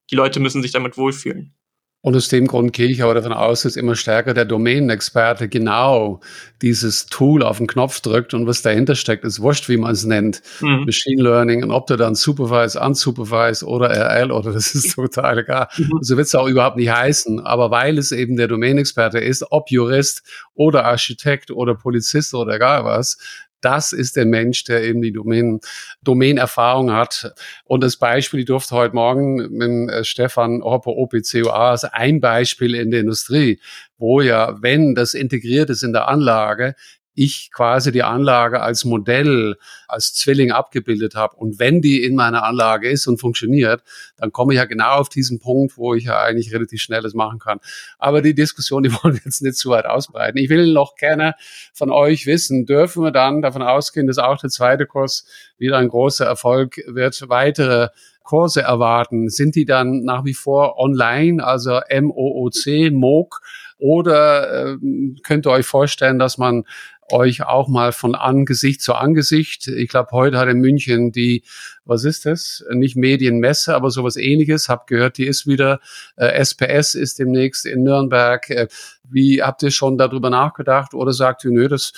die 0.10 0.16
Leute 0.16 0.40
müssen 0.40 0.64
sich 0.64 0.72
damit 0.72 0.98
wohlfühlen. 0.98 1.54
Und 2.02 2.16
aus 2.16 2.30
dem 2.30 2.48
Grund 2.48 2.72
gehe 2.72 2.88
ich 2.88 3.04
aber 3.04 3.14
davon 3.14 3.34
aus, 3.34 3.64
dass 3.64 3.76
immer 3.76 3.94
stärker 3.96 4.34
der 4.34 4.46
Domänenexperte 4.46 5.50
genau 5.50 6.22
dieses 6.62 7.08
Tool 7.08 7.44
auf 7.44 7.58
den 7.58 7.68
Knopf 7.68 8.00
drückt 8.00 8.34
und 8.34 8.48
was 8.48 8.62
dahinter 8.62 8.96
steckt, 8.96 9.26
ist 9.26 9.42
wurscht, 9.42 9.68
wie 9.68 9.76
man 9.76 9.92
es 9.92 10.06
nennt. 10.06 10.42
Mhm. 10.62 10.86
Machine 10.86 11.22
Learning 11.22 11.62
und 11.62 11.72
ob 11.72 11.88
der 11.88 11.98
dann 11.98 12.16
Supervise, 12.16 12.80
Unsupervised 12.80 13.64
oder 13.64 13.90
RL 13.90 14.32
oder 14.32 14.54
das 14.54 14.74
ist 14.76 14.96
total 14.96 15.40
egal. 15.40 15.68
Mhm. 15.78 16.00
So 16.00 16.16
wird 16.16 16.28
es 16.28 16.36
auch 16.36 16.48
überhaupt 16.48 16.78
nicht 16.78 16.90
heißen. 16.90 17.42
Aber 17.42 17.70
weil 17.70 17.98
es 17.98 18.14
eben 18.14 18.38
der 18.38 18.48
Domänenexperte 18.48 19.20
ist, 19.20 19.46
ob 19.52 19.70
Jurist 19.70 20.24
oder 20.54 20.86
Architekt 20.86 21.52
oder 21.52 21.76
Polizist 21.76 22.34
oder 22.34 22.56
egal 22.56 22.86
was, 22.86 23.18
das 23.62 23.92
ist 23.92 24.16
der 24.16 24.26
Mensch, 24.26 24.64
der 24.64 24.84
eben 24.84 25.02
die 25.02 25.12
Domain, 25.12 25.60
Domain-Erfahrung 26.04 26.92
hat. 26.92 27.34
Und 27.66 27.84
das 27.84 27.98
Beispiel, 27.98 28.42
ich 28.42 28.46
durfte 28.46 28.76
heute 28.76 28.96
Morgen 28.96 29.36
mit 29.52 29.90
äh, 29.90 30.04
Stefan 30.04 30.62
Hopper 30.64 30.92
OPCOA, 30.92 31.74
ist 31.74 31.86
ein 31.86 32.20
Beispiel 32.20 32.76
in 32.76 32.92
der 32.92 33.02
Industrie, 33.02 33.60
wo 33.98 34.22
ja, 34.22 34.56
wenn 34.62 34.96
das 34.96 35.14
integriert 35.14 35.70
ist 35.70 35.84
in 35.84 35.94
der 35.94 36.08
Anlage, 36.08 36.76
ich 37.14 37.52
quasi 37.52 37.92
die 37.92 38.04
Anlage 38.04 38.62
als 38.62 38.86
Modell, 38.86 39.58
als 39.88 40.14
Zwilling 40.14 40.52
abgebildet 40.52 41.16
habe. 41.16 41.36
Und 41.36 41.60
wenn 41.60 41.82
die 41.82 42.04
in 42.04 42.16
meiner 42.16 42.44
Anlage 42.44 42.90
ist 42.90 43.08
und 43.08 43.20
funktioniert, 43.20 43.84
dann 44.18 44.32
komme 44.32 44.54
ich 44.54 44.58
ja 44.58 44.66
genau 44.66 44.96
auf 44.96 45.10
diesen 45.10 45.40
Punkt, 45.40 45.78
wo 45.78 45.94
ich 45.94 46.06
ja 46.06 46.22
eigentlich 46.22 46.54
relativ 46.54 46.82
schnell 46.82 47.02
das 47.02 47.14
machen 47.14 47.40
kann. 47.40 47.60
Aber 47.98 48.22
die 48.22 48.34
Diskussion, 48.34 48.84
die 48.84 48.94
wollen 48.94 49.16
wir 49.16 49.22
jetzt 49.26 49.42
nicht 49.42 49.58
zu 49.58 49.70
weit 49.70 49.86
ausbreiten. 49.86 50.38
Ich 50.38 50.50
will 50.50 50.72
noch 50.72 50.96
gerne 50.96 51.36
von 51.74 51.92
euch 51.92 52.26
wissen, 52.26 52.66
dürfen 52.66 53.04
wir 53.04 53.12
dann 53.12 53.42
davon 53.42 53.62
ausgehen, 53.62 54.08
dass 54.08 54.18
auch 54.18 54.38
der 54.38 54.50
zweite 54.50 54.86
Kurs 54.86 55.26
wieder 55.58 55.78
ein 55.78 55.90
großer 55.90 56.26
Erfolg 56.26 56.82
wird, 56.88 57.28
weitere 57.28 57.90
Kurse 58.30 58.62
erwarten? 58.62 59.30
Sind 59.30 59.56
die 59.56 59.66
dann 59.66 60.04
nach 60.04 60.24
wie 60.24 60.36
vor 60.36 60.78
online, 60.78 61.44
also 61.44 61.82
MOOC, 61.90 62.92
MOOC? 62.92 63.42
Oder 63.80 64.74
äh, 64.74 64.78
könnt 65.24 65.48
ihr 65.48 65.52
euch 65.52 65.66
vorstellen, 65.66 66.20
dass 66.20 66.38
man 66.38 66.66
euch 67.12 67.44
auch 67.44 67.68
mal 67.68 67.92
von 67.92 68.16
Angesicht 68.16 68.82
zu 68.82 68.94
Angesicht. 68.94 69.68
Ich 69.68 69.90
glaube, 69.90 70.10
heute 70.12 70.38
hat 70.38 70.50
in 70.50 70.60
München 70.60 71.12
die, 71.12 71.44
was 71.86 72.04
ist 72.04 72.26
das? 72.26 72.64
Nicht 72.72 72.96
Medienmesse, 72.96 73.76
aber 73.76 73.92
sowas 73.92 74.16
ähnliches. 74.16 74.70
Hab 74.70 74.88
gehört, 74.88 75.18
die 75.18 75.26
ist 75.26 75.48
wieder, 75.48 75.80
äh, 76.18 76.28
SPS 76.44 76.96
ist 76.96 77.20
demnächst 77.20 77.66
in 77.66 77.84
Nürnberg. 77.84 78.50
Äh, 78.50 78.68
wie 79.12 79.42
habt 79.42 79.64
ihr 79.64 79.72
schon 79.72 79.98
darüber 79.98 80.30
nachgedacht 80.30 80.94
oder 80.94 81.14
sagt 81.14 81.44
ihr, 81.46 81.52
nö, 81.52 81.68
das, 81.68 81.94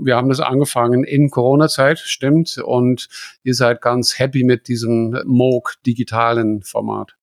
wir 0.00 0.16
haben 0.16 0.28
das 0.28 0.40
angefangen 0.40 1.04
in 1.04 1.30
Corona-Zeit, 1.30 1.98
stimmt, 1.98 2.58
und 2.58 3.08
ihr 3.42 3.54
seid 3.54 3.82
ganz 3.82 4.18
happy 4.18 4.44
mit 4.44 4.68
diesem 4.68 5.20
MOOC 5.26 5.74
digitalen 5.84 6.62
Format? 6.62 7.16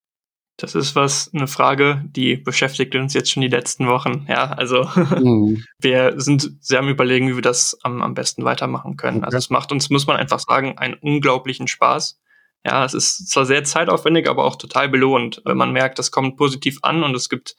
Das 0.62 0.76
ist 0.76 0.96
was, 0.96 1.32
eine 1.34 1.48
Frage, 1.48 2.04
die 2.06 2.36
beschäftigt 2.36 2.94
uns 2.94 3.16
jetzt 3.16 3.32
schon 3.32 3.42
die 3.42 3.48
letzten 3.48 3.88
Wochen. 3.88 4.28
Ja, 4.30 4.52
also 4.52 4.84
mhm. 4.96 5.64
wir 5.80 6.14
sind 6.22 6.52
sehr 6.60 6.80
am 6.80 6.88
überlegen, 6.88 7.30
wie 7.30 7.36
wir 7.36 7.42
das 7.42 7.80
am, 7.82 8.04
am 8.04 8.14
besten 8.14 8.46
weitermachen 8.46 8.96
können. 8.96 9.18
Okay. 9.18 9.26
Also 9.26 9.40
es 9.40 9.50
macht 9.50 9.72
uns, 9.72 9.90
muss 9.90 10.06
man 10.06 10.18
einfach 10.18 10.40
sagen, 10.40 10.78
einen 10.78 10.94
unglaublichen 10.94 11.68
Spaß. 11.68 12.22
Ja, 12.64 12.86
es 12.86 12.94
ist 12.94 13.32
zwar 13.32 13.48
sehr 13.48 13.64
zeitaufwendig, 13.64 14.30
aber 14.30 14.46
auch 14.46 14.56
total 14.56 14.88
belohnt, 14.88 15.42
wenn 15.46 15.58
man 15.58 15.72
merkt, 15.72 15.98
das 15.98 16.12
kommt 16.12 16.38
positiv 16.38 16.78
an 16.84 17.04
und 17.04 17.16
es 17.16 17.28
gibt 17.28 17.56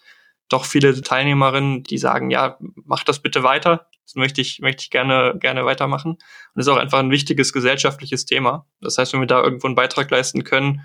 doch 0.49 0.65
viele 0.65 1.01
Teilnehmerinnen, 1.03 1.83
die 1.83 1.99
sagen, 1.99 2.31
ja, 2.31 2.57
mach 2.61 3.03
das 3.03 3.19
bitte 3.19 3.43
weiter. 3.43 3.89
Das 4.05 4.15
möchte 4.15 4.41
ich, 4.41 4.61
möchte 4.61 4.83
ich 4.83 4.91
gerne, 4.91 5.35
gerne 5.41 5.65
weitermachen. 5.65 6.13
Und 6.13 6.21
das 6.55 6.67
ist 6.67 6.73
auch 6.73 6.79
einfach 6.79 7.01
ein 7.01 7.11
wichtiges 7.11 7.53
gesellschaftliches 7.53 8.27
Thema. 8.27 8.65
Das 8.81 8.97
heißt, 8.97 9.13
wenn 9.13 9.21
wir 9.21 9.27
da 9.27 9.43
irgendwo 9.43 9.67
einen 9.67 9.75
Beitrag 9.75 10.09
leisten 10.09 10.45
können, 10.45 10.83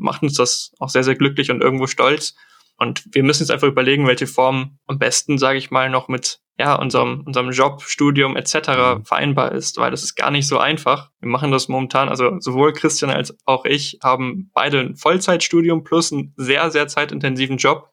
macht 0.00 0.22
uns 0.22 0.34
das 0.34 0.72
auch 0.78 0.88
sehr, 0.88 1.04
sehr 1.04 1.14
glücklich 1.14 1.50
und 1.50 1.62
irgendwo 1.62 1.86
stolz. 1.86 2.34
Und 2.76 3.04
wir 3.12 3.22
müssen 3.22 3.42
jetzt 3.42 3.50
einfach 3.50 3.68
überlegen, 3.68 4.06
welche 4.06 4.26
Form 4.26 4.78
am 4.86 4.98
besten, 4.98 5.36
sage 5.36 5.58
ich 5.58 5.70
mal, 5.70 5.90
noch 5.90 6.08
mit 6.08 6.40
ja, 6.58 6.74
unserem, 6.74 7.22
unserem 7.26 7.50
Job, 7.50 7.82
Studium 7.82 8.36
etc. 8.36 8.54
Mhm. 8.54 9.04
vereinbar 9.04 9.52
ist, 9.52 9.78
weil 9.78 9.90
das 9.90 10.02
ist 10.02 10.14
gar 10.14 10.30
nicht 10.30 10.46
so 10.46 10.58
einfach. 10.58 11.10
Wir 11.20 11.28
machen 11.28 11.50
das 11.50 11.68
momentan, 11.68 12.08
also 12.08 12.38
sowohl 12.40 12.72
Christian 12.72 13.10
als 13.10 13.36
auch 13.46 13.64
ich 13.64 13.98
haben 14.02 14.50
beide 14.52 14.80
ein 14.80 14.96
Vollzeitstudium 14.96 15.84
plus 15.84 16.12
einen 16.12 16.34
sehr, 16.36 16.70
sehr 16.70 16.86
zeitintensiven 16.86 17.56
Job 17.56 17.90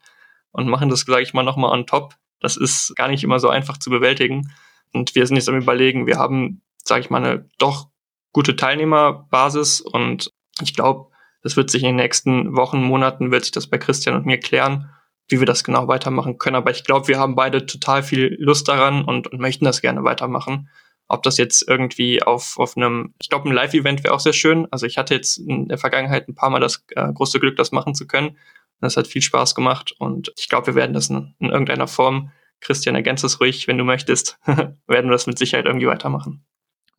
und 0.52 0.68
machen 0.68 0.90
das, 0.90 1.02
sage 1.02 1.24
ich 1.24 1.34
mal, 1.34 1.44
nochmal 1.44 1.72
on 1.72 1.86
top. 1.86 2.16
Das 2.42 2.58
ist 2.58 2.96
gar 2.96 3.08
nicht 3.08 3.24
immer 3.24 3.40
so 3.40 3.50
einfach 3.50 3.78
zu 3.78 3.90
bewältigen. 3.90 4.52
Und 4.94 5.16
wir 5.16 5.26
sind 5.26 5.38
jetzt 5.38 5.50
am 5.50 5.56
überlegen, 5.56 6.08
wir 6.08 6.18
haben, 6.18 6.62
sage 6.84 7.02
ich 7.02 7.10
mal, 7.10 7.24
eine 7.24 7.50
doch 7.58 7.88
gute 8.34 8.56
Teilnehmerbasis 8.56 9.82
und 9.82 10.32
ich 10.62 10.76
glaube, 10.76 11.10
das 11.48 11.56
wird 11.56 11.70
sich 11.70 11.82
in 11.84 11.92
den 11.92 11.96
nächsten 11.96 12.58
Wochen, 12.58 12.84
Monaten, 12.84 13.32
wird 13.32 13.46
sich 13.46 13.54
das 13.54 13.68
bei 13.68 13.78
Christian 13.78 14.16
und 14.16 14.26
mir 14.26 14.38
klären, 14.38 14.90
wie 15.30 15.40
wir 15.40 15.46
das 15.46 15.64
genau 15.64 15.88
weitermachen 15.88 16.38
können. 16.38 16.58
Aber 16.58 16.72
ich 16.72 16.84
glaube, 16.84 17.08
wir 17.08 17.20
haben 17.20 17.36
beide 17.36 17.66
total 17.66 18.04
viel 18.04 18.36
Lust 18.38 18.68
daran 18.68 19.06
und, 19.06 19.28
und 19.28 19.40
möchten 19.40 19.64
das 19.64 19.80
gerne 19.80 20.04
weitermachen. 20.04 20.68
Ob 21.08 21.24
das 21.24 21.38
jetzt 21.38 21.66
irgendwie 21.66 22.22
auf, 22.22 22.60
auf 22.60 22.76
einem, 22.76 23.14
ich 23.22 23.30
glaube, 23.30 23.48
ein 23.48 23.54
Live-Event 23.54 24.04
wäre 24.04 24.14
auch 24.14 24.20
sehr 24.20 24.34
schön. 24.34 24.68
Also 24.72 24.86
ich 24.86 24.98
hatte 24.98 25.16
jetzt 25.16 25.38
in 25.38 25.70
der 25.70 25.78
Vergangenheit 25.78 26.28
ein 26.28 26.36
paar 26.36 26.50
Mal 26.50 26.60
das 26.60 26.84
äh, 26.90 27.14
große 27.14 27.40
Glück, 27.40 27.56
das 27.56 27.72
machen 27.72 27.96
zu 27.96 28.08
können. 28.08 28.36
Das 28.82 28.98
hat 28.98 29.08
viel 29.08 29.22
Spaß 29.22 29.56
gemacht 29.56 29.96
und 29.98 30.34
ich 30.38 30.50
glaube, 30.50 30.68
wir 30.68 30.76
werden 30.76 30.92
das 30.92 31.10
in, 31.10 31.34
in 31.40 31.50
irgendeiner 31.50 31.88
Form, 31.88 32.32
Christian, 32.60 32.96
ergänzt 32.96 33.24
es 33.24 33.40
ruhig, 33.40 33.70
wenn 33.70 33.78
du 33.78 33.86
möchtest, 33.86 34.38
werden 34.46 34.76
wir 34.88 35.12
das 35.12 35.28
mit 35.28 35.40
Sicherheit 35.40 35.66
irgendwie 35.66 35.88
weitermachen. 35.88 36.46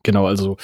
Genau, 0.04 0.26
also 0.26 0.56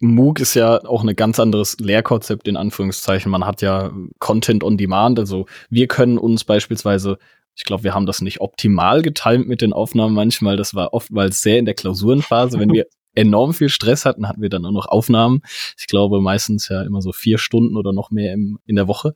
MOOC 0.00 0.40
ist 0.40 0.54
ja 0.54 0.84
auch 0.84 1.02
ein 1.04 1.16
ganz 1.16 1.40
anderes 1.40 1.76
Lehrkonzept 1.80 2.46
in 2.46 2.56
Anführungszeichen. 2.56 3.30
Man 3.30 3.44
hat 3.44 3.62
ja 3.62 3.90
Content 4.18 4.62
on 4.62 4.76
Demand. 4.76 5.18
Also 5.18 5.46
wir 5.70 5.88
können 5.88 6.18
uns 6.18 6.44
beispielsweise, 6.44 7.18
ich 7.56 7.64
glaube, 7.64 7.82
wir 7.82 7.94
haben 7.94 8.06
das 8.06 8.20
nicht 8.20 8.40
optimal 8.40 9.02
getimt 9.02 9.48
mit 9.48 9.60
den 9.60 9.72
Aufnahmen 9.72 10.14
manchmal. 10.14 10.56
Das 10.56 10.74
war 10.74 10.92
oftmals 10.92 11.42
sehr 11.42 11.58
in 11.58 11.64
der 11.64 11.74
Klausurenphase, 11.74 12.58
wenn 12.60 12.72
wir 12.72 12.86
enorm 13.18 13.52
viel 13.52 13.68
Stress 13.68 14.04
hatten, 14.04 14.28
hatten 14.28 14.40
wir 14.40 14.48
dann 14.48 14.64
auch 14.64 14.70
noch 14.70 14.86
Aufnahmen. 14.86 15.42
Ich 15.76 15.88
glaube 15.88 16.20
meistens 16.20 16.68
ja 16.68 16.82
immer 16.82 17.02
so 17.02 17.12
vier 17.12 17.38
Stunden 17.38 17.76
oder 17.76 17.92
noch 17.92 18.10
mehr 18.10 18.32
im, 18.32 18.60
in 18.64 18.76
der 18.76 18.86
Woche. 18.86 19.12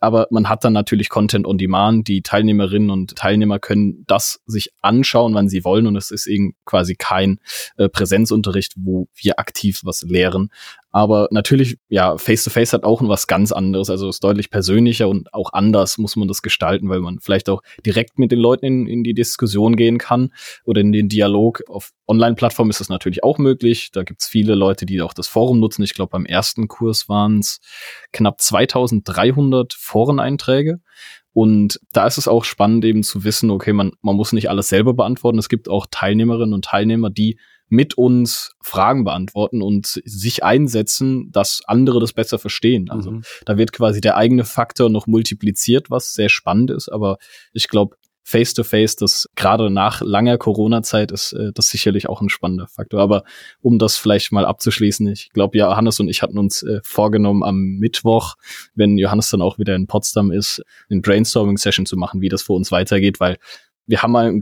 Aber 0.00 0.26
man 0.30 0.48
hat 0.48 0.64
dann 0.64 0.72
natürlich 0.72 1.08
Content 1.08 1.46
on 1.46 1.56
Demand. 1.56 2.08
Die 2.08 2.22
Teilnehmerinnen 2.22 2.90
und 2.90 3.14
Teilnehmer 3.14 3.60
können 3.60 4.04
das 4.08 4.40
sich 4.46 4.72
anschauen, 4.82 5.34
wann 5.34 5.48
sie 5.48 5.64
wollen. 5.64 5.86
Und 5.86 5.96
es 5.96 6.10
ist 6.10 6.26
eben 6.26 6.56
quasi 6.64 6.96
kein 6.96 7.38
äh, 7.76 7.88
Präsenzunterricht, 7.88 8.72
wo 8.76 9.08
wir 9.14 9.38
aktiv 9.38 9.82
was 9.84 10.02
lehren. 10.02 10.50
Aber 10.94 11.26
natürlich, 11.32 11.76
ja, 11.88 12.16
Face-to-Face 12.16 12.68
-face 12.68 12.72
hat 12.72 12.84
auch 12.84 13.02
was 13.02 13.26
ganz 13.26 13.50
anderes. 13.50 13.90
Also 13.90 14.08
ist 14.08 14.22
deutlich 14.22 14.48
persönlicher 14.48 15.08
und 15.08 15.34
auch 15.34 15.52
anders 15.52 15.98
muss 15.98 16.14
man 16.14 16.28
das 16.28 16.40
gestalten, 16.40 16.88
weil 16.88 17.00
man 17.00 17.18
vielleicht 17.18 17.48
auch 17.48 17.62
direkt 17.84 18.16
mit 18.20 18.30
den 18.30 18.38
Leuten 18.38 18.64
in, 18.64 18.86
in 18.86 19.02
die 19.02 19.12
Diskussion 19.12 19.74
gehen 19.74 19.98
kann 19.98 20.32
oder 20.64 20.80
in 20.80 20.92
den 20.92 21.08
Dialog. 21.08 21.64
Auf 21.68 21.90
Online-Plattformen 22.06 22.70
ist 22.70 22.78
das 22.78 22.90
natürlich 22.90 23.24
auch 23.24 23.38
möglich. 23.38 23.90
Da 23.90 24.04
gibt's 24.04 24.28
viele 24.28 24.54
Leute, 24.54 24.86
die 24.86 25.02
auch 25.02 25.14
das 25.14 25.26
Forum 25.26 25.58
nutzen. 25.58 25.82
Ich 25.82 25.94
glaube, 25.94 26.10
beim 26.10 26.26
ersten 26.26 26.68
Kurs 26.68 27.08
waren 27.08 27.40
es 27.40 27.58
knapp 28.12 28.40
2300 28.40 29.72
Foreneinträge. 29.74 30.78
Und 31.32 31.80
da 31.92 32.06
ist 32.06 32.18
es 32.18 32.28
auch 32.28 32.44
spannend 32.44 32.84
eben 32.84 33.02
zu 33.02 33.24
wissen, 33.24 33.50
okay, 33.50 33.72
man, 33.72 33.94
man 34.00 34.14
muss 34.14 34.32
nicht 34.32 34.48
alles 34.48 34.68
selber 34.68 34.94
beantworten. 34.94 35.40
Es 35.40 35.48
gibt 35.48 35.68
auch 35.68 35.88
Teilnehmerinnen 35.90 36.54
und 36.54 36.66
Teilnehmer, 36.66 37.10
die 37.10 37.36
mit 37.74 37.94
uns 37.94 38.52
Fragen 38.60 39.04
beantworten 39.04 39.60
und 39.60 40.00
sich 40.04 40.44
einsetzen, 40.44 41.30
dass 41.32 41.62
andere 41.66 42.00
das 42.00 42.12
besser 42.12 42.38
verstehen. 42.38 42.88
Also 42.88 43.10
mhm. 43.10 43.22
da 43.44 43.58
wird 43.58 43.72
quasi 43.72 44.00
der 44.00 44.16
eigene 44.16 44.44
Faktor 44.44 44.88
noch 44.88 45.06
multipliziert, 45.06 45.90
was 45.90 46.14
sehr 46.14 46.28
spannend 46.28 46.70
ist. 46.70 46.88
Aber 46.88 47.18
ich 47.52 47.68
glaube, 47.68 47.96
Face-to-Face, 48.26 48.96
das 48.96 49.28
gerade 49.34 49.68
nach 49.70 50.00
langer 50.00 50.38
Corona-Zeit 50.38 51.12
ist 51.12 51.34
äh, 51.34 51.52
das 51.52 51.68
sicherlich 51.68 52.08
auch 52.08 52.22
ein 52.22 52.30
spannender 52.30 52.68
Faktor. 52.68 53.00
Aber 53.00 53.24
um 53.60 53.78
das 53.78 53.98
vielleicht 53.98 54.32
mal 54.32 54.46
abzuschließen, 54.46 55.06
ich 55.08 55.30
glaube, 55.30 55.58
Johannes 55.58 56.00
und 56.00 56.08
ich 56.08 56.22
hatten 56.22 56.38
uns 56.38 56.62
äh, 56.62 56.80
vorgenommen, 56.82 57.42
am 57.42 57.76
Mittwoch, 57.78 58.36
wenn 58.74 58.96
Johannes 58.96 59.28
dann 59.28 59.42
auch 59.42 59.58
wieder 59.58 59.74
in 59.74 59.86
Potsdam 59.86 60.30
ist, 60.30 60.62
eine 60.88 61.02
Brainstorming-Session 61.02 61.84
zu 61.84 61.96
machen, 61.96 62.22
wie 62.22 62.30
das 62.30 62.42
für 62.42 62.54
uns 62.54 62.72
weitergeht, 62.72 63.20
weil 63.20 63.36
wir 63.86 64.02
haben 64.02 64.12
mal 64.12 64.40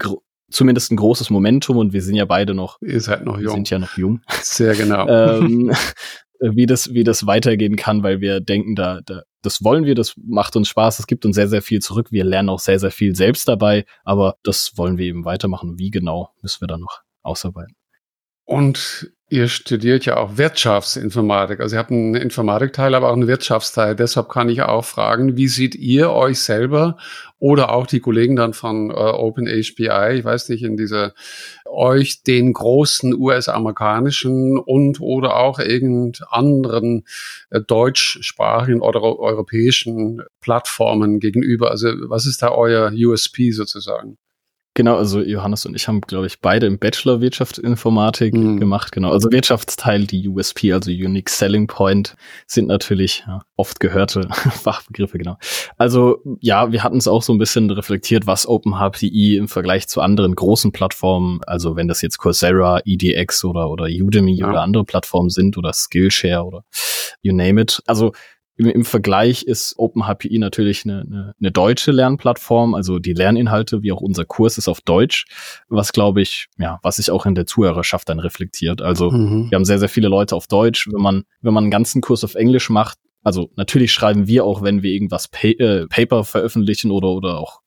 zumindest 0.52 0.92
ein 0.92 0.96
großes 0.96 1.30
Momentum 1.30 1.78
und 1.78 1.92
wir 1.92 2.02
sind 2.02 2.14
ja 2.14 2.24
beide 2.24 2.54
noch. 2.54 2.80
Ihr 2.80 3.00
seid 3.00 3.24
noch 3.24 3.38
jung. 3.38 3.54
Sind 3.54 3.70
ja 3.70 3.78
noch 3.78 3.96
jung. 3.96 4.20
Sehr 4.42 4.74
genau. 4.74 5.08
ähm, 5.08 5.72
wie 6.42 6.66
das, 6.66 6.92
wie 6.92 7.04
das 7.04 7.26
weitergehen 7.26 7.76
kann, 7.76 8.02
weil 8.02 8.20
wir 8.20 8.40
denken, 8.40 8.74
da, 8.74 9.00
da, 9.04 9.22
das 9.42 9.62
wollen 9.62 9.84
wir, 9.84 9.94
das 9.94 10.14
macht 10.16 10.56
uns 10.56 10.68
Spaß, 10.68 10.98
es 10.98 11.06
gibt 11.06 11.24
uns 11.24 11.36
sehr, 11.36 11.48
sehr 11.48 11.62
viel 11.62 11.80
zurück. 11.80 12.10
Wir 12.10 12.24
lernen 12.24 12.48
auch 12.48 12.58
sehr, 12.58 12.78
sehr 12.78 12.90
viel 12.90 13.14
selbst 13.14 13.48
dabei, 13.48 13.84
aber 14.04 14.36
das 14.42 14.76
wollen 14.76 14.98
wir 14.98 15.06
eben 15.06 15.24
weitermachen. 15.24 15.78
Wie 15.78 15.90
genau, 15.90 16.30
müssen 16.42 16.60
wir 16.60 16.68
dann 16.68 16.80
noch 16.80 17.00
ausarbeiten. 17.22 17.76
Und 18.44 19.12
ihr 19.32 19.48
studiert 19.48 20.04
ja 20.04 20.18
auch 20.18 20.36
Wirtschaftsinformatik. 20.36 21.60
Also 21.60 21.76
ihr 21.76 21.78
habt 21.78 21.90
einen 21.90 22.14
Informatikteil, 22.14 22.94
aber 22.94 23.08
auch 23.08 23.14
einen 23.14 23.28
Wirtschaftsteil. 23.28 23.96
Deshalb 23.96 24.28
kann 24.28 24.50
ich 24.50 24.60
auch 24.60 24.84
fragen, 24.84 25.38
wie 25.38 25.48
seht 25.48 25.74
ihr 25.74 26.10
euch 26.10 26.38
selber 26.40 26.98
oder 27.38 27.72
auch 27.72 27.86
die 27.86 28.00
Kollegen 28.00 28.36
dann 28.36 28.52
von 28.52 28.90
äh, 28.90 28.92
OpenHBI, 28.92 30.18
ich 30.18 30.24
weiß 30.24 30.50
nicht, 30.50 30.62
in 30.62 30.76
dieser, 30.76 31.14
euch 31.64 32.22
den 32.22 32.52
großen 32.52 33.14
US-amerikanischen 33.14 34.58
und 34.58 35.00
oder 35.00 35.36
auch 35.36 35.58
irgend 35.58 36.22
anderen 36.30 37.04
äh, 37.48 37.62
deutschsprachigen 37.62 38.82
oder 38.82 39.02
europäischen 39.02 40.22
Plattformen 40.40 41.20
gegenüber? 41.20 41.70
Also 41.70 41.88
was 42.02 42.26
ist 42.26 42.42
da 42.42 42.50
euer 42.50 42.92
USP 42.92 43.50
sozusagen? 43.50 44.18
Genau, 44.74 44.96
also 44.96 45.20
Johannes 45.20 45.66
und 45.66 45.74
ich 45.74 45.86
haben, 45.86 46.00
glaube 46.00 46.26
ich, 46.26 46.40
beide 46.40 46.66
im 46.66 46.78
Bachelor 46.78 47.20
Wirtschaftsinformatik 47.20 48.32
mhm. 48.32 48.58
gemacht. 48.58 48.90
Genau, 48.92 49.12
also 49.12 49.30
Wirtschaftsteil, 49.30 50.06
die 50.06 50.26
USP, 50.26 50.72
also 50.72 50.90
Unique 50.90 51.28
Selling 51.28 51.66
Point, 51.66 52.16
sind 52.46 52.68
natürlich 52.68 53.22
ja, 53.26 53.42
oft 53.56 53.80
gehörte 53.80 54.28
Fachbegriffe, 54.32 55.18
genau. 55.18 55.36
Also 55.76 56.22
ja, 56.40 56.72
wir 56.72 56.82
hatten 56.82 56.96
es 56.96 57.06
auch 57.06 57.22
so 57.22 57.34
ein 57.34 57.38
bisschen 57.38 57.70
reflektiert, 57.70 58.26
was 58.26 58.48
OpenHPI 58.48 59.36
im 59.36 59.48
Vergleich 59.48 59.88
zu 59.88 60.00
anderen 60.00 60.34
großen 60.34 60.72
Plattformen, 60.72 61.40
also 61.46 61.76
wenn 61.76 61.86
das 61.86 62.00
jetzt 62.00 62.16
Coursera, 62.16 62.80
EDX 62.86 63.44
oder, 63.44 63.68
oder 63.68 63.84
Udemy 63.84 64.36
ja. 64.36 64.48
oder 64.48 64.62
andere 64.62 64.84
Plattformen 64.84 65.28
sind 65.28 65.58
oder 65.58 65.74
Skillshare 65.74 66.44
oder 66.44 66.64
you 67.20 67.34
name 67.34 67.60
it. 67.60 67.82
Also 67.86 68.12
im, 68.56 68.66
im 68.66 68.84
Vergleich 68.84 69.44
ist 69.44 69.74
OpenHPI 69.78 70.38
natürlich 70.38 70.84
eine, 70.84 71.00
eine, 71.00 71.34
eine 71.40 71.52
deutsche 71.52 71.90
Lernplattform, 71.90 72.74
also 72.74 72.98
die 72.98 73.14
Lerninhalte 73.14 73.82
wie 73.82 73.92
auch 73.92 74.00
unser 74.00 74.24
Kurs 74.24 74.58
ist 74.58 74.68
auf 74.68 74.80
Deutsch, 74.80 75.26
was 75.68 75.92
glaube 75.92 76.22
ich, 76.22 76.48
ja, 76.58 76.78
was 76.82 76.96
sich 76.96 77.10
auch 77.10 77.26
in 77.26 77.34
der 77.34 77.46
Zuhörerschaft 77.46 78.08
dann 78.08 78.18
reflektiert. 78.18 78.82
Also 78.82 79.10
mhm. 79.10 79.50
wir 79.50 79.56
haben 79.56 79.64
sehr, 79.64 79.78
sehr 79.78 79.88
viele 79.88 80.08
Leute 80.08 80.36
auf 80.36 80.46
Deutsch. 80.46 80.88
Wenn 80.92 81.02
man, 81.02 81.24
wenn 81.40 81.54
man 81.54 81.64
einen 81.64 81.70
ganzen 81.70 82.02
Kurs 82.02 82.24
auf 82.24 82.34
Englisch 82.34 82.68
macht, 82.70 82.98
also 83.22 83.50
natürlich 83.56 83.92
schreiben 83.92 84.26
wir 84.26 84.44
auch, 84.44 84.62
wenn 84.62 84.82
wir 84.82 84.92
irgendwas 84.92 85.28
pa 85.28 85.48
äh, 85.48 85.86
Paper 85.86 86.24
veröffentlichen 86.24 86.90
oder, 86.90 87.08
oder 87.08 87.38
auch 87.38 87.60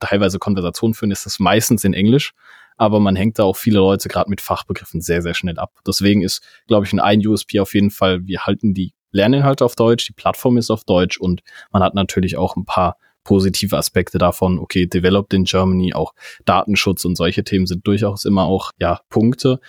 teilweise 0.00 0.38
Konversationen 0.38 0.94
führen, 0.94 1.10
ist 1.10 1.26
das 1.26 1.38
meistens 1.38 1.84
in 1.84 1.94
Englisch. 1.94 2.32
Aber 2.76 3.00
man 3.00 3.16
hängt 3.16 3.40
da 3.40 3.42
auch 3.42 3.56
viele 3.56 3.78
Leute 3.78 4.08
gerade 4.08 4.30
mit 4.30 4.40
Fachbegriffen 4.40 5.00
sehr, 5.00 5.20
sehr 5.20 5.34
schnell 5.34 5.58
ab. 5.58 5.72
Deswegen 5.84 6.22
ist, 6.22 6.42
glaube 6.68 6.86
ich, 6.86 6.92
ein 6.92 7.26
USP 7.26 7.58
auf 7.58 7.74
jeden 7.74 7.90
Fall, 7.90 8.24
wir 8.26 8.42
halten 8.42 8.72
die 8.72 8.92
Lerninhalte 9.10 9.64
auf 9.64 9.74
Deutsch, 9.74 10.06
die 10.06 10.12
Plattform 10.12 10.56
ist 10.56 10.70
auf 10.70 10.84
Deutsch 10.84 11.18
und 11.18 11.42
man 11.70 11.82
hat 11.82 11.94
natürlich 11.94 12.36
auch 12.36 12.56
ein 12.56 12.64
paar 12.64 12.96
positive 13.24 13.76
Aspekte 13.76 14.18
davon. 14.18 14.58
Okay, 14.58 14.86
developed 14.86 15.34
in 15.34 15.44
Germany, 15.44 15.92
auch 15.92 16.14
Datenschutz 16.44 17.04
und 17.04 17.16
solche 17.16 17.44
Themen 17.44 17.66
sind 17.66 17.86
durchaus 17.86 18.24
immer 18.24 18.44
auch 18.44 18.72
ja 18.80 19.00
Punkte. 19.10 19.60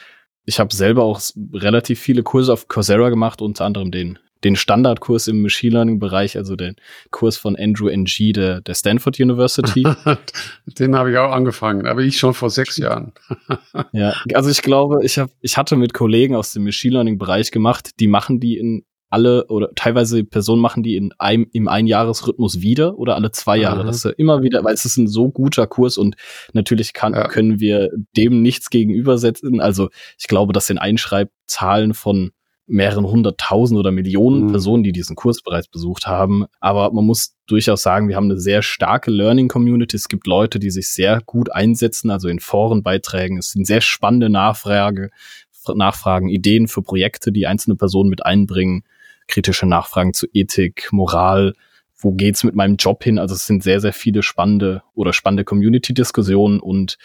Ich 0.45 0.59
habe 0.59 0.73
selber 0.73 1.03
auch 1.03 1.21
relativ 1.53 1.99
viele 1.99 2.23
Kurse 2.23 2.53
auf 2.53 2.67
Coursera 2.67 3.09
gemacht, 3.09 3.41
unter 3.41 3.65
anderem 3.65 3.91
den 3.91 4.17
den 4.43 4.55
Standardkurs 4.55 5.27
im 5.27 5.41
Machine 5.41 5.73
Learning 5.73 5.99
Bereich, 5.99 6.37
also 6.37 6.55
den 6.55 6.75
Kurs 7.11 7.37
von 7.37 7.55
Andrew 7.57 7.89
Ng 7.89 8.33
der, 8.33 8.61
der 8.61 8.73
Stanford 8.73 9.19
University. 9.19 9.83
den 10.65 10.95
habe 10.95 11.11
ich 11.11 11.17
auch 11.17 11.31
angefangen, 11.31 11.87
aber 11.87 12.01
ich 12.01 12.17
schon 12.17 12.33
vor 12.33 12.49
sechs 12.49 12.77
Jahren. 12.77 13.11
ja, 13.91 14.13
also 14.33 14.49
ich 14.49 14.61
glaube, 14.61 15.03
ich 15.03 15.17
habe, 15.19 15.31
ich 15.41 15.57
hatte 15.57 15.75
mit 15.75 15.93
Kollegen 15.93 16.35
aus 16.35 16.53
dem 16.53 16.63
Machine 16.63 16.93
Learning 16.93 17.17
Bereich 17.17 17.51
gemacht, 17.51 17.99
die 17.99 18.07
machen 18.07 18.39
die 18.39 18.57
in 18.57 18.85
alle 19.09 19.47
oder 19.47 19.69
teilweise 19.75 20.23
Personen 20.23 20.61
machen 20.61 20.83
die 20.83 20.95
in 20.95 21.11
einem 21.17 21.47
im 21.51 21.67
Einjahresrhythmus 21.67 22.61
wieder 22.61 22.97
oder 22.97 23.15
alle 23.15 23.31
zwei 23.31 23.57
Jahre. 23.57 23.83
Mhm. 23.83 23.87
Das 23.87 24.05
ist 24.05 24.13
immer 24.17 24.43
wieder, 24.43 24.63
weil 24.63 24.73
es 24.73 24.85
ist 24.85 24.97
ein 24.97 25.07
so 25.07 25.29
guter 25.29 25.67
Kurs 25.67 25.97
und 25.97 26.15
natürlich 26.53 26.93
kann, 26.93 27.13
ja. 27.13 27.27
können 27.27 27.59
wir 27.59 27.89
dem 28.15 28.41
nichts 28.41 28.69
gegenübersetzen. 28.69 29.59
Also 29.61 29.89
ich 30.17 30.27
glaube, 30.27 30.53
das 30.53 30.67
sind 30.67 30.77
Einschreibzahlen 30.77 31.93
von 31.93 32.31
mehreren 32.69 33.07
hunderttausend 33.07 33.79
oder 33.79 33.91
Millionen 33.91 34.43
mhm. 34.43 34.51
Personen, 34.51 34.83
die 34.83 34.91
diesen 34.91 35.15
Kurs 35.15 35.41
bereits 35.41 35.67
besucht 35.67 36.05
haben. 36.05 36.45
Aber 36.59 36.91
man 36.93 37.03
muss 37.03 37.35
durchaus 37.47 37.81
sagen, 37.81 38.07
wir 38.09 38.15
haben 38.15 38.25
eine 38.25 38.39
sehr 38.39 38.61
starke 38.61 39.09
Learning 39.09 39.47
Community. 39.47 39.97
Es 39.97 40.07
gibt 40.07 40.27
Leute, 40.27 40.59
die 40.59 40.69
sich 40.69 40.89
sehr 40.89 41.19
gut 41.25 41.51
einsetzen, 41.51 42.11
also 42.11 42.27
in 42.27 42.39
Forenbeiträgen. 42.39 43.39
Es 43.39 43.51
sind 43.51 43.65
sehr 43.65 43.81
spannende 43.81 44.29
Nachfrage, 44.29 45.09
Nachfragen, 45.73 46.29
Ideen 46.29 46.67
für 46.67 46.83
Projekte, 46.83 47.31
die 47.31 47.47
einzelne 47.47 47.75
Personen 47.75 48.09
mit 48.09 48.23
einbringen 48.25 48.83
kritische 49.29 49.65
Nachfragen 49.65 50.13
zu 50.13 50.27
Ethik, 50.33 50.89
Moral, 50.91 51.53
wo 51.95 52.11
geht's 52.11 52.43
mit 52.43 52.55
meinem 52.55 52.75
Job 52.75 53.03
hin? 53.03 53.19
Also 53.19 53.35
es 53.35 53.45
sind 53.45 53.63
sehr, 53.63 53.79
sehr 53.79 53.93
viele 53.93 54.23
spannende 54.23 54.83
oder 54.93 55.13
spannende 55.13 55.43
Community-Diskussionen 55.43 56.59
und 56.59 56.97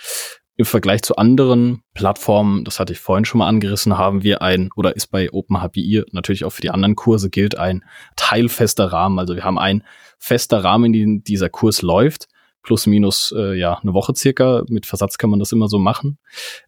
im 0.56 0.64
Vergleich 0.64 1.02
zu 1.02 1.16
anderen 1.16 1.82
Plattformen, 1.94 2.64
das 2.64 2.78
hatte 2.78 2.92
ich 2.92 3.00
vorhin 3.00 3.24
schon 3.24 3.40
mal 3.40 3.48
angerissen, 3.48 3.98
haben 3.98 4.22
wir 4.22 4.40
ein, 4.40 4.70
oder 4.76 4.94
ist 4.94 5.08
bei 5.08 5.32
OpenHPI 5.32 6.04
natürlich 6.12 6.44
auch 6.44 6.50
für 6.50 6.62
die 6.62 6.70
anderen 6.70 6.94
Kurse 6.94 7.28
gilt, 7.28 7.58
ein 7.58 7.84
teilfester 8.14 8.86
Rahmen. 8.86 9.18
Also 9.18 9.34
wir 9.34 9.42
haben 9.42 9.58
ein 9.58 9.82
fester 10.18 10.62
Rahmen, 10.62 10.86
in 10.86 10.92
dem 10.92 11.24
dieser 11.24 11.48
Kurs 11.48 11.82
läuft 11.82 12.28
plus 12.64 12.86
minus 12.86 13.32
äh, 13.36 13.56
ja 13.56 13.78
eine 13.78 13.94
Woche 13.94 14.14
circa. 14.16 14.64
Mit 14.68 14.86
Versatz 14.86 15.18
kann 15.18 15.30
man 15.30 15.38
das 15.38 15.52
immer 15.52 15.68
so 15.68 15.78
machen. 15.78 16.18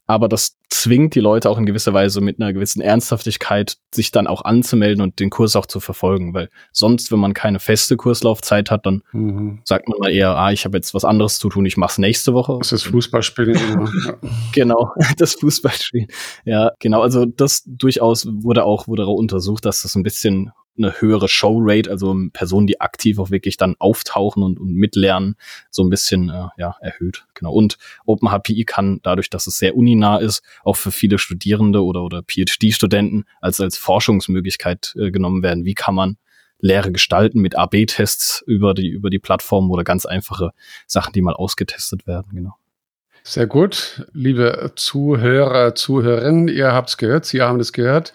Aber 0.06 0.28
das 0.28 0.58
zwingt 0.82 1.14
die 1.14 1.20
Leute 1.20 1.48
auch 1.50 1.58
in 1.58 1.66
gewisser 1.66 1.94
Weise 1.94 2.20
mit 2.20 2.40
einer 2.40 2.52
gewissen 2.52 2.80
Ernsthaftigkeit, 2.80 3.78
sich 3.94 4.10
dann 4.10 4.26
auch 4.26 4.44
anzumelden 4.44 5.02
und 5.02 5.20
den 5.20 5.30
Kurs 5.30 5.56
auch 5.56 5.66
zu 5.66 5.80
verfolgen. 5.80 6.34
Weil 6.34 6.50
sonst, 6.72 7.10
wenn 7.10 7.18
man 7.18 7.34
keine 7.34 7.60
feste 7.60 7.96
Kurslaufzeit 7.96 8.70
hat, 8.70 8.86
dann 8.86 9.02
mhm. 9.12 9.60
sagt 9.64 9.88
man 9.88 9.98
mal 9.98 10.10
eher, 10.10 10.36
ah, 10.36 10.52
ich 10.52 10.64
habe 10.64 10.76
jetzt 10.76 10.94
was 10.94 11.04
anderes 11.04 11.38
zu 11.38 11.48
tun, 11.48 11.64
ich 11.64 11.76
mache 11.76 11.92
es 11.92 11.98
nächste 11.98 12.34
Woche. 12.34 12.56
Das 12.58 12.72
ist 12.72 12.84
Fußballspielen. 12.84 13.90
genau, 14.52 14.90
das 15.16 15.34
Fußballspielen. 15.34 16.08
Ja, 16.44 16.72
genau. 16.78 17.00
Also 17.02 17.24
das 17.24 17.64
durchaus 17.66 18.26
wurde 18.26 18.64
auch 18.64 18.86
wurde 18.86 19.06
auch 19.06 19.14
untersucht, 19.14 19.64
dass 19.64 19.82
das 19.82 19.94
ein 19.94 20.02
bisschen 20.02 20.52
eine 20.78 21.00
höhere 21.00 21.28
Showrate, 21.28 21.90
also 21.90 22.14
Personen, 22.32 22.66
die 22.66 22.80
aktiv 22.80 23.18
auch 23.18 23.30
wirklich 23.30 23.56
dann 23.56 23.76
auftauchen 23.78 24.42
und, 24.42 24.58
und 24.58 24.74
mitlernen, 24.74 25.36
so 25.70 25.82
ein 25.82 25.90
bisschen 25.90 26.28
äh, 26.28 26.48
ja, 26.56 26.76
erhöht. 26.80 27.26
Genau. 27.34 27.52
Und 27.52 27.78
OpenHPI 28.04 28.64
kann 28.64 29.00
dadurch, 29.02 29.30
dass 29.30 29.46
es 29.46 29.58
sehr 29.58 29.76
uninah 29.76 30.18
ist, 30.18 30.42
auch 30.64 30.76
für 30.76 30.90
viele 30.90 31.18
Studierende 31.18 31.84
oder, 31.84 32.02
oder 32.02 32.22
PhD-Studenten 32.22 33.24
als, 33.40 33.60
als 33.60 33.78
Forschungsmöglichkeit 33.78 34.94
äh, 34.98 35.10
genommen 35.10 35.42
werden. 35.42 35.64
Wie 35.64 35.74
kann 35.74 35.94
man 35.94 36.16
Lehre 36.58 36.90
gestalten 36.90 37.40
mit 37.40 37.56
AB-Tests 37.56 38.42
über 38.46 38.74
die, 38.74 38.88
über 38.88 39.10
die 39.10 39.18
Plattform 39.18 39.70
oder 39.70 39.84
ganz 39.84 40.06
einfache 40.06 40.52
Sachen, 40.86 41.12
die 41.12 41.20
mal 41.20 41.34
ausgetestet 41.34 42.06
werden, 42.06 42.28
genau. 42.32 42.54
Sehr 43.28 43.48
gut, 43.48 44.06
liebe 44.12 44.70
Zuhörer, 44.76 45.74
Zuhörerinnen, 45.74 46.46
ihr 46.46 46.72
habt 46.72 46.90
es 46.90 46.96
gehört, 46.96 47.24
Sie 47.24 47.42
haben 47.42 47.58
es 47.58 47.72
gehört. 47.72 48.12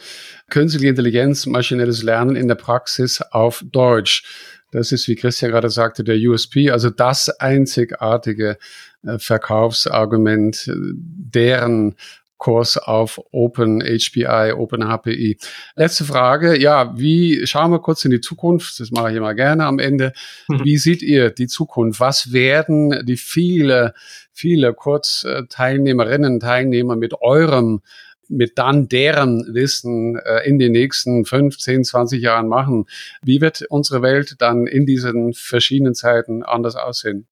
Künstliche 0.49 0.88
Intelligenz, 0.88 1.45
maschinelles 1.45 2.01
Lernen 2.01 2.38
in 2.38 2.47
der 2.47 2.55
Praxis 2.55 3.22
auf 3.22 3.62
Deutsch. 3.70 4.24
Das 4.72 4.93
ist, 4.93 5.09
wie 5.09 5.16
Christian 5.16 5.51
gerade 5.51 5.70
sagte, 5.70 6.05
der 6.05 6.16
USP, 6.16 6.72
also 6.72 6.89
das 6.89 7.28
einzigartige 7.28 8.57
äh, 9.05 9.20
Verkaufsargument, 9.20 10.70
äh, 10.70 10.76
deren 10.76 11.95
Kurs 12.41 12.75
auf 12.75 13.21
Open 13.31 13.81
HPI, 13.81 14.53
Open 14.57 14.83
HPI. 14.83 15.37
Letzte 15.75 16.05
Frage. 16.05 16.59
Ja, 16.59 16.97
wie 16.97 17.45
schauen 17.45 17.69
wir 17.69 17.77
kurz 17.77 18.03
in 18.03 18.09
die 18.09 18.19
Zukunft? 18.19 18.79
Das 18.79 18.89
mache 18.89 19.11
ich 19.11 19.17
immer 19.17 19.35
gerne 19.35 19.65
am 19.65 19.77
Ende. 19.77 20.11
Mhm. 20.47 20.63
Wie 20.63 20.77
seht 20.77 21.03
ihr 21.03 21.29
die 21.29 21.45
Zukunft? 21.45 21.99
Was 21.99 22.33
werden 22.33 23.05
die 23.05 23.17
viele, 23.17 23.93
viele 24.33 24.73
Kurzteilnehmerinnen, 24.73 26.39
Teilnehmer 26.39 26.95
mit 26.95 27.13
eurem 27.21 27.81
mit 28.27 28.57
dann 28.57 28.87
deren 28.87 29.53
Wissen 29.53 30.15
äh, 30.15 30.47
in 30.47 30.57
den 30.57 30.71
nächsten 30.71 31.25
15, 31.25 31.83
20 31.83 32.23
Jahren 32.23 32.47
machen? 32.47 32.85
Wie 33.21 33.39
wird 33.39 33.65
unsere 33.69 34.01
Welt 34.01 34.37
dann 34.39 34.65
in 34.65 34.87
diesen 34.87 35.33
verschiedenen 35.33 35.93
Zeiten 35.93 36.41
anders 36.41 36.75
aussehen? 36.75 37.27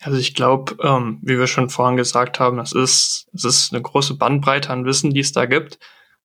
Also 0.00 0.18
ich 0.18 0.34
glaube, 0.34 0.76
ähm, 0.82 1.18
wie 1.22 1.38
wir 1.38 1.46
schon 1.46 1.70
vorhin 1.70 1.96
gesagt 1.96 2.38
haben, 2.38 2.58
es 2.58 2.72
ist, 2.72 3.28
es 3.32 3.44
ist 3.44 3.72
eine 3.72 3.82
große 3.82 4.14
Bandbreite 4.14 4.70
an 4.70 4.84
Wissen, 4.84 5.12
die 5.12 5.20
es 5.20 5.32
da 5.32 5.46
gibt. 5.46 5.78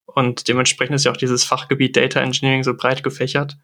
Und 0.06 0.48
dementsprechend 0.48 0.96
ist 0.96 1.06
ja 1.06 1.12
auch 1.12 1.18
dieses 1.18 1.44
Fachgebiet 1.44 1.96
Data 1.96 2.20
Engineering 2.20 2.64
so 2.64 2.74
breit 2.76 3.04
gefächert. 3.04 3.58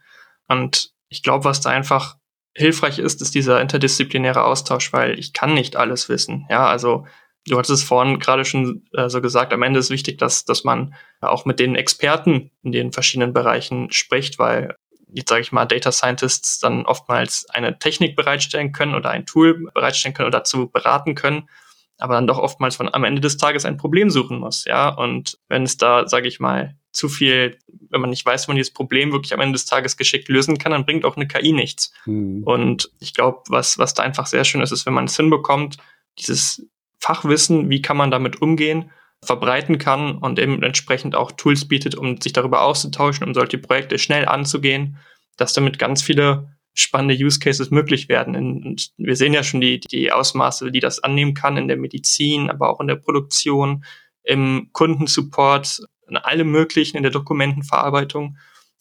Und 0.47 0.93
ich 1.09 1.23
glaube, 1.23 1.45
was 1.45 1.61
da 1.61 1.69
einfach 1.69 2.17
hilfreich 2.55 2.99
ist, 2.99 3.21
ist 3.21 3.35
dieser 3.35 3.61
interdisziplinäre 3.61 4.43
Austausch, 4.43 4.91
weil 4.93 5.19
ich 5.19 5.33
kann 5.33 5.53
nicht 5.53 5.75
alles 5.75 6.09
wissen. 6.09 6.47
Ja, 6.49 6.67
also 6.67 7.05
du 7.45 7.57
hattest 7.57 7.81
es 7.81 7.83
vorhin 7.83 8.19
gerade 8.19 8.45
schon 8.45 8.85
äh, 8.93 9.09
so 9.09 9.21
gesagt, 9.21 9.53
am 9.53 9.63
Ende 9.63 9.79
ist 9.79 9.89
wichtig, 9.89 10.17
dass, 10.17 10.45
dass 10.45 10.63
man 10.63 10.95
auch 11.21 11.45
mit 11.45 11.59
den 11.59 11.75
Experten 11.75 12.51
in 12.63 12.71
den 12.71 12.91
verschiedenen 12.91 13.33
Bereichen 13.33 13.91
spricht, 13.91 14.39
weil 14.39 14.75
sage 15.27 15.41
ich 15.41 15.51
mal, 15.51 15.65
Data 15.65 15.91
Scientists 15.91 16.59
dann 16.59 16.85
oftmals 16.85 17.45
eine 17.49 17.79
Technik 17.79 18.15
bereitstellen 18.15 18.71
können 18.71 18.95
oder 18.95 19.09
ein 19.09 19.25
Tool 19.25 19.69
bereitstellen 19.73 20.13
können 20.13 20.27
oder 20.27 20.39
dazu 20.39 20.69
beraten 20.69 21.15
können. 21.15 21.47
aber 21.99 22.13
dann 22.13 22.27
doch 22.27 22.37
oftmals 22.37 22.75
von 22.75 22.93
am 22.93 23.03
Ende 23.03 23.21
des 23.21 23.37
Tages 23.37 23.65
ein 23.65 23.77
Problem 23.77 24.09
suchen 24.09 24.39
muss, 24.39 24.65
ja. 24.65 24.89
Und 24.89 25.39
wenn 25.47 25.63
es 25.63 25.77
da, 25.77 26.07
sage 26.07 26.27
ich 26.27 26.39
mal, 26.39 26.75
zu 26.91 27.09
viel, 27.09 27.57
wenn 27.89 28.01
man 28.01 28.09
nicht 28.09 28.25
weiß, 28.25 28.47
wie 28.47 28.51
man 28.51 28.57
dieses 28.57 28.73
Problem 28.73 29.11
wirklich 29.11 29.33
am 29.33 29.39
Ende 29.39 29.53
des 29.53 29.65
Tages 29.65 29.97
geschickt 29.97 30.29
lösen 30.29 30.57
kann, 30.57 30.71
dann 30.71 30.85
bringt 30.85 31.05
auch 31.05 31.15
eine 31.15 31.27
KI 31.27 31.53
nichts. 31.53 31.93
Mhm. 32.05 32.43
Und 32.43 32.91
ich 32.99 33.13
glaube, 33.13 33.41
was, 33.49 33.77
was 33.77 33.93
da 33.93 34.03
einfach 34.03 34.27
sehr 34.27 34.43
schön 34.43 34.61
ist, 34.61 34.71
ist, 34.71 34.85
wenn 34.85 34.93
man 34.93 35.05
es 35.05 35.15
hinbekommt, 35.15 35.77
dieses 36.19 36.67
Fachwissen, 36.99 37.69
wie 37.69 37.81
kann 37.81 37.97
man 37.97 38.11
damit 38.11 38.41
umgehen, 38.41 38.91
verbreiten 39.23 39.77
kann 39.77 40.17
und 40.17 40.39
eben 40.39 40.61
entsprechend 40.63 41.15
auch 41.15 41.31
Tools 41.31 41.67
bietet, 41.67 41.95
um 41.95 42.21
sich 42.21 42.33
darüber 42.33 42.61
auszutauschen, 42.61 43.25
um 43.27 43.33
solche 43.33 43.57
Projekte 43.57 43.97
schnell 43.97 44.27
anzugehen, 44.27 44.97
dass 45.37 45.53
damit 45.53 45.79
ganz 45.79 46.01
viele 46.01 46.57
spannende 46.73 47.15
Use 47.15 47.39
Cases 47.39 47.71
möglich 47.71 48.07
werden. 48.07 48.35
Und 48.35 48.91
wir 48.97 49.15
sehen 49.15 49.33
ja 49.33 49.43
schon 49.43 49.61
die, 49.61 49.79
die 49.79 50.11
Ausmaße, 50.11 50.71
die 50.71 50.79
das 50.79 51.03
annehmen 51.03 51.33
kann 51.33 51.57
in 51.57 51.67
der 51.67 51.77
Medizin, 51.77 52.51
aber 52.51 52.69
auch 52.69 52.79
in 52.79 52.87
der 52.87 52.97
Produktion, 52.97 53.83
im 54.23 54.69
Kundensupport, 54.73 55.81
in 56.07 56.17
allem 56.17 56.51
möglichen, 56.51 56.97
in 56.97 57.03
der 57.03 57.11
Dokumentenverarbeitung. 57.11 58.37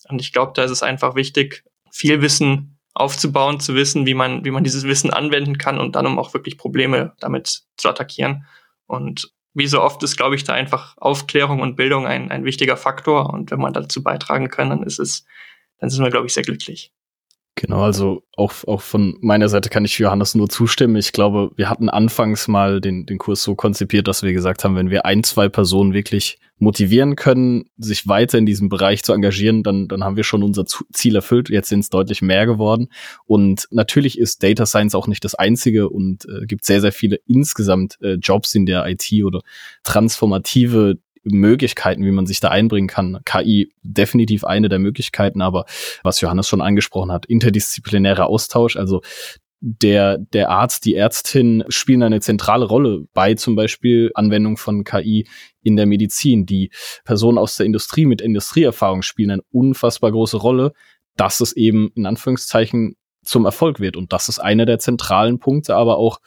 Und 0.08 0.20
ich 0.20 0.32
glaube, 0.32 0.52
da 0.54 0.64
ist 0.64 0.70
es 0.70 0.82
einfach 0.82 1.14
wichtig, 1.14 1.64
viel 1.90 2.20
Wissen 2.20 2.78
aufzubauen, 2.92 3.60
zu 3.60 3.74
wissen, 3.74 4.06
wie 4.06 4.14
man, 4.14 4.44
wie 4.44 4.50
man 4.50 4.64
dieses 4.64 4.84
Wissen 4.84 5.10
anwenden 5.10 5.56
kann 5.56 5.78
und 5.78 5.96
dann 5.96 6.06
um 6.06 6.18
auch 6.18 6.34
wirklich 6.34 6.58
Probleme 6.58 7.14
damit 7.20 7.62
zu 7.76 7.88
attackieren. 7.88 8.44
Und 8.86 9.32
wie 9.56 9.66
so 9.66 9.80
oft 9.80 10.02
ist, 10.02 10.16
glaube 10.16 10.34
ich, 10.34 10.44
da 10.44 10.52
einfach 10.52 10.94
Aufklärung 10.98 11.60
und 11.60 11.76
Bildung 11.76 12.06
ein, 12.06 12.30
ein 12.30 12.44
wichtiger 12.44 12.76
Faktor. 12.76 13.32
Und 13.32 13.50
wenn 13.50 13.58
man 13.58 13.72
dazu 13.72 14.02
beitragen 14.02 14.48
kann, 14.48 14.68
dann 14.68 14.82
ist 14.82 14.98
es, 14.98 15.24
dann 15.78 15.88
sind 15.88 16.04
wir, 16.04 16.10
glaube 16.10 16.26
ich, 16.26 16.34
sehr 16.34 16.42
glücklich. 16.42 16.92
Genau, 17.54 17.82
also 17.82 18.22
auch, 18.36 18.52
auch 18.66 18.82
von 18.82 19.16
meiner 19.22 19.48
Seite 19.48 19.70
kann 19.70 19.86
ich 19.86 19.98
Johannes 19.98 20.34
nur 20.34 20.50
zustimmen. 20.50 20.96
Ich 20.96 21.12
glaube, 21.12 21.52
wir 21.56 21.70
hatten 21.70 21.88
anfangs 21.88 22.48
mal 22.48 22.82
den, 22.82 23.06
den 23.06 23.16
Kurs 23.16 23.42
so 23.42 23.54
konzipiert, 23.54 24.08
dass 24.08 24.22
wir 24.22 24.34
gesagt 24.34 24.62
haben, 24.62 24.76
wenn 24.76 24.90
wir 24.90 25.06
ein, 25.06 25.24
zwei 25.24 25.48
Personen 25.48 25.94
wirklich 25.94 26.38
motivieren 26.58 27.16
können, 27.16 27.64
sich 27.76 28.08
weiter 28.08 28.38
in 28.38 28.46
diesem 28.46 28.68
Bereich 28.68 29.02
zu 29.02 29.12
engagieren, 29.12 29.62
dann, 29.62 29.88
dann 29.88 30.02
haben 30.04 30.16
wir 30.16 30.24
schon 30.24 30.42
unser 30.42 30.64
Ziel 30.64 31.14
erfüllt. 31.14 31.50
Jetzt 31.50 31.68
sind 31.68 31.80
es 31.80 31.90
deutlich 31.90 32.22
mehr 32.22 32.46
geworden. 32.46 32.88
Und 33.26 33.68
natürlich 33.70 34.18
ist 34.18 34.42
Data 34.42 34.64
Science 34.64 34.94
auch 34.94 35.06
nicht 35.06 35.24
das 35.24 35.34
einzige 35.34 35.88
und 35.90 36.24
äh, 36.26 36.46
gibt 36.46 36.64
sehr, 36.64 36.80
sehr 36.80 36.92
viele 36.92 37.20
insgesamt 37.26 37.98
äh, 38.00 38.14
Jobs 38.14 38.54
in 38.54 38.64
der 38.64 38.86
IT 38.86 39.12
oder 39.22 39.42
transformative 39.84 40.98
Möglichkeiten, 41.24 42.04
wie 42.04 42.12
man 42.12 42.26
sich 42.26 42.40
da 42.40 42.48
einbringen 42.48 42.88
kann. 42.88 43.20
KI 43.24 43.72
definitiv 43.82 44.44
eine 44.44 44.68
der 44.68 44.78
Möglichkeiten, 44.78 45.42
aber 45.42 45.66
was 46.02 46.20
Johannes 46.20 46.48
schon 46.48 46.60
angesprochen 46.60 47.12
hat, 47.12 47.26
interdisziplinärer 47.26 48.26
Austausch, 48.26 48.76
also 48.76 49.02
der, 49.60 50.18
der 50.18 50.50
Arzt, 50.50 50.84
die 50.84 50.94
Ärztin 50.94 51.64
spielen 51.68 52.02
eine 52.02 52.20
zentrale 52.20 52.66
Rolle 52.66 53.06
bei 53.14 53.34
zum 53.34 53.56
Beispiel 53.56 54.10
Anwendung 54.14 54.56
von 54.56 54.84
KI 54.84 55.26
in 55.62 55.76
der 55.76 55.86
Medizin. 55.86 56.46
Die 56.46 56.70
Personen 57.04 57.38
aus 57.38 57.56
der 57.56 57.66
Industrie 57.66 58.06
mit 58.06 58.20
Industrieerfahrung 58.20 59.02
spielen 59.02 59.30
eine 59.30 59.42
unfassbar 59.50 60.12
große 60.12 60.36
Rolle, 60.36 60.72
dass 61.16 61.40
es 61.40 61.54
eben 61.54 61.90
in 61.94 62.06
Anführungszeichen 62.06 62.96
zum 63.22 63.44
Erfolg 63.44 63.80
wird. 63.80 63.96
Und 63.96 64.12
das 64.12 64.28
ist 64.28 64.38
einer 64.38 64.66
der 64.66 64.78
zentralen 64.78 65.38
Punkte, 65.38 65.74
aber 65.74 65.96
auch 65.96 66.20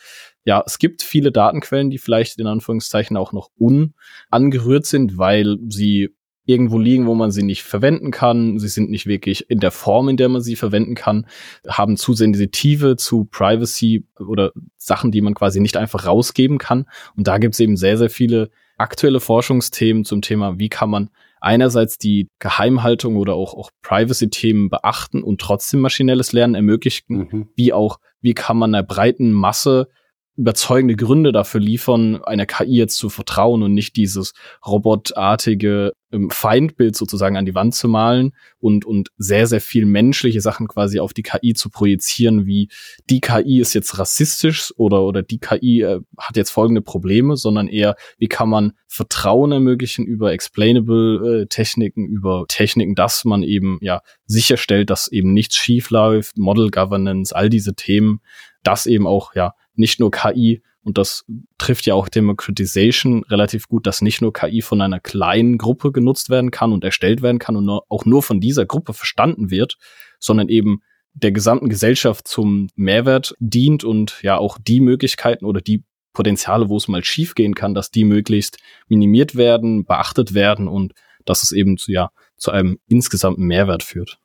ja, 0.46 0.64
es 0.66 0.80
gibt 0.80 1.04
viele 1.04 1.32
Datenquellen, 1.32 1.90
die 1.90 1.98
vielleicht 1.98 2.40
in 2.40 2.48
Anführungszeichen 2.48 3.18
auch 3.18 3.34
noch 3.34 3.50
unangerührt 3.58 4.86
sind, 4.86 5.18
weil 5.18 5.58
sie 5.68 6.10
irgendwo 6.50 6.80
liegen, 6.80 7.06
wo 7.06 7.14
man 7.14 7.30
sie 7.30 7.44
nicht 7.44 7.62
verwenden 7.62 8.10
kann. 8.10 8.58
Sie 8.58 8.70
sind 8.70 8.90
nicht 8.90 9.06
wirklich 9.06 9.52
in 9.52 9.60
der 9.60 9.70
Form, 9.70 10.10
in 10.10 10.18
der 10.18 10.30
man 10.30 10.42
sie 10.42 10.56
verwenden 10.56 10.96
kann, 10.96 11.28
haben 11.68 11.96
zu 11.96 12.14
sensitive 12.14 12.96
zu 12.96 13.26
Privacy 13.26 14.08
oder 14.18 14.52
Sachen, 14.76 15.12
die 15.12 15.22
man 15.22 15.36
quasi 15.36 15.60
nicht 15.60 15.78
einfach 15.78 16.08
rausgeben 16.08 16.58
kann. 16.58 16.88
Und 17.16 17.28
da 17.28 17.38
gibt 17.38 17.54
es 17.54 17.60
eben 17.60 17.78
sehr, 17.78 18.00
sehr 18.00 18.10
viele 18.10 18.50
aktuelle 18.78 19.20
Forschungsthemen 19.20 20.06
zum 20.06 20.24
Thema, 20.24 20.58
wie 20.58 20.70
kann 20.70 20.90
man 20.90 21.12
einerseits 21.40 22.00
die 22.00 22.28
Geheimhaltung 22.40 23.16
oder 23.16 23.36
auch, 23.36 23.54
auch 23.54 23.70
Privacy-Themen 23.84 24.70
beachten 24.70 25.22
und 25.22 25.40
trotzdem 25.40 25.82
maschinelles 25.82 26.34
Lernen 26.34 26.56
ermöglichen, 26.56 27.28
mhm. 27.32 27.50
wie 27.56 27.74
auch, 27.74 28.00
wie 28.22 28.34
kann 28.34 28.58
man 28.58 28.74
einer 28.74 28.84
breiten 28.84 29.32
Masse 29.32 29.88
überzeugende 30.36 30.96
Gründe 30.96 31.32
dafür 31.32 31.60
liefern, 31.60 32.24
einer 32.24 32.46
KI 32.46 32.78
jetzt 32.78 32.96
zu 32.96 33.10
vertrauen 33.10 33.62
und 33.62 33.74
nicht 33.74 33.98
dieses 33.98 34.34
robotartige 34.66 35.94
ähm, 36.12 36.30
Feindbild 36.30 36.96
sozusagen 36.96 37.38
an 37.38 37.46
die 37.46 37.56
Wand 37.56 37.76
zu 37.76 37.88
malen 37.88 38.32
und, 38.60 38.86
und 38.86 39.10
sehr, 39.18 39.48
sehr 39.48 39.62
viel 39.62 39.86
menschliche 39.86 40.42
Sachen 40.42 40.68
quasi 40.68 41.00
auf 41.00 41.14
die 41.14 41.24
KI 41.24 41.54
zu 41.54 41.70
projizieren, 41.70 42.46
wie 42.46 42.70
die 43.10 43.20
KI 43.20 43.60
ist 43.60 43.74
jetzt 43.74 44.00
rassistisch 44.00 44.74
oder, 44.78 45.04
oder 45.04 45.22
die 45.22 45.40
KI 45.40 45.82
äh, 45.82 46.00
hat 46.18 46.38
jetzt 46.38 46.52
folgende 46.52 46.82
Probleme, 46.82 47.36
sondern 47.36 47.68
eher, 47.68 47.96
wie 48.18 48.28
kann 48.28 48.50
man 48.50 48.74
Vertrauen 48.88 49.52
ermöglichen 49.52 50.06
über 50.06 50.32
explainable 50.32 51.42
äh, 51.42 51.46
Techniken, 51.48 52.08
über 52.08 52.46
Techniken, 52.48 52.96
dass 52.96 53.26
man 53.26 53.44
eben 53.44 53.78
ja 53.82 54.02
sicherstellt, 54.26 54.90
dass 54.90 55.12
eben 55.12 55.34
nichts 55.34 55.58
schief 55.58 55.90
läuft, 55.90 56.38
Model 56.38 56.72
Governance, 56.72 57.36
all 57.36 57.50
diese 57.50 57.76
Themen, 57.76 58.22
dass 58.64 58.86
eben 58.86 59.06
auch 59.06 59.36
ja 59.36 59.54
nicht 59.80 60.00
nur 60.00 60.12
KI, 60.12 60.62
und 60.82 60.98
das 60.98 61.26
trifft 61.58 61.86
ja 61.86 61.94
auch 61.94 62.08
Democratization 62.08 63.24
relativ 63.26 63.68
gut, 63.68 63.86
dass 63.86 64.02
nicht 64.02 64.22
nur 64.22 64.34
KI 64.34 64.62
von 64.62 64.82
einer 64.82 65.00
kleinen 65.00 65.58
Gruppe 65.58 65.92
genutzt 65.92 66.30
werden 66.30 66.52
kann 66.52 66.72
und 66.72 66.84
erstellt 66.84 67.22
werden 67.22 67.40
kann 67.40 67.56
und 67.56 67.66
nur, 67.66 67.84
auch 67.90 68.06
nur 68.06 68.24
von 68.24 68.40
dieser 68.40 68.66
Gruppe 68.66 68.94
verstanden 68.94 69.52
wird, 69.52 69.78
sondern 70.20 70.48
eben 70.48 70.82
der 71.14 71.32
gesamten 71.32 71.70
Gesellschaft 71.70 72.28
zum 72.28 72.70
Mehrwert 72.76 73.36
dient 73.40 73.84
und 73.84 74.20
ja 74.22 74.38
auch 74.38 74.58
die 74.58 74.80
Möglichkeiten 74.80 75.46
oder 75.46 75.60
die 75.60 75.84
Potenziale, 76.14 76.70
wo 76.70 76.78
es 76.78 76.88
mal 76.88 77.04
schiefgehen 77.04 77.56
kann, 77.56 77.74
dass 77.74 77.92
die 77.92 78.04
möglichst 78.04 78.58
minimiert 78.88 79.36
werden, 79.36 79.86
beachtet 79.86 80.34
werden 80.34 80.68
und 80.68 80.94
dass 81.26 81.44
es 81.44 81.52
eben 81.52 81.78
zu, 81.78 81.92
ja, 81.92 82.10
zu 82.38 82.52
einem 82.52 82.80
insgesamten 82.88 83.46
Mehrwert 83.46 83.84
führt. 83.84 84.20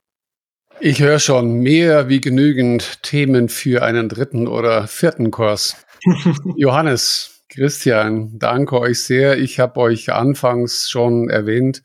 Ich 0.80 1.00
höre 1.00 1.18
schon 1.18 1.60
mehr 1.60 2.08
wie 2.08 2.20
genügend 2.20 3.02
Themen 3.02 3.48
für 3.48 3.82
einen 3.82 4.08
dritten 4.08 4.46
oder 4.48 4.86
vierten 4.86 5.30
Kurs. 5.30 5.76
Johannes, 6.56 7.42
Christian, 7.48 8.38
danke 8.38 8.78
euch 8.78 9.02
sehr. 9.02 9.38
Ich 9.38 9.60
habe 9.60 9.80
euch 9.80 10.12
anfangs 10.12 10.90
schon 10.90 11.30
erwähnt 11.30 11.82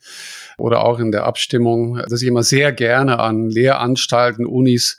oder 0.58 0.84
auch 0.84 0.98
in 0.98 1.12
der 1.12 1.24
Abstimmung, 1.24 2.02
dass 2.08 2.20
ich 2.22 2.28
immer 2.28 2.42
sehr 2.42 2.72
gerne 2.72 3.20
an 3.20 3.48
Lehranstalten, 3.48 4.44
Unis 4.44 4.98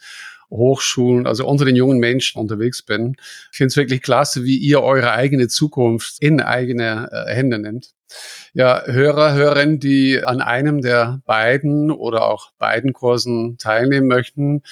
Hochschulen, 0.50 1.28
also 1.28 1.48
unter 1.48 1.66
den 1.66 1.76
jungen 1.76 2.00
Menschen 2.00 2.40
unterwegs 2.40 2.82
bin. 2.84 3.16
Ich 3.52 3.58
finde 3.58 3.68
es 3.70 3.78
wirklich 3.78 4.02
klasse, 4.02 4.44
wie 4.44 4.58
ihr 4.58 4.82
eure 4.82 5.12
eigene 5.12 5.48
Zukunft 5.48 6.16
in 6.20 6.42
eigene 6.42 7.10
äh, 7.12 7.34
Hände 7.34 7.58
nimmt. 7.58 7.92
Ja, 8.54 8.84
Hörer, 8.86 9.34
Hörerinnen, 9.34 9.80
die 9.80 10.24
an 10.24 10.42
einem 10.42 10.82
der 10.82 11.22
beiden 11.26 11.92
oder 11.92 12.28
auch 12.28 12.52
beiden 12.58 12.94
Kursen 12.94 13.58
teilnehmen 13.58 14.08
möchten, 14.08 14.64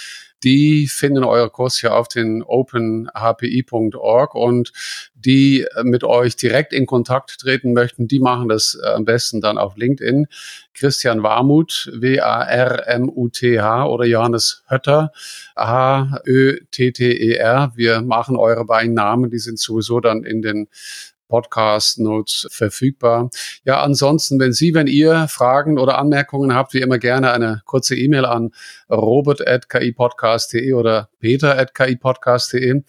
die 0.43 0.87
finden 0.87 1.23
euer 1.23 1.51
Kurs 1.51 1.81
ja 1.81 1.91
auf 1.91 2.07
den 2.07 2.43
openhpi.org 2.43 4.35
und 4.35 4.71
die 5.13 5.65
mit 5.83 6.05
euch 6.05 6.37
direkt 6.37 6.71
in 6.71 6.85
Kontakt 6.85 7.39
treten 7.39 7.73
möchten, 7.73 8.07
die 8.07 8.19
machen 8.19 8.47
das 8.47 8.79
am 8.81 9.03
besten 9.03 9.41
dann 9.41 9.57
auf 9.57 9.75
LinkedIn. 9.75 10.27
Christian 10.73 11.23
Warmuth, 11.23 11.91
W-A-R-M-U-T-H 11.93 13.85
oder 13.85 14.05
Johannes 14.05 14.63
Hötter, 14.69 15.11
H-Ö-T-T-E-R. 15.57 17.73
Wir 17.75 18.01
machen 18.01 18.37
eure 18.37 18.65
beiden 18.65 18.93
Namen, 18.93 19.29
die 19.29 19.39
sind 19.39 19.59
sowieso 19.59 19.99
dann 19.99 20.23
in 20.23 20.41
den 20.41 20.69
Podcast 21.29 21.99
Notes 21.99 22.47
verfügbar. 22.51 23.29
Ja, 23.63 23.81
ansonsten, 23.81 24.39
wenn 24.39 24.51
Sie, 24.51 24.73
wenn 24.73 24.87
ihr 24.87 25.27
Fragen 25.29 25.79
oder 25.79 25.97
Anmerkungen 25.97 26.53
habt, 26.53 26.73
wie 26.73 26.81
immer 26.81 26.97
gerne 26.97 27.31
eine 27.31 27.61
kurze 27.65 27.95
E-Mail 27.95 28.25
an 28.25 28.51
robert.kipodcast.de 28.89 30.73
oder 30.73 31.09
peter.kipodcast.de. 31.19 32.81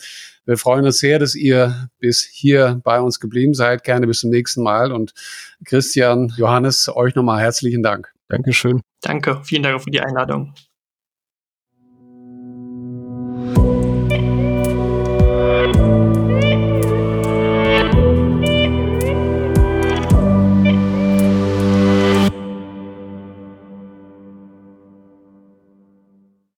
Wir 0.47 0.57
freuen 0.57 0.85
uns 0.85 0.99
sehr, 0.99 1.21
dass 1.21 1.37
ihr 1.37 1.91
bis 2.01 2.25
hier 2.25 2.81
bei 2.83 3.01
uns 3.01 3.21
geblieben 3.21 3.55
seid. 3.55 3.85
Gerne 3.85 4.09
bis 4.09 4.21
zum 4.21 4.31
nächsten 4.31 4.65
Mal. 4.65 4.91
Und 4.91 5.13
Christian, 5.65 6.33
Johannes, 6.37 6.91
euch 6.93 7.15
nochmal 7.15 7.41
herzlichen 7.41 7.85
Dank. 7.85 8.13
Dankeschön. 8.29 8.81
Danke. 9.01 9.41
Vielen 9.45 9.63
Dank 9.63 9.83
für 9.83 9.91
die 9.91 10.01
Einladung. 10.01 10.55